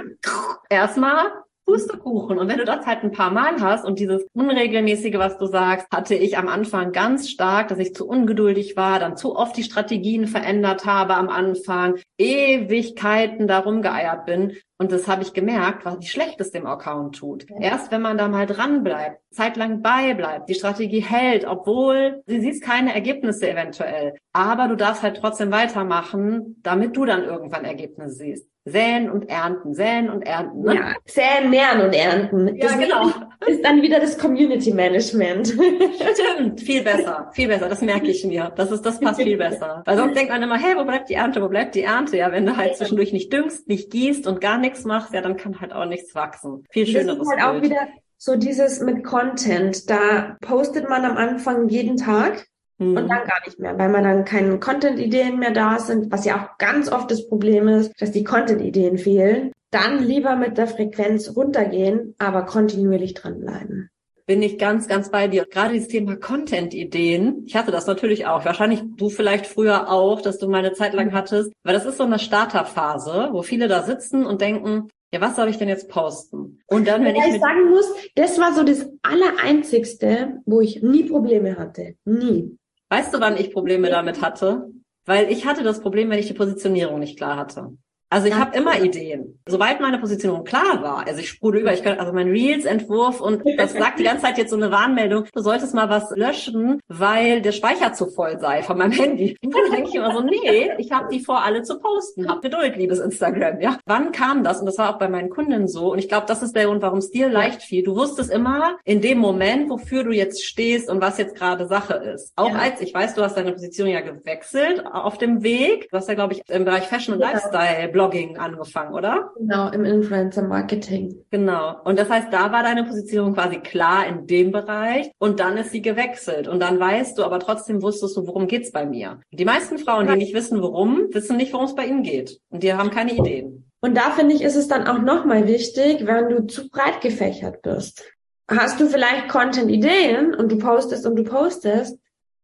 erstmal 0.70 1.30
Pustekuchen. 1.66 2.38
Und 2.38 2.48
wenn 2.48 2.58
du 2.58 2.64
das 2.64 2.86
halt 2.86 3.04
ein 3.04 3.12
paar 3.12 3.30
Mal 3.30 3.60
hast 3.60 3.84
und 3.84 3.98
dieses 3.98 4.26
Unregelmäßige, 4.32 5.18
was 5.18 5.38
du 5.38 5.46
sagst, 5.46 5.86
hatte 5.92 6.14
ich 6.14 6.36
am 6.36 6.48
Anfang 6.48 6.92
ganz 6.92 7.28
stark, 7.28 7.68
dass 7.68 7.78
ich 7.78 7.94
zu 7.94 8.08
ungeduldig 8.08 8.76
war, 8.76 8.98
dann 8.98 9.16
zu 9.16 9.36
oft 9.36 9.56
die 9.56 9.62
Strategien 9.62 10.26
verändert 10.26 10.84
habe 10.86 11.14
am 11.14 11.28
Anfang, 11.28 12.00
Ewigkeiten 12.18 13.46
darum 13.46 13.82
geeiert 13.82 14.24
bin. 14.26 14.56
Und 14.80 14.92
das 14.92 15.06
habe 15.08 15.22
ich 15.22 15.34
gemerkt, 15.34 15.84
was 15.84 16.00
wie 16.00 16.06
schlecht 16.06 16.40
es 16.40 16.52
dem 16.52 16.66
Account 16.66 17.16
tut. 17.16 17.44
Ja. 17.50 17.60
Erst 17.60 17.92
wenn 17.92 18.00
man 18.00 18.16
da 18.16 18.28
mal 18.28 18.46
dran 18.46 18.82
bleibt, 18.82 19.20
zeitlang 19.30 19.82
beibleibt, 19.82 20.48
die 20.48 20.54
Strategie 20.54 21.00
hält, 21.00 21.44
obwohl 21.44 22.22
du 22.26 22.40
siehst 22.40 22.62
keine 22.62 22.94
Ergebnisse 22.94 23.50
eventuell. 23.50 24.14
Aber 24.32 24.68
du 24.68 24.76
darfst 24.76 25.02
halt 25.02 25.18
trotzdem 25.18 25.50
weitermachen, 25.50 26.56
damit 26.62 26.96
du 26.96 27.04
dann 27.04 27.24
irgendwann 27.24 27.66
Ergebnisse 27.66 28.14
siehst. 28.14 28.50
Säen 28.66 29.10
und 29.10 29.30
ernten, 29.30 29.74
säen 29.74 30.10
und 30.10 30.22
ernten. 30.22 30.60
Ne? 30.60 30.74
Ja, 30.74 30.94
säen, 31.06 31.48
nähren 31.48 31.80
und 31.80 31.94
ernten. 31.94 32.56
Ja, 32.56 32.68
das 32.68 32.78
genau. 32.78 33.06
Ist 33.46 33.64
dann 33.64 33.80
wieder 33.80 34.00
das 34.00 34.18
Community 34.18 34.72
Management. 34.72 35.48
Stimmt, 35.48 36.60
viel 36.60 36.82
besser, 36.82 37.30
viel 37.32 37.48
besser. 37.48 37.70
Das 37.70 37.80
merke 37.80 38.08
ich 38.08 38.22
mir. 38.24 38.52
Das 38.54 38.70
ist, 38.70 38.84
das 38.84 39.00
passt 39.00 39.22
viel 39.22 39.38
besser. 39.38 39.82
Weil 39.86 39.96
sonst 39.96 40.14
denkt 40.14 40.30
man 40.30 40.42
immer, 40.42 40.58
hey, 40.58 40.76
wo 40.76 40.84
bleibt 40.84 41.08
die 41.08 41.14
Ernte, 41.14 41.40
wo 41.40 41.48
bleibt 41.48 41.74
die 41.74 41.82
Ernte? 41.82 42.18
Ja, 42.18 42.32
wenn 42.32 42.44
du 42.44 42.58
halt 42.58 42.76
zwischendurch 42.76 43.14
nicht 43.14 43.32
düngst, 43.32 43.66
nicht 43.66 43.90
gießt 43.90 44.26
und 44.26 44.42
gar 44.42 44.58
nichts 44.58 44.69
machst, 44.84 45.12
ja, 45.12 45.20
dann 45.20 45.36
kann 45.36 45.60
halt 45.60 45.72
auch 45.72 45.86
nichts 45.86 46.14
wachsen. 46.14 46.64
Viel 46.70 46.86
schöneres 46.86 47.18
Das 47.18 47.26
ist 47.26 47.42
halt 47.42 47.42
auch 47.42 47.62
wieder 47.62 47.88
so 48.16 48.36
dieses 48.36 48.80
mit 48.80 49.04
Content. 49.04 49.88
Da 49.88 50.36
postet 50.40 50.88
man 50.88 51.04
am 51.04 51.16
Anfang 51.16 51.68
jeden 51.68 51.96
Tag 51.96 52.46
und 52.78 52.94
dann 52.94 53.08
gar 53.08 53.44
nicht 53.44 53.58
mehr, 53.58 53.78
weil 53.78 53.90
man 53.90 54.04
dann 54.04 54.24
keine 54.24 54.58
Content-Ideen 54.58 55.38
mehr 55.38 55.50
da 55.50 55.78
sind, 55.78 56.10
was 56.10 56.24
ja 56.24 56.36
auch 56.38 56.58
ganz 56.58 56.90
oft 56.90 57.10
das 57.10 57.28
Problem 57.28 57.68
ist, 57.68 57.92
dass 58.00 58.10
die 58.10 58.24
Content-Ideen 58.24 58.96
fehlen. 58.96 59.52
Dann 59.70 60.02
lieber 60.02 60.34
mit 60.34 60.56
der 60.56 60.66
Frequenz 60.66 61.36
runtergehen, 61.36 62.14
aber 62.18 62.44
kontinuierlich 62.44 63.14
dranbleiben 63.14 63.90
bin 64.30 64.42
ich 64.42 64.58
ganz, 64.58 64.86
ganz 64.86 65.10
bei 65.10 65.26
dir. 65.26 65.44
Gerade 65.44 65.72
dieses 65.72 65.88
Thema 65.88 66.14
Content-Ideen. 66.14 67.42
Ich 67.46 67.56
hatte 67.56 67.72
das 67.72 67.88
natürlich 67.88 68.26
auch. 68.26 68.44
Wahrscheinlich 68.44 68.80
du 68.94 69.10
vielleicht 69.10 69.44
früher 69.44 69.90
auch, 69.90 70.20
dass 70.20 70.38
du 70.38 70.46
mal 70.46 70.58
eine 70.58 70.72
Zeit 70.72 70.94
lang 70.94 71.08
mhm. 71.08 71.14
hattest. 71.14 71.52
Weil 71.64 71.74
das 71.74 71.84
ist 71.84 71.96
so 71.96 72.04
eine 72.04 72.20
Starterphase, 72.20 73.30
wo 73.32 73.42
viele 73.42 73.66
da 73.66 73.82
sitzen 73.82 74.24
und 74.24 74.40
denken, 74.40 74.86
ja, 75.12 75.20
was 75.20 75.34
soll 75.34 75.48
ich 75.48 75.58
denn 75.58 75.68
jetzt 75.68 75.88
posten? 75.88 76.60
Und 76.68 76.86
dann, 76.86 77.04
wenn 77.04 77.16
ich, 77.16 77.26
ich 77.26 77.40
sagen 77.40 77.70
muss, 77.70 77.92
das 78.14 78.38
war 78.38 78.54
so 78.54 78.62
das 78.62 78.88
Allereinzigste, 79.02 80.40
wo 80.46 80.60
ich 80.60 80.80
nie 80.80 81.08
Probleme 81.08 81.58
hatte. 81.58 81.96
Nie. 82.04 82.56
Weißt 82.88 83.12
du, 83.12 83.18
wann 83.18 83.36
ich 83.36 83.52
Probleme 83.52 83.90
damit 83.90 84.22
hatte? 84.22 84.70
Weil 85.06 85.28
ich 85.32 85.44
hatte 85.44 85.64
das 85.64 85.80
Problem, 85.80 86.08
wenn 86.08 86.20
ich 86.20 86.28
die 86.28 86.34
Positionierung 86.34 87.00
nicht 87.00 87.16
klar 87.16 87.36
hatte. 87.36 87.72
Also 88.10 88.26
ich 88.26 88.34
habe 88.34 88.56
immer 88.56 88.80
Ideen. 88.82 89.40
Sobald 89.46 89.80
meine 89.80 89.98
Positionierung 89.98 90.44
klar 90.44 90.82
war, 90.82 91.06
also 91.06 91.20
ich 91.20 91.28
sprudel 91.28 91.60
über, 91.60 91.72
ich 91.72 91.84
könnte 91.84 92.00
also 92.00 92.12
mein 92.12 92.28
Reels-Entwurf 92.28 93.20
und 93.20 93.42
das 93.56 93.72
sagt 93.72 94.00
die 94.00 94.04
ganze 94.04 94.24
Zeit 94.24 94.36
jetzt 94.36 94.50
so 94.50 94.56
eine 94.56 94.72
Warnmeldung, 94.72 95.26
du 95.32 95.40
solltest 95.40 95.74
mal 95.74 95.88
was 95.88 96.10
löschen, 96.16 96.80
weil 96.88 97.40
der 97.40 97.52
Speicher 97.52 97.92
zu 97.92 98.08
voll 98.08 98.40
sei 98.40 98.64
von 98.64 98.78
meinem 98.78 98.90
Handy. 98.92 99.36
Und 99.44 99.54
dann 99.54 99.70
denke 99.70 99.90
ich 99.90 99.94
immer 99.94 100.12
so, 100.12 100.22
nee, 100.22 100.72
ich 100.78 100.90
habe 100.90 101.08
die 101.12 101.20
vor, 101.20 101.44
alle 101.44 101.62
zu 101.62 101.78
posten. 101.78 102.28
Hab 102.28 102.42
Geduld, 102.42 102.76
liebes 102.76 102.98
Instagram. 102.98 103.60
Ja, 103.60 103.78
wann 103.86 104.10
kam 104.10 104.42
das? 104.42 104.58
Und 104.58 104.66
das 104.66 104.78
war 104.78 104.92
auch 104.92 104.98
bei 104.98 105.08
meinen 105.08 105.30
Kunden 105.30 105.68
so. 105.68 105.92
Und 105.92 106.00
ich 106.00 106.08
glaube, 106.08 106.26
das 106.26 106.42
ist 106.42 106.56
der 106.56 106.66
Grund, 106.66 106.82
warum 106.82 106.98
es 106.98 107.10
dir 107.10 107.28
leicht 107.28 107.62
fiel. 107.62 107.84
Du 107.84 107.94
wusstest 107.94 108.32
immer 108.32 108.78
in 108.84 109.00
dem 109.00 109.18
Moment, 109.18 109.70
wofür 109.70 110.02
du 110.02 110.10
jetzt 110.10 110.44
stehst 110.44 110.90
und 110.90 111.00
was 111.00 111.18
jetzt 111.18 111.36
gerade 111.36 111.66
Sache 111.66 111.94
ist. 111.94 112.32
Auch 112.34 112.50
ja. 112.50 112.56
als 112.56 112.80
ich 112.80 112.92
weiß, 112.92 113.14
du 113.14 113.22
hast 113.22 113.36
deine 113.36 113.52
Position 113.52 113.88
ja 113.88 114.00
gewechselt 114.00 114.84
auf 114.84 115.16
dem 115.18 115.44
Weg. 115.44 115.88
Du 115.90 115.96
hast 115.96 116.08
ja, 116.08 116.14
glaube 116.14 116.34
ich, 116.34 116.42
im 116.48 116.64
Bereich 116.64 116.88
Fashion 116.88 117.14
und 117.14 117.20
ja. 117.20 117.30
Lifestyle 117.30 117.88
Blogging 118.00 118.38
angefangen, 118.38 118.94
oder? 118.94 119.30
Genau, 119.36 119.68
im 119.68 119.84
Influencer 119.84 120.40
Marketing. 120.40 121.22
Genau. 121.30 121.76
Und 121.84 121.98
das 121.98 122.08
heißt, 122.08 122.32
da 122.32 122.50
war 122.50 122.62
deine 122.62 122.84
Positionierung 122.84 123.34
quasi 123.34 123.56
klar 123.56 124.06
in 124.06 124.26
dem 124.26 124.52
Bereich 124.52 125.10
und 125.18 125.38
dann 125.38 125.58
ist 125.58 125.70
sie 125.70 125.82
gewechselt 125.82 126.48
und 126.48 126.60
dann 126.60 126.80
weißt 126.80 127.18
du, 127.18 127.24
aber 127.24 127.40
trotzdem 127.40 127.82
wusstest 127.82 128.16
du, 128.16 128.26
worum 128.26 128.46
geht's 128.46 128.72
bei 128.72 128.86
mir. 128.86 129.20
Die 129.32 129.44
meisten 129.44 129.76
Frauen, 129.76 130.06
die 130.06 130.16
nicht 130.16 130.32
wissen, 130.32 130.62
worum, 130.62 131.08
wissen 131.12 131.36
nicht, 131.36 131.52
worum 131.52 131.66
es 131.66 131.74
bei 131.74 131.84
ihnen 131.84 132.02
geht 132.02 132.40
und 132.48 132.62
die 132.62 132.72
haben 132.72 132.90
keine 132.90 133.12
Ideen. 133.12 133.70
Und 133.82 133.98
da 133.98 134.12
finde 134.12 134.34
ich, 134.34 134.40
ist 134.40 134.56
es 134.56 134.66
dann 134.66 134.86
auch 134.86 134.98
nochmal 134.98 135.46
wichtig, 135.46 136.06
wenn 136.06 136.30
du 136.30 136.46
zu 136.46 136.70
breit 136.70 137.02
gefächert 137.02 137.60
bist. 137.60 138.02
Hast 138.48 138.80
du 138.80 138.86
vielleicht 138.86 139.28
Content-Ideen 139.28 140.34
und 140.34 140.50
du 140.50 140.56
postest 140.56 141.04
und 141.04 141.16
du 141.16 141.24
postest, 141.24 141.98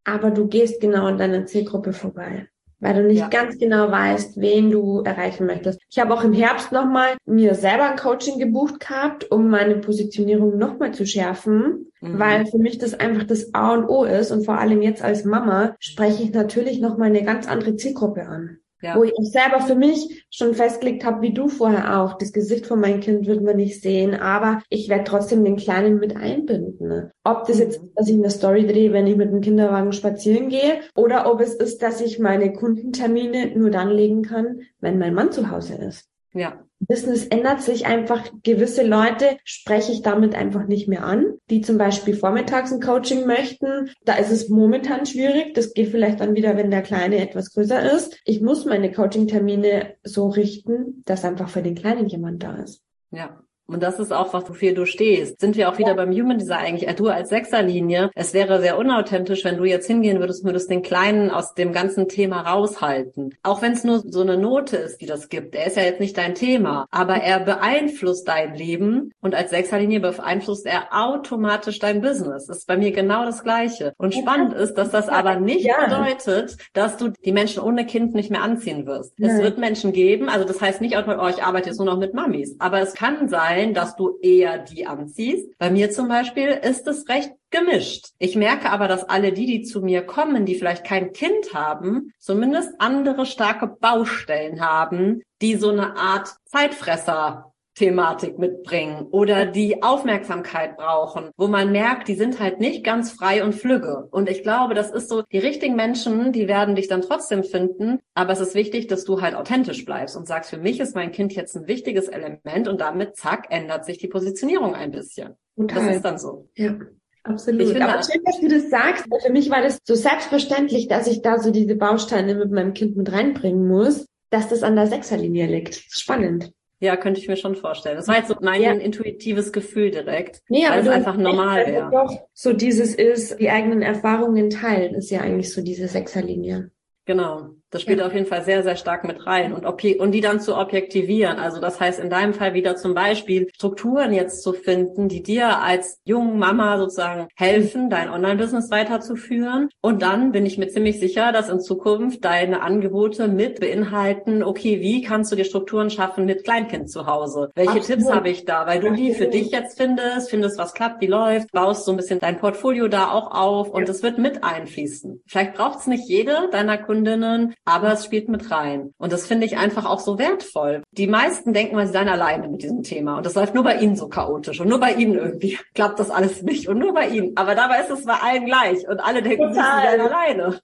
aber 0.05 0.31
du 0.31 0.49
gehst 0.49 0.83
genau 0.83 1.07
an 1.07 1.17
deiner 1.17 1.47
Zielgruppe 1.47 1.95
vorbei 1.95 2.47
weil 2.81 2.95
du 2.95 3.03
nicht 3.05 3.21
ja. 3.21 3.29
ganz 3.29 3.59
genau 3.59 3.91
weißt, 3.91 4.41
wen 4.41 4.71
du 4.71 5.01
erreichen 5.01 5.47
möchtest. 5.47 5.81
Ich 5.91 5.99
habe 5.99 6.13
auch 6.13 6.25
im 6.25 6.33
Herbst 6.33 6.73
nochmal 6.73 7.17
mir 7.25 7.55
selber 7.55 7.91
ein 7.91 7.97
Coaching 7.97 8.39
gebucht 8.39 8.81
gehabt, 8.81 9.31
um 9.31 9.49
meine 9.49 9.77
Positionierung 9.77 10.59
nochmal 10.59 10.93
zu 10.93 11.07
schärfen, 11.07 11.93
mhm. 12.01 12.19
weil 12.19 12.47
für 12.47 12.59
mich 12.59 12.79
das 12.79 12.95
einfach 12.95 13.25
das 13.25 13.55
A 13.55 13.75
und 13.75 13.89
O 13.89 14.05
ist 14.05 14.31
und 14.31 14.45
vor 14.45 14.59
allem 14.59 14.83
jetzt 14.83 15.03
als 15.03 15.25
Mama 15.25 15.75
spreche 15.79 16.23
ich 16.23 16.33
natürlich 16.33 16.81
nochmal 16.81 17.09
eine 17.09 17.25
ganz 17.25 17.49
andere 17.49 17.77
Zielgruppe 17.77 18.27
an. 18.27 18.59
Ja. 18.83 18.97
Wo 18.97 19.05
ich 19.05 19.13
selber 19.21 19.61
für 19.61 19.75
mich 19.75 20.27
schon 20.31 20.55
festgelegt 20.55 21.05
habe, 21.05 21.23
wie 21.23 21.33
du 21.33 21.49
vorher 21.49 21.99
auch. 21.99 22.19
Das 22.19 22.33
Gesicht 22.33 22.67
von 22.67 22.79
meinem 22.79 23.01
Kind 23.01 23.27
wird 23.27 23.43
man 23.43 23.57
nicht 23.57 23.81
sehen, 23.81 24.15
aber 24.15 24.61
ich 24.69 24.89
werde 24.89 25.05
trotzdem 25.05 25.45
den 25.45 25.57
Kleinen 25.57 25.99
mit 25.99 26.15
einbinden. 26.15 26.87
Ne? 26.87 27.11
Ob 27.25 27.47
das 27.47 27.59
jetzt, 27.59 27.81
dass 27.95 28.09
ich 28.09 28.17
eine 28.17 28.31
Story 28.31 28.67
drehe, 28.67 28.93
wenn 28.93 29.07
ich 29.07 29.17
mit 29.17 29.31
dem 29.31 29.41
Kinderwagen 29.41 29.93
spazieren 29.93 30.51
gehe, 30.51 30.81
oder 30.95 31.31
ob 31.31 31.41
es 31.41 31.55
ist, 31.55 31.83
dass 31.83 32.03
ich 32.03 32.19
meine 32.19 32.53
Kundentermine 32.53 33.57
nur 33.57 33.71
dann 33.71 33.91
legen 33.91 34.23
kann, 34.23 34.61
wenn 34.81 34.99
mein 34.99 35.15
Mann 35.15 35.33
zu 35.33 35.51
Hause 35.51 35.77
ist. 35.77 36.09
Ja. 36.35 36.66
Business 36.81 37.27
ändert 37.27 37.63
sich 37.63 37.87
einfach. 37.87 38.31
Gewisse 38.43 38.83
Leute 38.83 39.39
spreche 39.45 39.93
ich 39.93 40.03
damit 40.03 40.35
einfach 40.35 40.67
nicht 40.67 40.89
mehr 40.89 41.05
an, 41.05 41.35
die 41.51 41.61
zum 41.61 41.79
Beispiel 41.79 42.15
vormittags 42.15 42.73
ein 42.73 42.81
Coaching 42.81 43.27
möchten. 43.27 43.91
Da 44.05 44.17
ist 44.17 44.31
es 44.31 44.49
momentan 44.49 45.07
schwierig. 45.07 45.55
Das 45.55 45.73
geht 45.73 45.89
vielleicht 45.89 46.21
dann 46.21 46.35
wieder, 46.35 46.57
wenn 46.57 46.71
der 46.71 46.83
Kleine 46.83 47.19
etwas 47.19 47.53
größer 47.53 47.93
ist. 47.93 48.21
Ich 48.25 48.41
muss 48.41 48.65
meine 48.65 48.93
Coaching-Termine 48.93 49.95
so 50.05 50.29
richten, 50.29 51.03
dass 51.07 51.25
einfach 51.25 51.49
für 51.49 51.63
den 51.63 51.75
Kleinen 51.75 52.07
jemand 52.07 52.43
da 52.43 52.57
ist. 52.57 52.83
Ja. 53.11 53.43
Und 53.67 53.83
das 53.83 53.99
ist 53.99 54.13
auch 54.13 54.33
was, 54.33 54.49
wofür 54.49 54.75
du 54.75 54.87
stehst. 54.87 55.41
Sind 55.41 55.57
wir 55.57 55.69
auch 55.69 55.79
wieder 55.79 55.95
beim 55.95 56.13
Human 56.13 56.39
Design 56.39 56.67
eigentlich? 56.67 56.95
Du 56.97 57.09
als 57.09 57.31
Sechserlinie. 57.31 58.11
Es 58.15 58.33
wäre 58.33 58.61
sehr 58.61 58.79
unauthentisch, 58.79 59.45
wenn 59.45 59.57
du 59.57 59.65
jetzt 59.65 59.87
hingehen 59.87 60.21
würdest, 60.21 60.45
würdest 60.45 60.71
den 60.71 60.83
Kleinen 60.83 61.31
aus 61.31 61.55
dem 61.55 61.73
ganzen 61.73 62.09
Thema 62.09 62.43
raushalten. 62.43 63.35
Auch 63.43 63.63
wenn 63.63 63.73
es 63.73 63.85
nur 63.85 64.03
so 64.07 64.21
eine 64.21 64.37
Note 64.37 64.77
ist, 64.77 65.01
die 65.01 65.07
das 65.07 65.29
gibt. 65.29 65.55
Er 65.55 65.67
ist 65.67 65.77
ja 65.77 65.83
jetzt 65.83 66.01
nicht 66.01 66.17
dein 66.17 66.35
Thema, 66.35 66.87
aber 66.91 67.17
er 67.17 67.41
beeinflusst 67.41 68.29
dein 68.29 68.55
Leben 68.55 69.13
und 69.21 69.35
als 69.35 69.51
Sechserlinie 69.51 70.01
beeinflusst 70.01 70.67
er 70.67 70.89
automatisch 70.91 71.79
dein 71.79 72.01
Business. 72.01 72.47
Das 72.47 72.59
ist 72.59 72.67
bei 72.67 72.77
mir 72.77 72.93
genau 72.93 73.25
das 73.25 73.43
Gleiche. 73.43 73.93
Und 73.99 74.15
spannend 74.15 74.55
ist, 74.55 74.75
dass 74.75 74.91
das 74.91 75.09
aber 75.09 75.37
nicht 75.37 75.67
ja. 75.67 75.85
bedeutet, 75.85 76.57
dass 76.73 76.97
du 76.97 77.09
die 77.25 77.33
Menschen 77.33 77.63
ohne 77.63 77.87
Kind 77.87 78.15
nicht 78.15 78.31
mehr 78.31 78.43
anziehen 78.43 78.87
wirst. 78.87 79.19
Nein. 79.19 79.31
Es 79.31 79.43
wird 79.43 79.59
Menschen 79.59 79.93
geben, 79.93 80.29
also 80.29 80.47
das 80.47 80.61
heißt 80.61 80.81
nicht, 80.81 80.97
oh, 80.97 81.29
ich 81.29 81.43
arbeite 81.43 81.69
jetzt 81.69 81.79
nur 81.79 81.87
noch 81.87 81.99
mit 81.99 82.15
Mamis, 82.15 82.57
aber 82.59 82.81
es 82.81 82.95
kann 82.95 83.29
sein, 83.29 83.56
sein, 83.57 83.75
dass 83.75 83.97
du 83.97 84.19
eher 84.21 84.59
die 84.59 84.87
anziehst. 84.87 85.57
Bei 85.59 85.71
mir 85.71 85.91
zum 85.91 86.09
Beispiel 86.09 86.49
ist 86.49 86.87
es 86.87 87.09
recht 87.09 87.33
gemischt. 87.51 88.09
Ich 88.19 88.37
merke 88.37 88.71
aber, 88.71 88.89
dass 88.89 89.05
alle 89.05 89.33
die, 89.33 89.47
die 89.47 89.63
zu 89.63 89.81
mir 89.81 90.03
kommen, 90.03 90.45
die 90.45 90.57
vielleicht 90.57 90.85
kein 90.85 91.13
Kind 91.13 91.55
haben, 91.55 92.13
zumindest 92.19 92.75
andere 92.79 93.25
starke 93.25 93.67
Baustellen 93.67 94.61
haben, 94.61 95.23
die 95.41 95.57
so 95.57 95.71
eine 95.71 95.97
Art 95.97 96.35
Zeitfresser 96.45 97.53
Thematik 97.77 98.39
mitbringen 98.39 99.07
oder 99.11 99.45
die 99.45 99.83
Aufmerksamkeit 99.83 100.77
brauchen, 100.77 101.31
wo 101.37 101.47
man 101.47 101.71
merkt, 101.73 102.09
die 102.09 102.15
sind 102.15 102.41
halt 102.41 102.59
nicht 102.59 102.83
ganz 102.83 103.13
frei 103.13 103.45
und 103.45 103.55
flügge. 103.55 104.09
Und 104.11 104.31
ich 104.31 104.43
glaube, 104.43 104.75
das 104.75 104.91
ist 104.91 105.11
so, 105.11 105.23
die 105.31 105.39
richtigen 105.39 105.77
Menschen, 105.77 106.33
die 106.33 106.49
werden 106.49 106.75
dich 106.75 106.89
dann 106.89 107.03
trotzdem 107.03 107.45
finden, 107.45 108.01
aber 108.15 108.33
es 108.33 108.41
ist 108.41 108.55
wichtig, 108.55 108.87
dass 108.87 109.05
du 109.05 109.21
halt 109.21 109.35
authentisch 109.35 109.85
bleibst 109.85 110.17
und 110.17 110.27
sagst, 110.27 110.51
für 110.51 110.59
mich 110.59 110.81
ist 110.81 110.95
mein 110.95 111.13
Kind 111.13 111.35
jetzt 111.35 111.55
ein 111.55 111.69
wichtiges 111.69 112.09
Element 112.09 112.67
und 112.67 112.81
damit, 112.81 113.17
zack, 113.17 113.47
ändert 113.51 113.85
sich 113.85 113.99
die 113.99 114.09
Positionierung 114.09 114.75
ein 114.75 114.91
bisschen. 114.91 115.35
Und 115.55 115.75
das 115.75 115.87
ist 115.87 116.05
dann 116.05 116.19
so. 116.19 116.49
Ja. 116.55 116.77
Absolut. 117.25 117.63
Ich 117.63 117.69
finde, 117.71 117.89
Aber 117.89 118.03
schön, 118.05 118.23
dass 118.25 118.41
du 118.41 118.49
das 118.49 118.71
sagst. 118.71 119.05
Für 119.25 119.33
mich 119.33 119.51
war 119.51 119.61
das 119.61 119.79
so 119.83 119.97
selbstverständlich, 119.97 120.87
dass 120.87 121.09
ich 121.09 121.23
da 121.23 121.41
so 121.41 121.51
diese 121.51 121.75
Bausteine 121.75 122.37
mit 122.37 122.53
meinem 122.53 122.73
Kind 122.73 122.97
mit 122.97 123.11
reinbringen 123.11 123.67
muss, 123.67 124.07
dass 124.31 124.49
das 124.49 124.63
an 124.63 124.77
der 124.77 124.87
Sechserlinie 124.87 125.47
liegt. 125.47 125.75
Spannend. 125.89 126.53
Ja, 126.79 126.97
könnte 126.97 127.21
ich 127.21 127.29
mir 127.29 127.37
schon 127.37 127.57
vorstellen. 127.57 127.97
Das 127.97 128.07
war 128.07 128.17
jetzt 128.17 128.29
so 128.29 128.37
mein 128.41 128.61
ja. 128.61 128.73
intuitives 128.73 129.53
Gefühl 129.53 129.91
direkt, 129.91 130.43
nee, 130.49 130.65
weil 130.69 130.81
es 130.81 130.89
einfach 130.89 131.17
normal 131.17 131.67
wäre. 131.67 131.91
Doch 131.91 132.15
so 132.35 132.53
dieses 132.53 132.95
ist, 132.95 133.41
die 133.41 133.51
eigenen 133.51 133.81
Erfahrungen 133.81 134.51
teilen, 134.51 134.95
ist 134.95 135.11
ja 135.11 135.21
eigentlich 135.21 135.53
so 135.55 135.63
diese 135.63 135.89
Sechserlinie. 135.89 136.71
Genau. 137.07 137.51
Das 137.77 137.83
spielt 137.83 137.99
ja. 137.99 138.07
auf 138.07 138.15
jeden 138.15 138.25
Fall 138.25 138.43
sehr, 138.43 138.63
sehr 138.63 138.77
stark 138.77 139.05
mit 139.05 139.27
rein 139.27 139.53
und, 139.53 139.67
und 139.67 140.13
die 140.13 140.21
dann 140.23 140.41
zu 140.41 140.57
objektivieren. 140.57 141.39
Also 141.39 141.61
das 141.61 141.79
heißt 141.79 142.01
in 142.01 142.09
deinem 142.09 142.33
Fall 142.33 142.55
wieder 142.55 142.75
zum 142.75 142.95
Beispiel 142.95 143.51
Strukturen 143.55 144.15
jetzt 144.15 144.43
zu 144.43 144.55
finden, 144.55 145.09
die 145.09 145.23
dir 145.23 145.59
als 145.59 146.01
jungen 146.05 146.39
Mama 146.39 146.79
sozusagen 146.79 147.29
helfen, 147.37 147.91
dein 147.91 148.09
Online-Business 148.09 148.71
weiterzuführen. 148.71 149.69
Und 149.83 150.01
dann 150.01 150.33
bin 150.33 150.47
ich 150.47 150.57
mir 150.57 150.69
ziemlich 150.69 150.99
sicher, 150.99 151.33
dass 151.33 151.51
in 151.51 151.61
Zukunft 151.61 152.25
deine 152.25 152.63
Angebote 152.63 153.29
mit 153.29 153.61
beinhalten, 153.61 154.43
okay, 154.43 154.81
wie 154.81 155.03
kannst 155.03 155.31
du 155.31 155.37
dir 155.37 155.45
Strukturen 155.45 155.91
schaffen 155.91 156.25
mit 156.25 156.45
Kleinkind 156.45 156.91
zu 156.91 157.07
Hause? 157.07 157.51
Welche 157.57 157.73
Absolut. 157.73 158.01
Tipps 158.01 158.11
habe 158.11 158.31
ich 158.31 158.47
da? 158.47 158.67
Weil 158.67 158.81
du 158.81 158.93
die 158.93 159.13
für 159.13 159.27
dich 159.27 159.51
jetzt 159.51 159.77
findest, 159.77 160.31
findest, 160.31 160.57
was 160.57 160.73
klappt, 160.73 161.03
wie 161.03 161.09
läuft, 161.09 161.53
baust 161.53 161.85
so 161.85 161.91
ein 161.91 161.99
bisschen 161.99 162.21
dein 162.21 162.39
Portfolio 162.39 162.89
da 162.89 163.11
auch 163.11 163.33
auf 163.33 163.69
und 163.69 163.87
es 163.87 164.03
wird 164.03 164.17
mit 164.17 164.43
einfließen. 164.45 165.21
Vielleicht 165.27 165.53
braucht 165.53 165.81
es 165.81 165.87
nicht 165.87 166.09
jede 166.09 166.49
deiner 166.53 166.79
Kundinnen, 166.79 167.55
aber 167.67 167.93
es 167.93 168.05
spielt 168.05 168.29
mit 168.29 168.51
rein. 168.51 168.95
Und 168.97 169.13
das 169.13 169.27
finde 169.27 169.45
ich 169.45 169.59
einfach 169.59 169.85
auch 169.85 169.99
so 170.01 170.19
wertvoll. 170.19 170.83
Die 170.93 171.09
meisten 171.09 171.53
denken, 171.53 171.79
sie 171.85 171.93
seien 171.93 172.09
alleine 172.09 172.49
mit 172.49 172.63
diesem 172.63 172.83
Thema. 172.83 173.17
Und 173.17 173.27
das 173.27 173.35
läuft 173.35 173.55
nur 173.55 173.65
bei 173.65 173.77
ihnen 173.77 173.97
so 173.97 174.09
chaotisch. 174.09 174.61
Und 174.61 174.69
nur 174.69 174.81
bei 174.81 174.93
ihnen 174.93 175.15
irgendwie 175.15 175.59
klappt 175.75 175.99
das 175.99 176.11
alles 176.11 176.43
nicht. 176.43 176.69
Und 176.69 176.79
nur 176.79 176.95
bei 176.95 177.09
ihnen. 177.09 177.37
Aber 177.37 177.55
dabei 177.55 177.81
ist 177.81 177.91
es 177.91 178.05
bei 178.05 178.15
allen 178.15 178.47
gleich. 178.47 178.89
Und 178.89 179.01
alle 179.01 179.21
denken, 179.21 179.49
Total. 179.49 179.83
sie 179.83 179.89
seien 179.89 180.01
alleine. 180.01 180.61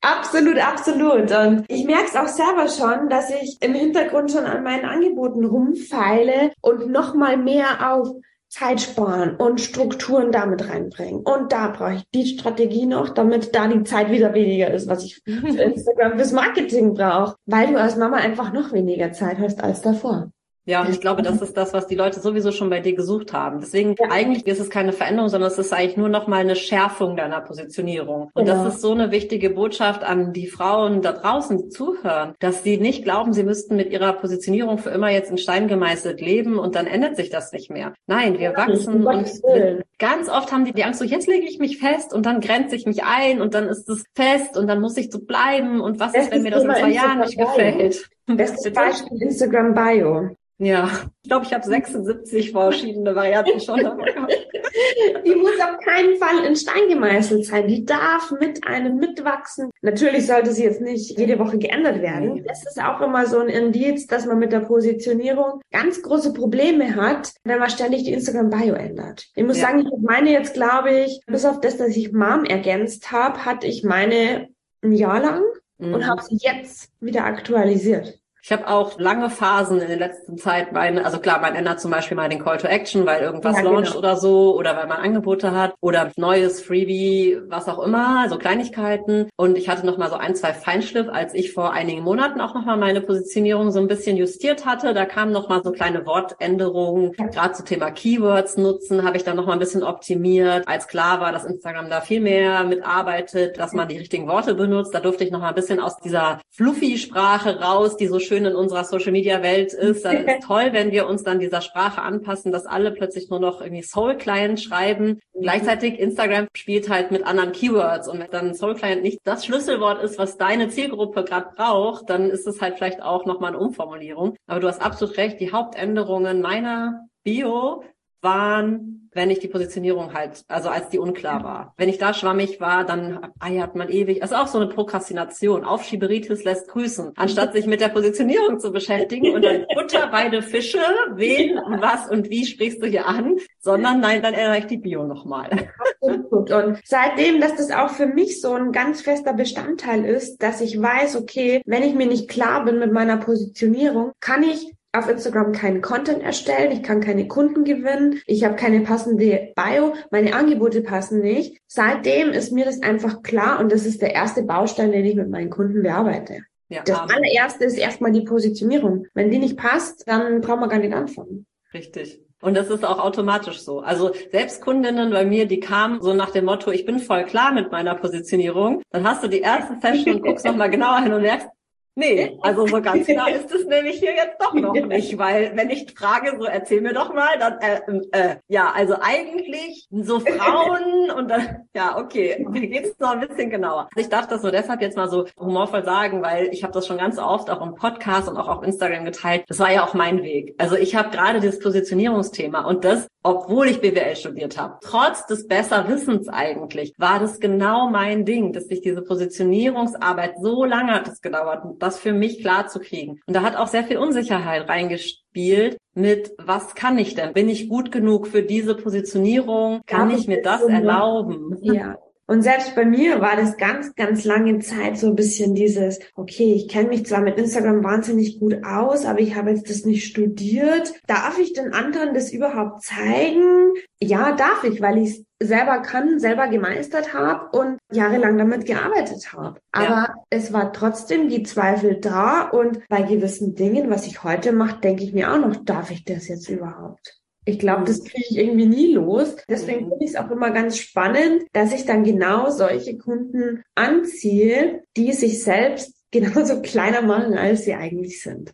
Absolut, 0.00 0.58
absolut. 0.58 1.32
Und 1.32 1.64
ich 1.68 1.84
merke 1.84 2.04
es 2.06 2.16
auch 2.16 2.28
selber 2.28 2.68
schon, 2.68 3.08
dass 3.08 3.30
ich 3.30 3.56
im 3.60 3.74
Hintergrund 3.74 4.30
schon 4.30 4.44
an 4.44 4.62
meinen 4.62 4.84
Angeboten 4.84 5.44
rumfeile 5.44 6.52
und 6.60 6.90
noch 6.90 7.14
mal 7.14 7.38
mehr 7.38 7.90
auf 7.90 8.08
Zeit 8.54 8.80
sparen 8.80 9.34
und 9.34 9.60
Strukturen 9.60 10.30
damit 10.30 10.68
reinbringen. 10.68 11.22
Und 11.22 11.50
da 11.50 11.68
brauche 11.68 11.94
ich 11.94 12.04
die 12.14 12.26
Strategie 12.26 12.86
noch, 12.86 13.08
damit 13.08 13.52
da 13.52 13.66
die 13.66 13.82
Zeit 13.82 14.12
wieder 14.12 14.32
weniger 14.32 14.70
ist, 14.70 14.88
was 14.88 15.04
ich 15.04 15.20
für 15.24 15.32
Instagram 15.60 16.16
fürs 16.16 16.30
Marketing 16.30 16.94
brauche, 16.94 17.34
weil 17.46 17.72
du 17.72 17.80
als 17.80 17.96
Mama 17.96 18.18
einfach 18.18 18.52
noch 18.52 18.72
weniger 18.72 19.10
Zeit 19.10 19.38
hast 19.40 19.60
als 19.60 19.82
davor. 19.82 20.30
Ja, 20.66 20.82
und 20.82 20.90
ich 20.90 21.00
glaube, 21.00 21.22
das 21.22 21.42
ist 21.42 21.56
das, 21.56 21.74
was 21.74 21.86
die 21.86 21.94
Leute 21.94 22.20
sowieso 22.20 22.50
schon 22.50 22.70
bei 22.70 22.80
dir 22.80 22.94
gesucht 22.94 23.34
haben. 23.34 23.60
Deswegen 23.60 23.94
ja. 23.98 24.10
eigentlich 24.10 24.46
ist 24.46 24.60
es 24.60 24.70
keine 24.70 24.92
Veränderung, 24.92 25.28
sondern 25.28 25.50
es 25.50 25.58
ist 25.58 25.72
eigentlich 25.74 25.98
nur 25.98 26.08
noch 26.08 26.26
mal 26.26 26.40
eine 26.40 26.56
Schärfung 26.56 27.16
deiner 27.16 27.42
Positionierung. 27.42 28.30
Und 28.32 28.46
genau. 28.46 28.64
das 28.64 28.74
ist 28.74 28.80
so 28.80 28.92
eine 28.92 29.10
wichtige 29.10 29.50
Botschaft 29.50 30.02
an 30.04 30.32
die 30.32 30.46
Frauen 30.46 31.02
da 31.02 31.12
draußen, 31.12 31.58
die 31.58 31.68
zuhören, 31.68 32.34
dass 32.38 32.62
sie 32.62 32.78
nicht 32.78 33.04
glauben, 33.04 33.34
sie 33.34 33.44
müssten 33.44 33.76
mit 33.76 33.90
ihrer 33.90 34.14
Positionierung 34.14 34.78
für 34.78 34.88
immer 34.90 35.10
jetzt 35.10 35.30
in 35.30 35.36
Stein 35.36 35.68
gemeißelt 35.68 36.22
leben 36.22 36.58
und 36.58 36.74
dann 36.74 36.86
ändert 36.86 37.16
sich 37.16 37.28
das 37.28 37.52
nicht 37.52 37.70
mehr. 37.70 37.92
Nein, 38.06 38.38
wir 38.38 38.52
ja, 38.52 38.56
wachsen 38.56 39.06
und 39.06 39.84
ganz 39.98 40.28
oft 40.28 40.50
haben 40.50 40.64
die 40.64 40.72
die 40.72 40.84
Angst 40.84 41.00
so, 41.00 41.04
jetzt 41.04 41.28
lege 41.28 41.46
ich 41.46 41.58
mich 41.58 41.78
fest 41.78 42.14
und 42.14 42.24
dann 42.26 42.40
grenze 42.40 42.74
ich 42.74 42.86
mich 42.86 43.04
ein 43.04 43.40
und 43.42 43.54
dann 43.54 43.68
ist 43.68 43.88
es 43.88 44.04
fest 44.14 44.56
und 44.56 44.66
dann 44.66 44.80
muss 44.80 44.96
ich 44.96 45.10
so 45.10 45.18
bleiben 45.18 45.80
und 45.80 46.00
was 46.00 46.12
das 46.12 46.24
ist, 46.24 46.32
wenn 46.32 46.42
mir 46.42 46.50
das 46.50 46.64
in 46.64 46.70
zwei 46.70 46.90
Jahren 46.90 47.20
nicht 47.20 47.38
gefällt? 47.38 48.08
Bestes 48.36 48.72
Beispiel 48.72 49.22
Instagram 49.22 49.74
Bio. 49.74 50.30
Ja, 50.58 50.88
ich 51.22 51.28
glaube, 51.28 51.46
ich 51.46 51.52
habe 51.52 51.64
76 51.64 52.52
verschiedene 52.52 53.16
Varianten 53.16 53.58
schon. 53.60 53.80
die 55.26 55.34
muss 55.34 55.60
auf 55.60 55.78
keinen 55.84 56.16
Fall 56.16 56.44
in 56.46 56.54
Stein 56.54 56.88
gemeißelt 56.88 57.44
sein. 57.44 57.66
Die 57.66 57.84
darf 57.84 58.32
mit 58.38 58.64
einem 58.64 58.98
mitwachsen. 58.98 59.70
Natürlich 59.82 60.28
sollte 60.28 60.52
sie 60.52 60.62
jetzt 60.62 60.80
nicht 60.80 61.18
jede 61.18 61.40
Woche 61.40 61.58
geändert 61.58 62.00
werden. 62.02 62.44
Das 62.46 62.64
ist 62.64 62.80
auch 62.80 63.00
immer 63.00 63.26
so 63.26 63.40
ein 63.40 63.48
Indiz, 63.48 64.06
dass 64.06 64.26
man 64.26 64.38
mit 64.38 64.52
der 64.52 64.60
Positionierung 64.60 65.60
ganz 65.72 66.00
große 66.00 66.32
Probleme 66.32 66.94
hat, 66.94 67.32
wenn 67.42 67.58
man 67.58 67.70
ständig 67.70 68.04
die 68.04 68.12
Instagram-Bio 68.12 68.74
ändert. 68.74 69.26
Ich 69.34 69.44
muss 69.44 69.58
ja. 69.58 69.66
sagen, 69.66 69.80
ich 69.80 70.02
meine 70.02 70.30
jetzt, 70.30 70.54
glaube 70.54 70.92
ich, 70.92 71.20
bis 71.26 71.44
auf 71.44 71.60
das, 71.60 71.78
dass 71.78 71.96
ich 71.96 72.12
Mom 72.12 72.44
ergänzt 72.44 73.10
habe, 73.10 73.44
hatte 73.44 73.66
ich 73.66 73.82
meine 73.82 74.48
ein 74.82 74.92
Jahr 74.92 75.20
lang 75.20 75.42
mhm. 75.78 75.94
und 75.94 76.06
habe 76.06 76.22
sie 76.22 76.38
jetzt 76.40 76.92
wieder 77.00 77.24
aktualisiert. 77.24 78.18
Ich 78.46 78.52
habe 78.52 78.68
auch 78.68 78.98
lange 78.98 79.30
Phasen 79.30 79.80
in 79.80 79.88
der 79.88 79.96
letzten 79.96 80.36
Zeit 80.36 80.70
meine, 80.70 81.06
also 81.06 81.18
klar, 81.18 81.40
man 81.40 81.54
ändert 81.54 81.80
zum 81.80 81.90
Beispiel 81.90 82.14
mal 82.14 82.28
den 82.28 82.44
Call 82.44 82.58
to 82.58 82.66
Action, 82.66 83.06
weil 83.06 83.22
irgendwas 83.22 83.56
ja, 83.56 83.62
genau. 83.62 83.76
launcht 83.76 83.96
oder 83.96 84.18
so 84.18 84.54
oder 84.54 84.76
weil 84.76 84.86
man 84.86 84.98
Angebote 84.98 85.52
hat 85.52 85.72
oder 85.80 86.12
neues 86.18 86.60
Freebie, 86.60 87.38
was 87.48 87.70
auch 87.70 87.78
immer, 87.78 88.28
so 88.28 88.36
Kleinigkeiten. 88.36 89.30
Und 89.36 89.56
ich 89.56 89.70
hatte 89.70 89.86
noch 89.86 89.96
mal 89.96 90.10
so 90.10 90.16
ein, 90.16 90.36
zwei 90.36 90.52
Feinschliff, 90.52 91.08
als 91.08 91.32
ich 91.32 91.54
vor 91.54 91.72
einigen 91.72 92.02
Monaten 92.02 92.42
auch 92.42 92.52
noch 92.52 92.66
mal 92.66 92.76
meine 92.76 93.00
Positionierung 93.00 93.70
so 93.70 93.80
ein 93.80 93.88
bisschen 93.88 94.18
justiert 94.18 94.66
hatte. 94.66 94.92
Da 94.92 95.06
kamen 95.06 95.32
noch 95.32 95.48
mal 95.48 95.62
so 95.64 95.72
kleine 95.72 96.04
Wortänderungen, 96.04 97.12
gerade 97.12 97.54
zum 97.54 97.64
Thema 97.64 97.92
Keywords 97.92 98.58
nutzen, 98.58 99.06
habe 99.06 99.16
ich 99.16 99.24
dann 99.24 99.36
noch 99.36 99.46
mal 99.46 99.54
ein 99.54 99.58
bisschen 99.58 99.82
optimiert, 99.82 100.68
als 100.68 100.86
klar 100.86 101.18
war, 101.18 101.32
dass 101.32 101.46
Instagram 101.46 101.88
da 101.88 102.02
viel 102.02 102.20
mehr 102.20 102.64
mitarbeitet, 102.64 103.58
dass 103.58 103.72
man 103.72 103.88
die 103.88 103.96
richtigen 103.96 104.28
Worte 104.28 104.54
benutzt. 104.54 104.94
Da 104.94 105.00
durfte 105.00 105.24
ich 105.24 105.30
noch 105.30 105.40
mal 105.40 105.48
ein 105.48 105.54
bisschen 105.54 105.80
aus 105.80 105.96
dieser 105.96 106.40
Fluffy-Sprache 106.50 107.58
raus, 107.58 107.96
die 107.96 108.06
so 108.06 108.18
schön 108.18 108.33
schön 108.34 108.44
in 108.46 108.56
unserer 108.56 108.84
Social 108.84 109.12
Media 109.12 109.42
Welt 109.42 109.72
ist. 109.72 110.04
Dann 110.04 110.26
ist 110.26 110.42
toll, 110.46 110.68
wenn 110.72 110.90
wir 110.90 111.06
uns 111.06 111.22
dann 111.22 111.38
dieser 111.38 111.60
Sprache 111.60 112.02
anpassen, 112.02 112.50
dass 112.50 112.66
alle 112.66 112.90
plötzlich 112.90 113.30
nur 113.30 113.38
noch 113.38 113.60
irgendwie 113.60 113.82
Soul 113.82 114.16
Client 114.16 114.60
schreiben. 114.60 115.20
Gleichzeitig 115.40 116.00
Instagram 116.00 116.48
spielt 116.54 116.88
halt 116.88 117.10
mit 117.10 117.24
anderen 117.24 117.52
Keywords 117.52 118.08
und 118.08 118.18
wenn 118.18 118.30
dann 118.30 118.54
Soul 118.54 118.74
Client 118.74 119.02
nicht 119.02 119.20
das 119.24 119.46
Schlüsselwort 119.46 120.02
ist, 120.02 120.18
was 120.18 120.36
deine 120.36 120.68
Zielgruppe 120.68 121.24
gerade 121.24 121.50
braucht, 121.54 122.10
dann 122.10 122.28
ist 122.30 122.46
es 122.46 122.60
halt 122.60 122.76
vielleicht 122.76 123.02
auch 123.02 123.24
nochmal 123.24 123.52
eine 123.52 123.58
Umformulierung. 123.58 124.36
Aber 124.46 124.60
du 124.60 124.68
hast 124.68 124.82
absolut 124.82 125.16
recht, 125.16 125.38
die 125.40 125.52
Hauptänderungen 125.52 126.40
meiner 126.40 127.06
Bio 127.22 127.84
waren 128.20 129.03
wenn 129.14 129.30
ich 129.30 129.38
die 129.38 129.48
Positionierung 129.48 130.12
halt, 130.12 130.44
also 130.48 130.68
als 130.68 130.88
die 130.88 130.98
unklar 130.98 131.44
war. 131.44 131.74
Wenn 131.76 131.88
ich 131.88 131.98
da 131.98 132.14
schwammig 132.14 132.60
war, 132.60 132.84
dann 132.84 133.28
eiert 133.38 133.74
man 133.74 133.88
ewig. 133.88 134.20
Das 134.20 134.30
ist 134.30 134.36
auch 134.36 134.46
so 134.46 134.58
eine 134.58 134.68
Prokrastination. 134.68 135.64
Aufschieberitis 135.64 136.44
lässt 136.44 136.68
grüßen. 136.68 137.12
Anstatt 137.16 137.52
sich 137.52 137.66
mit 137.66 137.80
der 137.80 137.88
Positionierung 137.88 138.60
zu 138.60 138.72
beschäftigen 138.72 139.34
und 139.34 139.44
dann 139.44 139.66
Butter 139.74 140.08
beide 140.10 140.42
Fische, 140.42 140.80
wen, 141.14 141.56
was 141.80 142.08
und 142.10 142.30
wie 142.30 142.44
sprichst 142.44 142.82
du 142.82 142.86
hier 142.86 143.06
an, 143.06 143.36
sondern 143.60 144.00
nein, 144.00 144.22
dann 144.22 144.34
erreicht 144.34 144.70
die 144.70 144.78
Bio 144.78 145.04
nochmal. 145.04 145.68
Absolut. 146.00 146.50
Und 146.50 146.80
seitdem, 146.84 147.40
dass 147.40 147.56
das 147.56 147.70
auch 147.70 147.90
für 147.90 148.06
mich 148.06 148.40
so 148.40 148.52
ein 148.52 148.72
ganz 148.72 149.02
fester 149.02 149.32
Bestandteil 149.32 150.04
ist, 150.04 150.42
dass 150.42 150.60
ich 150.60 150.80
weiß, 150.80 151.16
okay, 151.16 151.62
wenn 151.66 151.82
ich 151.82 151.94
mir 151.94 152.06
nicht 152.06 152.28
klar 152.28 152.64
bin 152.64 152.78
mit 152.78 152.92
meiner 152.92 153.16
Positionierung, 153.16 154.12
kann 154.20 154.42
ich 154.42 154.73
auf 154.94 155.08
Instagram 155.08 155.52
keinen 155.52 155.82
Content 155.82 156.22
erstellen, 156.22 156.72
ich 156.72 156.82
kann 156.82 157.00
keine 157.00 157.28
Kunden 157.28 157.64
gewinnen, 157.64 158.20
ich 158.26 158.44
habe 158.44 158.56
keine 158.56 158.80
passende 158.80 159.52
Bio, 159.54 159.94
meine 160.10 160.34
Angebote 160.34 160.82
passen 160.82 161.20
nicht. 161.20 161.58
Seitdem 161.66 162.30
ist 162.30 162.52
mir 162.52 162.64
das 162.64 162.82
einfach 162.82 163.22
klar 163.22 163.60
und 163.60 163.72
das 163.72 163.86
ist 163.86 164.02
der 164.02 164.14
erste 164.14 164.42
Baustein, 164.42 164.92
den 164.92 165.04
ich 165.04 165.16
mit 165.16 165.30
meinen 165.30 165.50
Kunden 165.50 165.82
bearbeite. 165.82 166.42
Ja, 166.68 166.82
das 166.84 166.98
aber. 166.98 167.14
allererste 167.14 167.64
ist 167.64 167.76
erstmal 167.76 168.12
die 168.12 168.22
Positionierung. 168.22 169.06
Wenn 169.14 169.30
die 169.30 169.38
nicht 169.38 169.56
passt, 169.56 170.08
dann 170.08 170.40
brauchen 170.40 170.60
wir 170.60 170.68
gar 170.68 170.78
nicht 170.78 170.94
anfangen. 170.94 171.46
Richtig. 171.72 172.20
Und 172.40 172.54
das 172.54 172.68
ist 172.68 172.84
auch 172.84 172.98
automatisch 172.98 173.60
so. 173.60 173.80
Also 173.80 174.12
selbst 174.30 174.60
Kundinnen 174.60 175.10
bei 175.10 175.24
mir, 175.24 175.46
die 175.46 175.60
kamen 175.60 176.02
so 176.02 176.12
nach 176.12 176.30
dem 176.30 176.44
Motto, 176.44 176.70
ich 176.70 176.84
bin 176.84 176.98
voll 176.98 177.24
klar 177.24 177.52
mit 177.52 177.72
meiner 177.72 177.94
Positionierung. 177.94 178.82
Dann 178.90 179.08
hast 179.08 179.24
du 179.24 179.28
die 179.28 179.40
erste 179.40 179.76
Session 179.80 180.16
und 180.16 180.22
guckst 180.22 180.44
nochmal 180.44 180.68
genauer 180.68 181.00
hin 181.00 181.12
und 181.14 181.22
merkst, 181.22 181.48
Nee, 181.96 182.36
also 182.42 182.66
so 182.66 182.82
ganz 182.82 183.06
klar 183.06 183.30
ist 183.30 183.52
es 183.52 183.66
nämlich 183.66 183.98
hier 184.00 184.14
jetzt 184.14 184.40
doch 184.40 184.52
noch 184.52 184.72
nicht, 184.86 185.16
weil 185.16 185.56
wenn 185.56 185.70
ich 185.70 185.94
frage, 185.96 186.36
so 186.38 186.44
erzähl 186.44 186.80
mir 186.80 186.92
doch 186.92 187.14
mal, 187.14 187.38
dann 187.38 187.58
äh, 187.60 188.30
äh, 188.32 188.36
ja, 188.48 188.72
also 188.74 188.96
eigentlich 189.00 189.86
so 189.90 190.18
Frauen 190.18 191.10
und 191.16 191.28
dann 191.28 191.68
ja, 191.74 191.96
okay, 191.96 192.44
mir 192.48 192.66
geht's 192.66 192.98
noch 192.98 193.10
ein 193.10 193.20
bisschen 193.20 193.48
genauer. 193.48 193.88
Ich 193.94 194.08
darf 194.08 194.26
das 194.26 194.42
nur 194.42 194.50
deshalb 194.50 194.80
jetzt 194.80 194.96
mal 194.96 195.08
so 195.08 195.26
humorvoll 195.38 195.84
sagen, 195.84 196.20
weil 196.22 196.48
ich 196.48 196.64
habe 196.64 196.72
das 196.72 196.86
schon 196.86 196.98
ganz 196.98 197.18
oft 197.18 197.48
auch 197.48 197.64
im 197.64 197.76
Podcast 197.76 198.28
und 198.28 198.36
auch 198.36 198.48
auf 198.48 198.64
Instagram 198.64 199.04
geteilt. 199.04 199.44
Das 199.48 199.60
war 199.60 199.72
ja 199.72 199.84
auch 199.84 199.94
mein 199.94 200.22
Weg. 200.22 200.54
Also 200.58 200.74
ich 200.76 200.96
habe 200.96 201.10
gerade 201.10 201.40
das 201.40 201.60
Positionierungsthema 201.60 202.62
und 202.62 202.84
das 202.84 203.06
obwohl 203.24 203.68
ich 203.68 203.80
BWL 203.80 204.14
studiert 204.14 204.58
habe. 204.58 204.76
Trotz 204.82 205.26
des 205.26 205.48
Besserwissens 205.48 206.28
eigentlich 206.28 206.92
war 206.98 207.18
das 207.18 207.40
genau 207.40 207.88
mein 207.88 208.24
Ding, 208.26 208.52
dass 208.52 208.66
sich 208.66 208.82
diese 208.82 209.02
Positionierungsarbeit 209.02 210.34
so 210.40 210.64
lange 210.64 210.92
hat 210.92 211.08
es 211.08 211.22
gedauert, 211.22 211.64
das 211.78 211.98
für 211.98 212.12
mich 212.12 212.40
klar 212.40 212.68
zu 212.68 212.78
kriegen. 212.78 213.20
Und 213.26 213.34
da 213.34 213.42
hat 213.42 213.56
auch 213.56 213.68
sehr 213.68 213.84
viel 213.84 213.96
Unsicherheit 213.96 214.68
reingespielt 214.68 215.78
mit, 215.94 216.32
was 216.38 216.74
kann 216.74 216.98
ich 216.98 217.14
denn? 217.14 217.32
Bin 217.32 217.48
ich 217.48 217.68
gut 217.68 217.90
genug 217.90 218.26
für 218.26 218.42
diese 218.42 218.74
Positionierung? 218.74 219.80
Kann 219.86 220.10
ich 220.10 220.28
mir 220.28 220.42
das 220.42 220.62
erlauben? 220.62 221.56
Ja. 221.62 221.96
Und 222.26 222.42
selbst 222.42 222.74
bei 222.74 222.86
mir 222.86 223.20
war 223.20 223.36
das 223.36 223.58
ganz, 223.58 223.94
ganz 223.94 224.24
lange 224.24 224.58
Zeit 224.60 224.96
so 224.96 225.08
ein 225.08 225.16
bisschen 225.16 225.54
dieses, 225.54 225.98
okay, 226.14 226.54
ich 226.54 226.68
kenne 226.68 226.88
mich 226.88 227.04
zwar 227.04 227.20
mit 227.20 227.36
Instagram 227.38 227.84
wahnsinnig 227.84 228.40
gut 228.40 228.64
aus, 228.64 229.04
aber 229.04 229.20
ich 229.20 229.36
habe 229.36 229.50
jetzt 229.50 229.68
das 229.68 229.84
nicht 229.84 230.06
studiert. 230.06 230.94
Darf 231.06 231.38
ich 231.38 231.52
den 231.52 231.74
anderen 231.74 232.14
das 232.14 232.32
überhaupt 232.32 232.82
zeigen? 232.82 233.74
Ja, 234.00 234.32
darf 234.32 234.64
ich, 234.64 234.80
weil 234.80 234.98
ich 234.98 235.10
es 235.10 235.48
selber 235.48 235.80
kann, 235.80 236.18
selber 236.18 236.48
gemeistert 236.48 237.12
habe 237.12 237.56
und 237.58 237.78
jahrelang 237.92 238.38
damit 238.38 238.64
gearbeitet 238.64 239.32
habe. 239.34 239.60
Aber 239.72 239.88
ja. 239.88 240.14
es 240.30 240.52
war 240.52 240.72
trotzdem 240.72 241.28
die 241.28 241.42
Zweifel 241.42 242.00
da 242.00 242.48
und 242.48 242.80
bei 242.88 243.02
gewissen 243.02 243.54
Dingen, 243.54 243.90
was 243.90 244.06
ich 244.06 244.24
heute 244.24 244.52
mache, 244.52 244.80
denke 244.80 245.04
ich 245.04 245.12
mir 245.12 245.32
auch 245.32 245.38
noch, 245.38 245.56
darf 245.64 245.90
ich 245.90 246.04
das 246.04 246.28
jetzt 246.28 246.48
überhaupt? 246.48 247.23
Ich 247.44 247.58
glaube, 247.58 247.84
das 247.84 248.02
kriege 248.02 248.24
ich 248.30 248.38
irgendwie 248.38 248.66
nie 248.66 248.94
los. 248.94 249.36
Deswegen 249.48 249.88
finde 249.90 250.04
ich 250.04 250.10
es 250.10 250.16
auch 250.16 250.30
immer 250.30 250.50
ganz 250.50 250.78
spannend, 250.78 251.44
dass 251.52 251.74
ich 251.74 251.84
dann 251.84 252.04
genau 252.04 252.50
solche 252.50 252.96
Kunden 252.96 253.62
anziehe, 253.74 254.82
die 254.96 255.12
sich 255.12 255.42
selbst 255.42 255.94
genauso 256.10 256.62
kleiner 256.62 257.02
machen, 257.02 257.36
als 257.36 257.64
sie 257.64 257.74
eigentlich 257.74 258.22
sind. 258.22 258.52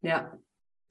Ja, 0.00 0.38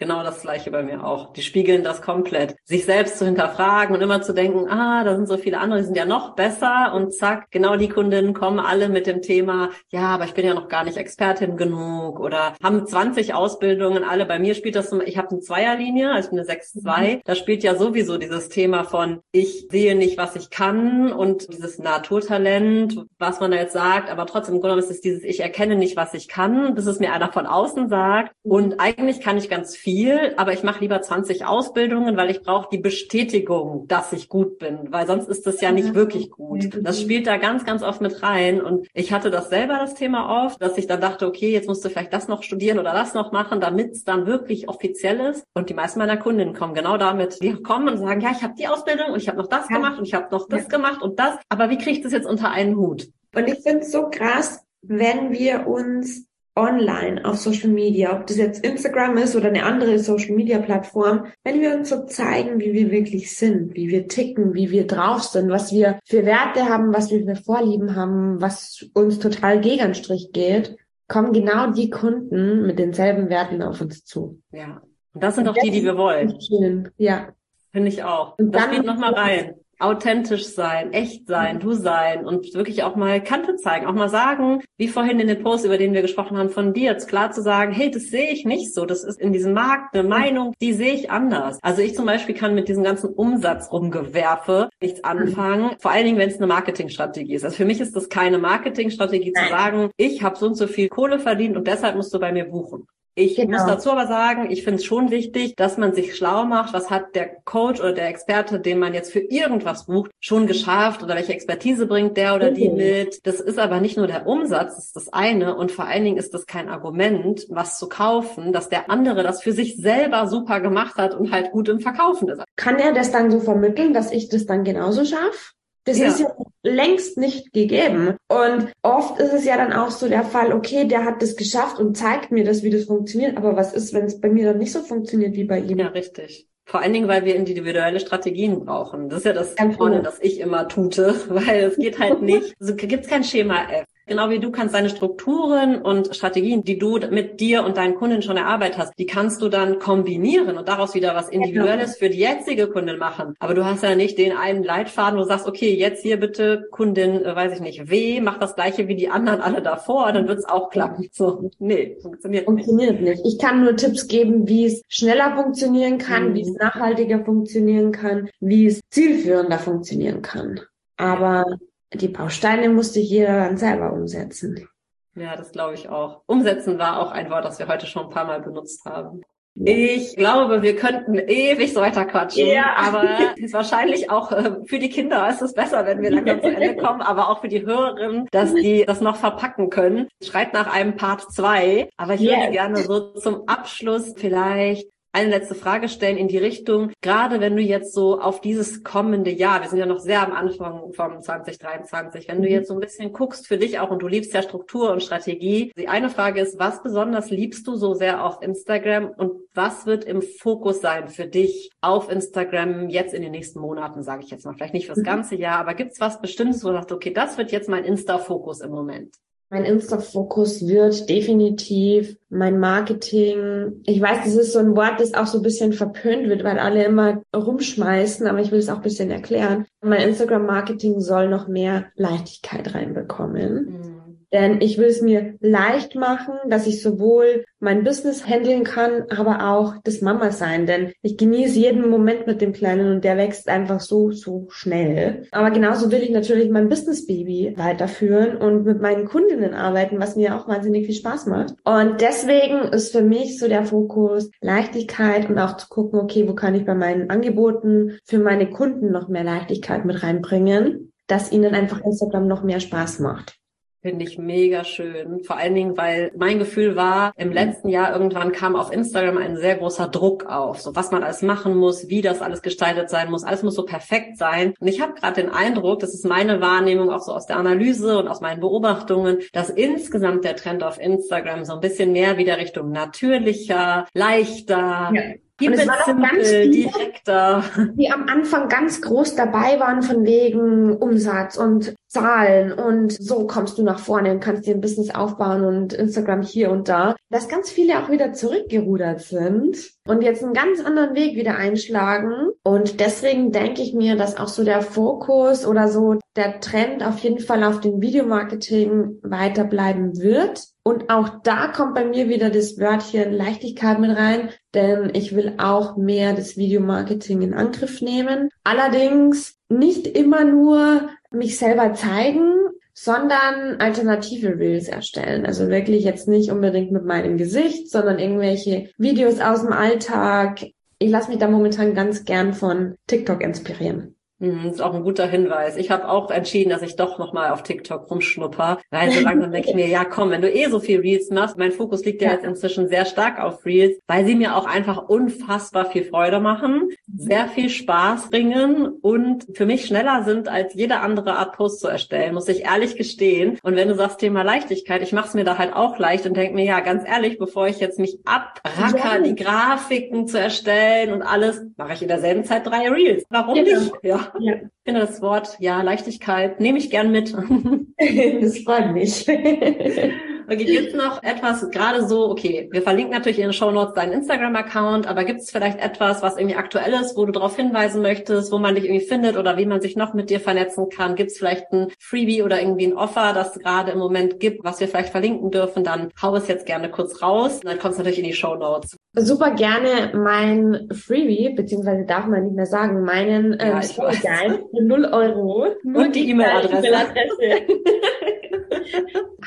Genau 0.04 0.22
das 0.22 0.42
gleiche 0.42 0.70
bei 0.70 0.84
mir 0.84 1.02
auch. 1.02 1.32
Die 1.32 1.42
spiegeln 1.42 1.82
das 1.82 2.02
komplett. 2.02 2.58
Sich 2.66 2.84
selbst 2.84 3.20
zu 3.20 3.24
hinterfragen 3.24 3.96
und 3.96 4.02
immer 4.02 4.22
zu 4.22 4.34
denken, 4.34 4.68
ah, 4.68 5.06
da 5.06 5.16
sind 5.16 5.30
so 5.30 5.38
viele 5.38 5.60
andere, 5.60 5.80
die 5.80 5.86
sind 5.86 5.96
ja 5.96 6.04
noch 6.04 6.36
besser 6.36 6.92
und 6.94 7.14
zack, 7.14 7.50
genau 7.52 7.78
die 7.78 7.88
Kundinnen 7.88 8.34
kommen 8.34 8.60
alle 8.60 8.90
mit 8.90 9.08
dem 9.08 9.22
Thema, 9.22 9.70
ja, 9.88 10.08
aber 10.08 10.26
ich 10.26 10.34
bin 10.34 10.46
ja 10.46 10.54
noch 10.56 10.68
gar 10.68 10.84
nicht 10.84 10.98
Expertin 10.98 11.56
genug 11.56 12.20
oder 12.20 12.54
haben 12.62 12.86
20 12.86 13.34
Ausbildungen, 13.34 14.04
alle. 14.04 14.26
Bei 14.26 14.40
mir 14.40 14.56
spielt 14.56 14.76
das, 14.76 14.92
ich 15.06 15.18
habe 15.18 15.30
eine 15.30 15.40
Zweierlinie, 15.40 16.12
also 16.12 16.28
ich 16.28 16.36
bin 16.36 16.40
eine 16.40 16.50
6-2, 16.50 17.16
mhm. 17.16 17.22
da 17.24 17.36
spielt 17.36 17.64
ja 17.64 17.76
sowieso 17.76 18.18
dieses 18.18 18.50
Thema 18.50 18.84
von, 18.84 19.22
ich 19.32 19.70
sehe 19.72 19.96
nicht, 19.96 20.18
was 20.18 20.36
ich 20.36 20.50
kann 20.50 21.14
und 21.14 21.48
dieses 21.54 21.80
Naturtalent, 21.80 23.06
was 23.20 23.40
man 23.40 23.52
da 23.52 23.58
jetzt 23.58 23.72
sagt, 23.72 24.12
aber 24.12 24.26
trotzdem 24.26 24.56
im 24.56 24.60
Grunde 24.60 24.76
genommen 24.76 24.90
ist 24.90 24.94
es 24.98 25.00
dieses, 25.00 25.24
ich 25.24 25.40
erkenne 25.40 25.78
nicht, 25.78 25.96
was 25.96 26.14
ich 26.14 26.28
kann, 26.28 26.76
bis 26.76 26.88
es 26.88 27.00
mir 27.00 27.14
einer 27.14 27.32
von 27.32 27.46
außen 27.46 27.88
sagt 27.88 28.36
und 28.44 28.82
eigentlich 28.82 29.22
kann 29.22 29.38
ich 29.38 29.50
ganz 29.50 29.78
viel 29.78 29.93
viel, 29.94 30.34
aber 30.38 30.54
ich 30.54 30.64
mache 30.64 30.80
lieber 30.82 31.02
20 31.02 31.46
Ausbildungen, 31.46 32.18
weil 32.18 32.32
ich 32.32 32.42
brauche 32.42 32.68
die 32.72 32.80
Bestätigung, 32.80 33.88
dass 33.88 34.12
ich 34.12 34.28
gut 34.28 34.58
bin, 34.58 34.92
weil 34.92 35.06
sonst 35.06 35.30
ist 35.30 35.46
das 35.46 35.62
ja 35.62 35.72
nicht 35.72 35.94
wirklich 35.94 36.32
gut. 36.32 36.80
Das 36.82 37.00
spielt 37.00 37.28
da 37.28 37.38
ganz, 37.38 37.64
ganz 37.64 37.84
oft 37.84 38.02
mit 38.02 38.24
rein. 38.24 38.62
Und 38.62 38.88
ich 38.94 39.14
hatte 39.14 39.30
das 39.30 39.50
selber 39.50 39.78
das 39.78 39.94
Thema 39.94 40.46
oft, 40.46 40.62
dass 40.62 40.78
ich 40.78 40.88
dann 40.88 41.00
dachte, 41.00 41.28
okay, 41.28 41.52
jetzt 41.52 41.68
musst 41.68 41.86
du 41.86 41.90
vielleicht 41.90 42.12
das 42.12 42.28
noch 42.28 42.42
studieren 42.42 42.80
oder 42.80 42.92
das 42.94 43.14
noch 43.14 43.32
machen, 43.32 43.62
damit 43.62 43.92
es 43.92 44.04
dann 44.04 44.26
wirklich 44.26 44.68
offiziell 44.68 45.20
ist. 45.20 45.46
Und 45.54 45.70
die 45.70 45.76
meisten 45.76 46.00
meiner 46.00 46.18
Kundinnen 46.18 46.56
kommen 46.56 46.74
genau 46.74 46.98
damit. 46.98 47.42
Die 47.42 47.54
kommen 47.54 47.88
und 47.90 47.98
sagen, 48.00 48.22
ja, 48.22 48.32
ich 48.32 48.44
habe 48.44 48.56
die 48.58 48.68
Ausbildung 48.68 49.12
und 49.12 49.22
ich 49.22 49.28
habe 49.28 49.38
noch 49.38 49.48
das 49.48 49.70
ja. 49.70 49.76
gemacht 49.76 50.00
und 50.00 50.06
ich 50.06 50.16
habe 50.16 50.28
noch 50.32 50.48
das 50.48 50.64
ja. 50.64 50.70
gemacht 50.70 51.04
und 51.04 51.20
das. 51.20 51.36
Aber 51.50 51.70
wie 51.70 51.78
kriege 51.78 51.98
ich 51.98 52.02
das 52.02 52.14
jetzt 52.14 52.26
unter 52.26 52.50
einen 52.50 52.78
Hut? 52.78 53.10
Und 53.36 53.48
ich 53.48 53.60
finde 53.60 53.80
es 53.80 53.92
so 53.92 54.10
krass, 54.10 54.64
wenn 54.82 55.32
wir 55.32 55.68
uns 55.68 56.26
online 56.56 57.24
auf 57.26 57.38
Social 57.38 57.70
Media, 57.70 58.16
ob 58.16 58.28
das 58.28 58.38
jetzt 58.38 58.64
Instagram 58.64 59.18
ist 59.18 59.36
oder 59.36 59.48
eine 59.48 59.64
andere 59.64 59.98
Social 60.00 60.36
Media 60.36 60.60
Plattform, 60.60 61.26
wenn 61.44 61.62
wir 61.62 61.76
uns 61.76 61.90
so 61.90 62.06
zeigen, 62.06 62.60
wie 62.60 62.74
wir 62.74 62.92
wirklich 62.92 63.36
sind, 63.36 63.74
wie 63.76 63.90
wir 63.90 64.08
ticken, 64.08 64.54
wie 64.54 64.70
wir 64.70 64.86
drauf 64.86 65.24
sind, 65.24 65.50
was 65.50 65.72
wir 65.72 66.00
für 66.06 66.26
Werte 66.26 66.70
haben, 66.70 66.94
was 66.94 67.10
wir 67.10 67.26
für 67.26 67.42
Vorlieben 67.42 67.96
haben, 67.96 68.42
was 68.42 68.86
uns 68.94 69.20
total 69.20 69.62
gegen 69.62 69.84
den 69.84 69.96
Strich 69.96 70.32
geht, 70.32 70.78
kommen 71.08 71.34
genau 71.34 71.72
die 71.72 71.90
Kunden 71.90 72.66
mit 72.66 72.80
denselben 72.80 73.30
Werten 73.30 73.62
auf 73.62 73.82
uns 73.82 74.06
zu. 74.06 74.40
Ja. 74.52 74.82
Und 75.14 75.24
das 75.24 75.36
sind 75.36 75.48
doch 75.48 75.56
die, 75.56 75.72
die 75.72 75.84
wir 75.84 75.98
wollen. 75.98 76.40
Schön. 76.42 76.90
Ja. 76.98 77.30
Finde 77.72 77.90
ich 77.90 78.04
auch. 78.04 78.38
Und 78.38 78.54
das 78.54 78.70
geht 78.70 78.86
nochmal 78.86 79.14
rein 79.14 79.56
authentisch 79.80 80.46
sein, 80.46 80.94
echt 80.94 81.28
sein, 81.28 81.60
du 81.60 81.74
sein 81.74 82.26
und 82.26 82.54
wirklich 82.54 82.84
auch 82.84 82.96
mal 82.96 83.22
Kante 83.24 83.56
zeigen, 83.56 83.86
auch 83.86 83.94
mal 83.94 84.10
sagen, 84.10 84.62
wie 84.78 84.88
vorhin 84.88 85.20
in 85.20 85.28
dem 85.28 85.44
Post, 85.44 85.66
über 85.66 85.78
den 85.78 85.94
wir 85.94 86.02
gesprochen 86.02 86.38
haben, 86.38 86.50
von 86.50 86.74
dir, 86.74 86.92
jetzt 86.92 87.08
klar 87.08 87.32
zu 87.32 87.42
sagen, 87.42 87.72
hey, 87.72 87.92
das 87.92 88.04
sehe 88.04 88.32
ich 88.32 88.46
nicht 88.46 88.74
so, 88.74 88.86
das 88.86 89.04
ist 89.04 89.20
in 89.20 89.34
diesem 89.34 89.54
Markt 89.54 89.94
eine 89.96 90.08
Meinung, 90.08 90.54
die 90.62 90.74
sehe 90.74 90.94
ich 90.94 91.12
anders. 91.12 91.60
Also 91.62 91.82
ich 91.82 91.96
zum 91.96 92.06
Beispiel 92.06 92.36
kann 92.36 92.56
mit 92.56 92.68
diesem 92.68 92.84
ganzen 92.84 93.14
Umsatz 93.14 93.72
rumgewerfe 93.72 94.70
nichts 94.82 95.04
anfangen, 95.04 95.76
vor 95.80 95.92
allen 95.92 96.06
Dingen, 96.06 96.18
wenn 96.18 96.30
es 96.30 96.38
eine 96.38 96.48
Marketingstrategie 96.48 97.36
ist. 97.36 97.44
Also 97.44 97.58
für 97.58 97.66
mich 97.66 97.82
ist 97.82 97.96
das 97.96 98.10
keine 98.10 98.38
Marketingstrategie 98.38 99.34
zu 99.34 99.50
sagen, 99.50 99.90
ich 99.98 100.24
habe 100.24 100.38
so 100.38 100.48
und 100.48 100.56
so 100.56 100.68
viel 100.68 100.90
Kohle 100.90 101.20
verdient 101.20 101.58
und 101.58 101.68
deshalb 101.68 101.96
musst 101.96 102.14
du 102.14 102.20
bei 102.20 102.32
mir 102.32 102.46
buchen. 102.46 102.88
Ich 103.16 103.36
genau. 103.36 103.58
muss 103.58 103.68
dazu 103.68 103.92
aber 103.92 104.08
sagen, 104.08 104.50
ich 104.50 104.64
finde 104.64 104.80
es 104.80 104.86
schon 104.86 105.12
wichtig, 105.12 105.56
dass 105.56 105.78
man 105.78 105.94
sich 105.94 106.16
schlau 106.16 106.46
macht, 106.46 106.74
was 106.74 106.90
hat 106.90 107.14
der 107.16 107.28
Coach 107.46 107.80
oder 107.80 107.94
der 107.94 108.08
Experte, 108.08 108.60
den 108.60 108.80
man 108.80 108.94
jetzt 108.94 109.12
für 109.12 109.20
irgendwas 109.20 109.86
bucht, 109.86 110.12
schon 110.20 110.48
geschafft 110.48 111.04
oder 111.04 111.16
welche 111.16 111.34
Expertise 111.34 111.86
bringt 111.86 112.18
der 112.18 112.36
oder 112.36 112.52
mhm. 112.52 112.56
die 112.56 112.70
mit. 112.70 113.26
Das 113.28 113.40
ist 113.40 113.60
aber 113.60 113.82
nicht 113.82 113.98
nur 113.98 114.08
der 114.08 114.26
Umsatz, 114.26 114.76
das 114.76 114.86
ist 114.86 114.96
das 114.96 115.14
eine 115.14 115.56
und 115.56 115.72
vor 115.72 115.86
allen 115.86 116.04
Dingen 116.04 116.18
ist 116.18 116.34
das 116.34 116.48
kein 116.48 116.70
Argument, 116.70 117.46
was 117.50 117.78
zu 117.78 117.88
kaufen, 117.88 118.52
dass 118.52 118.70
der 118.70 118.90
andere 118.90 119.22
das 119.22 119.44
für 119.44 119.52
sich 119.52 119.78
selber 119.78 120.28
super 120.28 120.60
gemacht 120.60 120.96
hat 120.96 121.14
und 121.14 121.32
halt 121.32 121.52
gut 121.52 121.70
im 121.70 121.80
Verkaufen 121.80 122.30
ist. 122.30 122.42
Kann 122.56 122.80
er 122.80 122.94
das 122.94 123.12
dann 123.12 123.30
so 123.30 123.40
vermitteln, 123.40 123.94
dass 123.94 124.12
ich 124.12 124.30
das 124.30 124.46
dann 124.46 124.64
genauso 124.64 125.06
schaffe? 125.06 125.54
Das 125.86 125.98
ja. 125.98 126.08
ist 126.08 126.20
ja 126.20 126.34
längst 126.64 127.18
nicht 127.18 127.52
gegeben. 127.52 128.16
Und 128.30 128.72
oft 128.82 129.20
ist 129.20 129.34
es 129.34 129.46
ja 129.46 129.58
dann 129.58 129.74
auch 129.74 129.92
so 129.92 130.08
der 130.08 130.24
Fall, 130.24 130.54
okay, 130.54 130.88
der 130.88 131.04
hat 131.04 131.22
das 131.22 131.36
geschafft 131.36 131.80
und 131.80 131.98
zeigt 131.98 132.32
mir 132.32 132.46
das, 132.46 132.64
wie 132.64 132.70
das 132.70 132.86
funktioniert. 132.86 133.38
Aber 133.38 133.56
was 133.56 133.74
ist, 133.74 133.94
wenn 133.94 134.06
es 134.06 134.22
bei 134.22 134.30
mir 134.30 134.48
dann 134.48 134.60
nicht 134.60 134.72
so 134.72 134.82
funktioniert 134.82 135.36
wie 135.36 135.44
bei 135.44 135.60
ihm? 135.60 135.80
Ja, 135.80 135.88
richtig. 135.88 136.48
Vor 136.66 136.80
allen 136.80 136.94
Dingen, 136.94 137.10
weil 137.10 137.26
wir 137.26 137.36
individuelle 137.36 138.00
Strategien 138.00 138.64
brauchen. 138.64 139.10
Das 139.10 139.20
ist 139.20 139.26
ja 139.26 139.34
das 139.34 139.56
vorne, 139.76 140.02
das 140.02 140.20
ich 140.22 140.40
immer 140.40 140.68
tute, 140.70 141.14
weil 141.28 141.64
es 141.64 141.76
geht 141.76 142.00
halt 142.00 142.22
nicht. 142.22 142.54
Also 142.60 142.76
gibt 142.76 143.04
es 143.04 143.10
kein 143.10 143.24
Schema 143.24 143.70
F. 143.70 143.86
Genau 144.14 144.30
wie 144.30 144.38
du 144.38 144.52
kannst 144.52 144.76
deine 144.76 144.90
Strukturen 144.90 145.82
und 145.82 146.16
Strategien, 146.16 146.64
die 146.64 146.78
du 146.78 147.00
mit 147.10 147.40
dir 147.40 147.64
und 147.64 147.78
deinen 147.78 147.96
Kunden 147.96 148.22
schon 148.22 148.38
erarbeitet 148.38 148.78
hast, 148.78 148.94
die 149.00 149.08
kannst 149.08 149.42
du 149.42 149.50
dann 149.50 149.80
kombinieren 149.80 150.56
und 150.56 150.68
daraus 150.68 150.94
wieder 150.94 151.16
was 151.16 151.30
Individuelles 151.30 151.98
für 151.98 152.12
die 152.12 152.20
jetzige 152.20 152.68
Kundin 152.68 153.00
machen. 153.00 153.34
Aber 153.40 153.56
du 153.56 153.66
hast 153.66 153.82
ja 153.82 153.96
nicht 153.96 154.20
den 154.20 154.38
einen 154.38 154.64
Leitfaden, 154.64 155.18
wo 155.18 155.24
du 155.24 155.28
sagst, 155.28 155.48
okay, 155.48 155.74
jetzt 155.74 156.04
hier 156.04 156.20
bitte 156.20 156.68
Kundin, 156.70 157.26
äh, 157.26 157.36
weiß 157.36 157.54
ich 157.54 157.60
nicht, 157.60 157.90
W, 157.90 158.22
mach 158.22 158.38
das 158.38 158.54
gleiche 158.54 158.88
wie 158.88 158.96
die 158.96 159.10
anderen 159.10 159.42
alle 159.42 159.64
davor, 159.64 160.12
dann 160.12 160.28
wird 160.28 160.38
es 160.38 160.46
auch 160.46 160.70
klappen. 160.70 161.10
So, 161.16 161.50
nee, 161.58 161.98
funktioniert, 162.00 162.46
funktioniert 162.46 163.02
nicht. 163.02 163.24
nicht. 163.24 163.34
Ich 163.34 163.40
kann 163.40 163.64
nur 163.64 163.76
Tipps 163.76 164.08
geben, 164.08 164.48
wie 164.48 164.66
es 164.66 164.84
schneller 164.90 165.36
funktionieren 165.36 165.98
kann, 165.98 166.30
mhm. 166.30 166.36
wie 166.36 166.42
es 166.42 166.54
nachhaltiger 166.54 167.26
funktionieren 167.26 167.92
kann, 167.92 168.30
wie 168.40 168.68
es 168.68 168.80
zielführender 168.92 169.58
funktionieren 169.58 170.22
kann. 170.22 170.60
Aber 170.98 171.46
die 171.94 172.08
Bausteine 172.08 172.70
musste 172.70 173.00
jeder 173.00 173.40
dann 173.40 173.58
selber 173.58 173.94
umsetzen. 173.94 174.68
Ja, 175.16 175.36
das 175.36 175.52
glaube 175.52 175.76
ich 175.76 175.90
auch. 175.90 176.22
Umsetzen 176.26 176.80
war 176.80 177.00
auch 177.00 177.12
ein 177.12 177.30
Wort, 177.30 177.46
das 177.46 177.60
wir 177.60 177.68
heute 177.68 177.86
schon 177.86 178.06
ein 178.06 178.10
paar 178.10 178.26
Mal 178.26 178.42
benutzt 178.42 178.84
haben. 178.86 179.22
Ich 179.56 180.16
glaube, 180.16 180.64
wir 180.64 180.76
könnten 180.76 181.14
ewig 181.14 181.74
so 181.74 181.82
weiter 181.82 182.06
quatschen, 182.06 182.48
ja. 182.48 182.74
aber 182.76 183.38
ist 183.38 183.54
wahrscheinlich 183.54 184.10
auch 184.10 184.32
äh, 184.32 184.56
für 184.66 184.80
die 184.80 184.90
Kinder 184.90 185.30
ist 185.30 185.44
es 185.44 185.54
besser, 185.54 185.86
wenn 185.86 186.02
wir 186.02 186.10
langsam 186.10 186.42
zu 186.42 186.48
Ende 186.48 186.76
kommen, 186.76 187.02
aber 187.02 187.30
auch 187.30 187.42
für 187.42 187.50
die 187.50 187.64
Hörerinnen, 187.64 188.28
dass 188.32 188.56
die 188.56 188.84
das 188.84 189.00
noch 189.00 189.16
verpacken 189.16 189.70
können. 189.70 190.08
Schreit 190.24 190.54
nach 190.54 190.74
einem 190.74 190.96
Part 190.96 191.32
zwei, 191.32 191.88
aber 191.98 192.16
ich 192.16 192.22
yes. 192.22 192.36
würde 192.36 192.52
gerne 192.52 192.78
so 192.78 193.14
zum 193.14 193.48
Abschluss 193.48 194.16
vielleicht 194.18 194.88
eine 195.14 195.30
letzte 195.30 195.54
Frage 195.54 195.90
stellen 195.90 196.18
in 196.18 196.28
die 196.28 196.40
Richtung, 196.40 196.92
gerade 197.02 197.40
wenn 197.40 197.56
du 197.56 197.62
jetzt 197.62 197.94
so 197.94 198.20
auf 198.20 198.42
dieses 198.42 198.84
kommende 198.84 199.30
Jahr, 199.30 199.62
wir 199.62 199.70
sind 199.70 199.78
ja 199.78 199.86
noch 199.86 200.00
sehr 200.00 200.24
am 200.24 200.34
Anfang 200.34 200.92
von 200.92 201.22
2023, 201.22 202.28
wenn 202.28 202.42
du 202.42 202.48
mhm. 202.48 202.54
jetzt 202.54 202.68
so 202.68 202.74
ein 202.74 202.80
bisschen 202.80 203.14
guckst 203.14 203.48
für 203.48 203.58
dich 203.58 203.80
auch 203.80 203.92
und 203.92 204.02
du 204.02 204.08
liebst 204.08 204.34
ja 204.34 204.42
Struktur 204.42 204.92
und 204.92 205.04
Strategie. 205.04 205.72
Die 205.78 205.88
eine 205.88 206.10
Frage 206.10 206.42
ist, 206.42 206.58
was 206.58 206.82
besonders 206.82 207.30
liebst 207.30 207.68
du 207.68 207.76
so 207.76 207.94
sehr 207.94 208.26
auf 208.26 208.42
Instagram 208.42 209.12
und 209.16 209.34
was 209.54 209.86
wird 209.86 210.04
im 210.04 210.24
Fokus 210.24 210.82
sein 210.82 211.08
für 211.10 211.28
dich 211.28 211.70
auf 211.80 212.10
Instagram 212.10 212.90
jetzt 212.90 213.14
in 213.14 213.22
den 213.22 213.32
nächsten 213.32 213.60
Monaten, 213.60 214.02
sage 214.02 214.24
ich 214.24 214.32
jetzt 214.32 214.46
mal, 214.46 214.54
vielleicht 214.54 214.74
nicht 214.74 214.88
fürs 214.88 214.98
mhm. 214.98 215.04
ganze 215.04 215.36
Jahr, 215.36 215.60
aber 215.60 215.76
gibt's 215.76 216.00
was 216.00 216.22
Bestimmtes, 216.22 216.64
wo 216.64 216.70
du 216.70 216.74
sagst, 216.74 216.92
okay, 216.92 217.14
das 217.14 217.38
wird 217.38 217.52
jetzt 217.52 217.70
mein 217.70 217.86
Insta-Fokus 217.86 218.62
im 218.62 218.72
Moment? 218.72 219.14
Mein 219.50 219.66
Insta-Fokus 219.66 220.68
wird 220.68 221.10
definitiv 221.10 222.18
mein 222.30 222.60
Marketing. 222.60 223.84
Ich 223.86 224.02
weiß, 224.02 224.24
das 224.26 224.36
ist 224.36 224.54
so 224.54 224.60
ein 224.60 224.76
Wort, 224.76 225.00
das 225.00 225.14
auch 225.14 225.28
so 225.28 225.40
ein 225.40 225.44
bisschen 225.44 225.74
verpönt 225.74 226.28
wird, 226.28 226.44
weil 226.44 226.58
alle 226.58 226.84
immer 226.84 227.22
rumschmeißen, 227.36 228.26
aber 228.26 228.40
ich 228.40 228.52
will 228.52 228.60
es 228.60 228.70
auch 228.70 228.78
ein 228.78 228.82
bisschen 228.82 229.12
erklären. 229.12 229.66
Mein 229.82 230.10
Instagram-Marketing 230.10 231.00
soll 231.02 231.30
noch 231.30 231.48
mehr 231.48 231.86
Leichtigkeit 231.96 232.74
reinbekommen. 232.74 233.66
Mhm. 233.66 233.93
Denn 234.34 234.62
ich 234.62 234.80
will 234.80 234.88
es 234.88 235.02
mir 235.02 235.36
leicht 235.40 235.96
machen, 235.96 236.34
dass 236.48 236.66
ich 236.66 236.82
sowohl 236.82 237.46
mein 237.60 237.84
Business 237.84 238.28
handeln 238.28 238.64
kann, 238.64 239.04
aber 239.10 239.48
auch 239.52 239.76
das 239.84 240.02
Mama 240.02 240.32
sein. 240.32 240.66
Denn 240.66 240.92
ich 241.04 241.18
genieße 241.18 241.60
jeden 241.60 241.88
Moment 241.88 242.26
mit 242.26 242.42
dem 242.42 242.52
Kleinen 242.52 242.92
und 242.92 243.04
der 243.04 243.16
wächst 243.16 243.48
einfach 243.48 243.80
so, 243.80 244.12
so 244.12 244.48
schnell. 244.50 245.28
Aber 245.32 245.52
genauso 245.52 245.92
will 245.92 246.02
ich 246.02 246.10
natürlich 246.10 246.50
mein 246.50 246.68
Business 246.68 247.06
Baby 247.06 247.54
weiterführen 247.56 248.38
und 248.38 248.66
mit 248.66 248.82
meinen 248.82 249.06
Kundinnen 249.06 249.54
arbeiten, 249.54 250.00
was 250.00 250.16
mir 250.16 250.36
auch 250.36 250.48
wahnsinnig 250.48 250.88
viel 250.88 250.96
Spaß 250.96 251.28
macht. 251.28 251.54
Und 251.64 252.02
deswegen 252.02 252.64
ist 252.70 252.92
für 252.92 253.04
mich 253.04 253.40
so 253.40 253.48
der 253.48 253.66
Fokus 253.66 254.32
Leichtigkeit 254.42 255.30
und 255.30 255.38
auch 255.38 255.58
zu 255.58 255.68
gucken, 255.70 256.00
okay, 256.00 256.28
wo 256.28 256.34
kann 256.34 256.56
ich 256.56 256.66
bei 256.66 256.76
meinen 256.76 257.12
Angeboten 257.12 258.00
für 258.04 258.18
meine 258.18 258.50
Kunden 258.50 258.92
noch 258.92 259.08
mehr 259.08 259.24
Leichtigkeit 259.24 259.86
mit 259.86 260.02
reinbringen? 260.02 260.90
dass 261.08 261.34
ihnen 261.34 261.54
einfach 261.54 261.82
Instagram 261.82 262.28
noch 262.28 262.44
mehr 262.44 262.62
Spaß 262.62 263.00
macht. 263.00 263.38
Finde 263.84 264.06
ich 264.06 264.18
mega 264.18 264.64
schön. 264.64 265.26
Vor 265.26 265.36
allen 265.36 265.56
Dingen, 265.56 265.76
weil 265.76 266.10
mein 266.16 266.40
Gefühl 266.40 266.78
war, 266.78 267.12
im 267.18 267.34
letzten 267.34 267.68
Jahr 267.68 267.92
irgendwann 267.92 268.32
kam 268.32 268.56
auf 268.56 268.72
Instagram 268.72 269.18
ein 269.18 269.36
sehr 269.36 269.58
großer 269.58 269.90
Druck 269.90 270.26
auf. 270.26 270.62
So 270.62 270.74
was 270.74 270.92
man 270.92 271.04
alles 271.04 271.22
machen 271.22 271.58
muss, 271.58 271.90
wie 271.90 272.02
das 272.02 272.22
alles 272.22 272.42
gestaltet 272.42 272.90
sein 272.90 273.12
muss. 273.12 273.26
Alles 273.26 273.44
muss 273.44 273.56
so 273.56 273.66
perfekt 273.66 274.18
sein. 274.18 274.54
Und 274.62 274.70
ich 274.70 274.80
habe 274.80 274.94
gerade 274.94 275.22
den 275.22 275.30
Eindruck, 275.30 275.82
das 275.82 275.94
ist 275.94 276.06
meine 276.06 276.40
Wahrnehmung 276.40 276.92
auch 276.92 277.02
so 277.02 277.12
aus 277.12 277.26
der 277.26 277.36
Analyse 277.36 278.00
und 278.00 278.08
aus 278.08 278.22
meinen 278.22 278.40
Beobachtungen, 278.40 279.18
dass 279.34 279.50
insgesamt 279.50 280.24
der 280.24 280.38
Trend 280.38 280.64
auf 280.64 280.80
Instagram 280.80 281.44
so 281.44 281.52
ein 281.52 281.60
bisschen 281.60 281.92
mehr 281.92 282.18
wieder 282.18 282.38
Richtung 282.38 282.72
natürlicher, 282.72 283.86
leichter, 283.94 284.92
ja. 284.94 285.02
Die 285.40 285.48
und 285.48 285.54
es 285.54 285.68
waren 285.68 286.02
ganz 286.02 286.30
viele, 286.30 286.50
direkter. 286.50 287.44
die 287.76 287.92
am 287.92 288.08
Anfang 288.08 288.50
ganz 288.50 288.82
groß 288.82 289.16
dabei 289.16 289.60
waren 289.60 289.82
von 289.82 290.06
wegen 290.06 290.76
Umsatz 290.78 291.38
und 291.38 291.74
Zahlen 291.88 292.52
und 292.52 292.92
so 292.92 293.28
kommst 293.28 293.58
du 293.58 293.64
nach 293.64 293.80
vorne 293.80 294.12
und 294.12 294.20
kannst 294.20 294.48
dir 294.48 294.56
ein 294.56 294.62
Business 294.62 294.90
aufbauen 294.94 295.44
und 295.44 295.74
Instagram 295.74 296.24
hier 296.24 296.50
und 296.50 296.68
da. 296.68 296.96
Dass 297.10 297.28
ganz 297.28 297.52
viele 297.52 297.80
auch 297.80 297.90
wieder 297.90 298.14
zurückgerudert 298.14 299.02
sind 299.02 299.58
und 299.88 300.02
jetzt 300.02 300.24
einen 300.24 300.34
ganz 300.34 300.64
anderen 300.64 300.96
Weg 300.96 301.16
wieder 301.16 301.36
einschlagen. 301.36 302.32
Und 302.44 302.80
deswegen 302.80 303.32
denke 303.32 303.62
ich 303.62 303.74
mir, 303.74 303.96
dass 303.96 304.18
auch 304.18 304.28
so 304.28 304.44
der 304.44 304.62
Fokus 304.62 305.46
oder 305.46 305.68
so 305.68 306.00
der 306.16 306.40
Trend 306.40 306.84
auf 306.84 307.00
jeden 307.00 307.20
Fall 307.20 307.44
auf 307.44 307.60
dem 307.60 307.82
Videomarketing 307.82 309.00
weiterbleiben 309.04 310.00
wird. 310.00 310.53
Und 310.66 310.90
auch 310.90 311.10
da 311.24 311.48
kommt 311.48 311.76
bei 311.76 311.84
mir 311.84 312.08
wieder 312.08 312.30
das 312.30 312.58
Wörtchen 312.58 313.12
Leichtigkeit 313.12 313.80
mit 313.80 313.98
rein, 313.98 314.30
denn 314.54 314.92
ich 314.94 315.14
will 315.14 315.34
auch 315.38 315.76
mehr 315.76 316.14
das 316.14 316.38
Videomarketing 316.38 317.22
in 317.22 317.34
Angriff 317.34 317.82
nehmen. 317.82 318.30
Allerdings 318.46 319.38
nicht 319.50 319.88
immer 319.88 320.24
nur 320.24 320.90
mich 321.12 321.38
selber 321.38 321.74
zeigen, 321.74 322.32
sondern 322.74 323.60
alternative 323.60 324.40
Reels 324.40 324.70
erstellen. 324.70 325.26
Also 325.26 325.50
wirklich 325.50 325.84
jetzt 325.84 326.08
nicht 326.08 326.32
unbedingt 326.32 326.72
mit 326.72 326.86
meinem 326.86 327.18
Gesicht, 327.18 327.70
sondern 327.70 328.00
irgendwelche 328.00 328.70
Videos 328.78 329.20
aus 329.20 329.42
dem 329.42 329.52
Alltag. 329.52 330.46
Ich 330.80 330.90
lasse 330.90 331.10
mich 331.10 331.20
da 331.20 331.28
momentan 331.28 331.76
ganz 331.76 332.06
gern 332.06 332.34
von 332.34 332.76
TikTok 332.88 333.22
inspirieren. 333.22 333.96
Hm, 334.24 334.44
das 334.46 334.54
ist 334.54 334.62
auch 334.62 334.74
ein 334.74 334.84
guter 334.84 335.06
Hinweis. 335.06 335.58
Ich 335.58 335.70
habe 335.70 335.90
auch 335.90 336.10
entschieden, 336.10 336.50
dass 336.50 336.62
ich 336.62 336.78
doch 336.78 336.98
nochmal 336.98 337.32
auf 337.32 337.44
TikTok 337.44 337.92
rumschnupper, 337.92 338.60
weil 338.70 338.90
so 338.92 339.02
langsam 339.02 339.34
denke 339.34 339.50
ich 339.50 339.56
mir, 339.56 339.68
ja 339.68 339.84
komm, 339.84 340.12
wenn 340.12 340.22
du 340.22 340.32
eh 340.32 340.46
so 340.48 340.62
viel 340.62 340.80
Reels 340.80 341.10
machst, 341.10 341.38
mein 341.38 341.52
Fokus 341.52 341.84
liegt 341.84 342.02
ja, 342.02 342.08
ja, 342.08 342.14
jetzt 342.14 342.24
inzwischen 342.24 342.70
sehr 342.70 342.86
stark 342.86 343.20
auf 343.20 343.46
Reels, 343.46 343.78
weil 343.86 344.06
sie 344.06 344.16
mir 344.16 344.38
auch 344.38 344.46
einfach 344.46 344.88
unfassbar 344.88 345.66
viel 345.66 345.84
Freude 345.84 346.22
machen, 346.22 346.70
sehr 346.96 347.28
viel 347.28 347.50
Spaß 347.50 348.12
bringen 348.12 348.68
und 348.82 349.26
für 349.34 349.46
mich 349.46 349.66
schneller 349.66 350.04
sind, 350.06 350.30
als 350.30 350.54
jede 350.54 350.80
andere 350.80 351.18
Art 351.18 351.36
Post 351.36 351.60
zu 351.60 351.68
erstellen, 351.68 352.14
muss 352.14 352.30
ich 352.30 352.46
ehrlich 352.46 352.78
gestehen. 352.78 353.38
Und 353.44 353.58
wenn 353.58 353.68
du 353.68 353.76
sagst 353.76 354.00
Thema 354.00 354.22
Leichtigkeit, 354.22 354.82
ich 354.84 354.94
mache 354.94 355.10
es 355.10 355.14
mir 355.16 355.26
da 355.26 355.38
halt 355.38 355.54
auch 355.54 355.78
leicht 355.78 356.06
und 356.06 356.16
denke 356.16 356.34
mir, 356.34 356.46
ja, 356.46 356.62
ganz 356.62 356.88
ehrlich, 356.88 357.18
bevor 357.18 357.48
ich 357.48 357.60
jetzt 357.60 357.78
mich 357.78 358.00
abracker, 358.06 359.00
ja. 359.00 359.00
die 359.00 359.16
Grafiken 359.16 360.08
zu 360.08 360.18
erstellen 360.18 360.94
und 360.94 361.02
alles, 361.02 361.42
mache 361.58 361.74
ich 361.74 361.82
in 361.82 361.90
derselben 361.90 362.24
Zeit 362.24 362.48
drei 362.48 362.70
Reels. 362.70 363.04
Warum 363.10 363.36
ja. 363.36 363.44
nicht? 363.44 363.74
Ja. 363.82 364.13
Ja. 364.20 364.36
Ich 364.36 364.42
finde 364.66 364.82
das 364.82 365.02
Wort, 365.02 365.38
ja, 365.40 365.62
Leichtigkeit, 365.62 366.40
nehme 366.40 366.58
ich 366.58 366.70
gern 366.70 366.92
mit. 366.92 367.14
das 368.22 368.40
freut 368.40 368.74
mich. 368.74 369.06
Okay, 370.28 370.46
gibt 370.46 370.70
es 370.70 370.74
noch 370.74 371.02
etwas, 371.04 371.50
gerade 371.52 371.88
so, 371.88 372.10
okay, 372.10 372.48
wir 372.52 372.62
verlinken 372.62 372.94
natürlich 372.94 373.20
in 373.20 373.26
den 373.26 373.34
Show 373.34 373.52
Notes 373.52 373.74
deinen 373.74 373.94
Instagram-Account, 373.94 374.88
aber 374.88 375.04
gibt 375.04 375.22
es 375.22 375.32
vielleicht 375.32 375.60
etwas, 375.60 376.02
was 376.02 376.18
irgendwie 376.18 376.36
aktuell 376.36 376.74
ist, 376.74 376.96
wo 376.98 377.06
du 377.06 377.12
darauf 377.12 377.36
hinweisen 377.36 377.82
möchtest, 377.82 378.32
wo 378.32 378.38
man 378.38 378.56
dich 378.56 378.66
irgendwie 378.66 378.86
findet 378.86 379.18
oder 379.18 379.38
wie 379.38 379.46
man 379.46 379.62
sich 379.62 379.76
noch 379.76 379.94
mit 379.94 380.10
dir 380.10 380.20
vernetzen 380.20 380.70
kann? 380.70 380.96
Gibt 380.96 381.12
es 381.12 381.18
vielleicht 381.18 381.52
ein 381.52 381.68
Freebie 381.80 382.24
oder 382.24 382.42
irgendwie 382.42 382.68
ein 382.68 382.78
Offer, 382.78 383.14
das 383.14 383.38
gerade 383.40 383.72
im 383.72 383.80
Moment 383.80 384.20
gibt, 384.20 384.44
was 384.44 384.60
wir 384.60 384.68
vielleicht 384.68 384.90
verlinken 384.90 385.32
dürfen? 385.32 385.64
Dann 385.64 385.90
hau 386.02 386.16
es 386.16 386.28
jetzt 386.28 386.46
gerne 386.46 386.70
kurz 386.70 387.02
raus 387.02 387.36
und 387.36 387.46
dann 387.46 387.60
kommst 387.60 387.78
natürlich 387.78 388.00
in 388.00 388.06
die 388.06 388.14
Show 388.14 388.36
Notes. 388.36 388.78
Super 388.96 389.32
gerne 389.32 389.92
mein 389.96 390.70
Freebie, 390.72 391.34
beziehungsweise 391.36 391.86
darf 391.86 392.06
man 392.06 392.24
nicht 392.24 392.36
mehr 392.36 392.46
sagen, 392.46 392.84
meinen 392.84 393.36
ähm, 393.40 393.60
ja, 393.62 393.90
Guide 393.90 394.46
für 394.50 394.64
0 394.64 394.86
Euro. 394.86 395.48
Und 395.64 395.96
die 395.96 396.10
E-Mail-Adresse. 396.10 396.64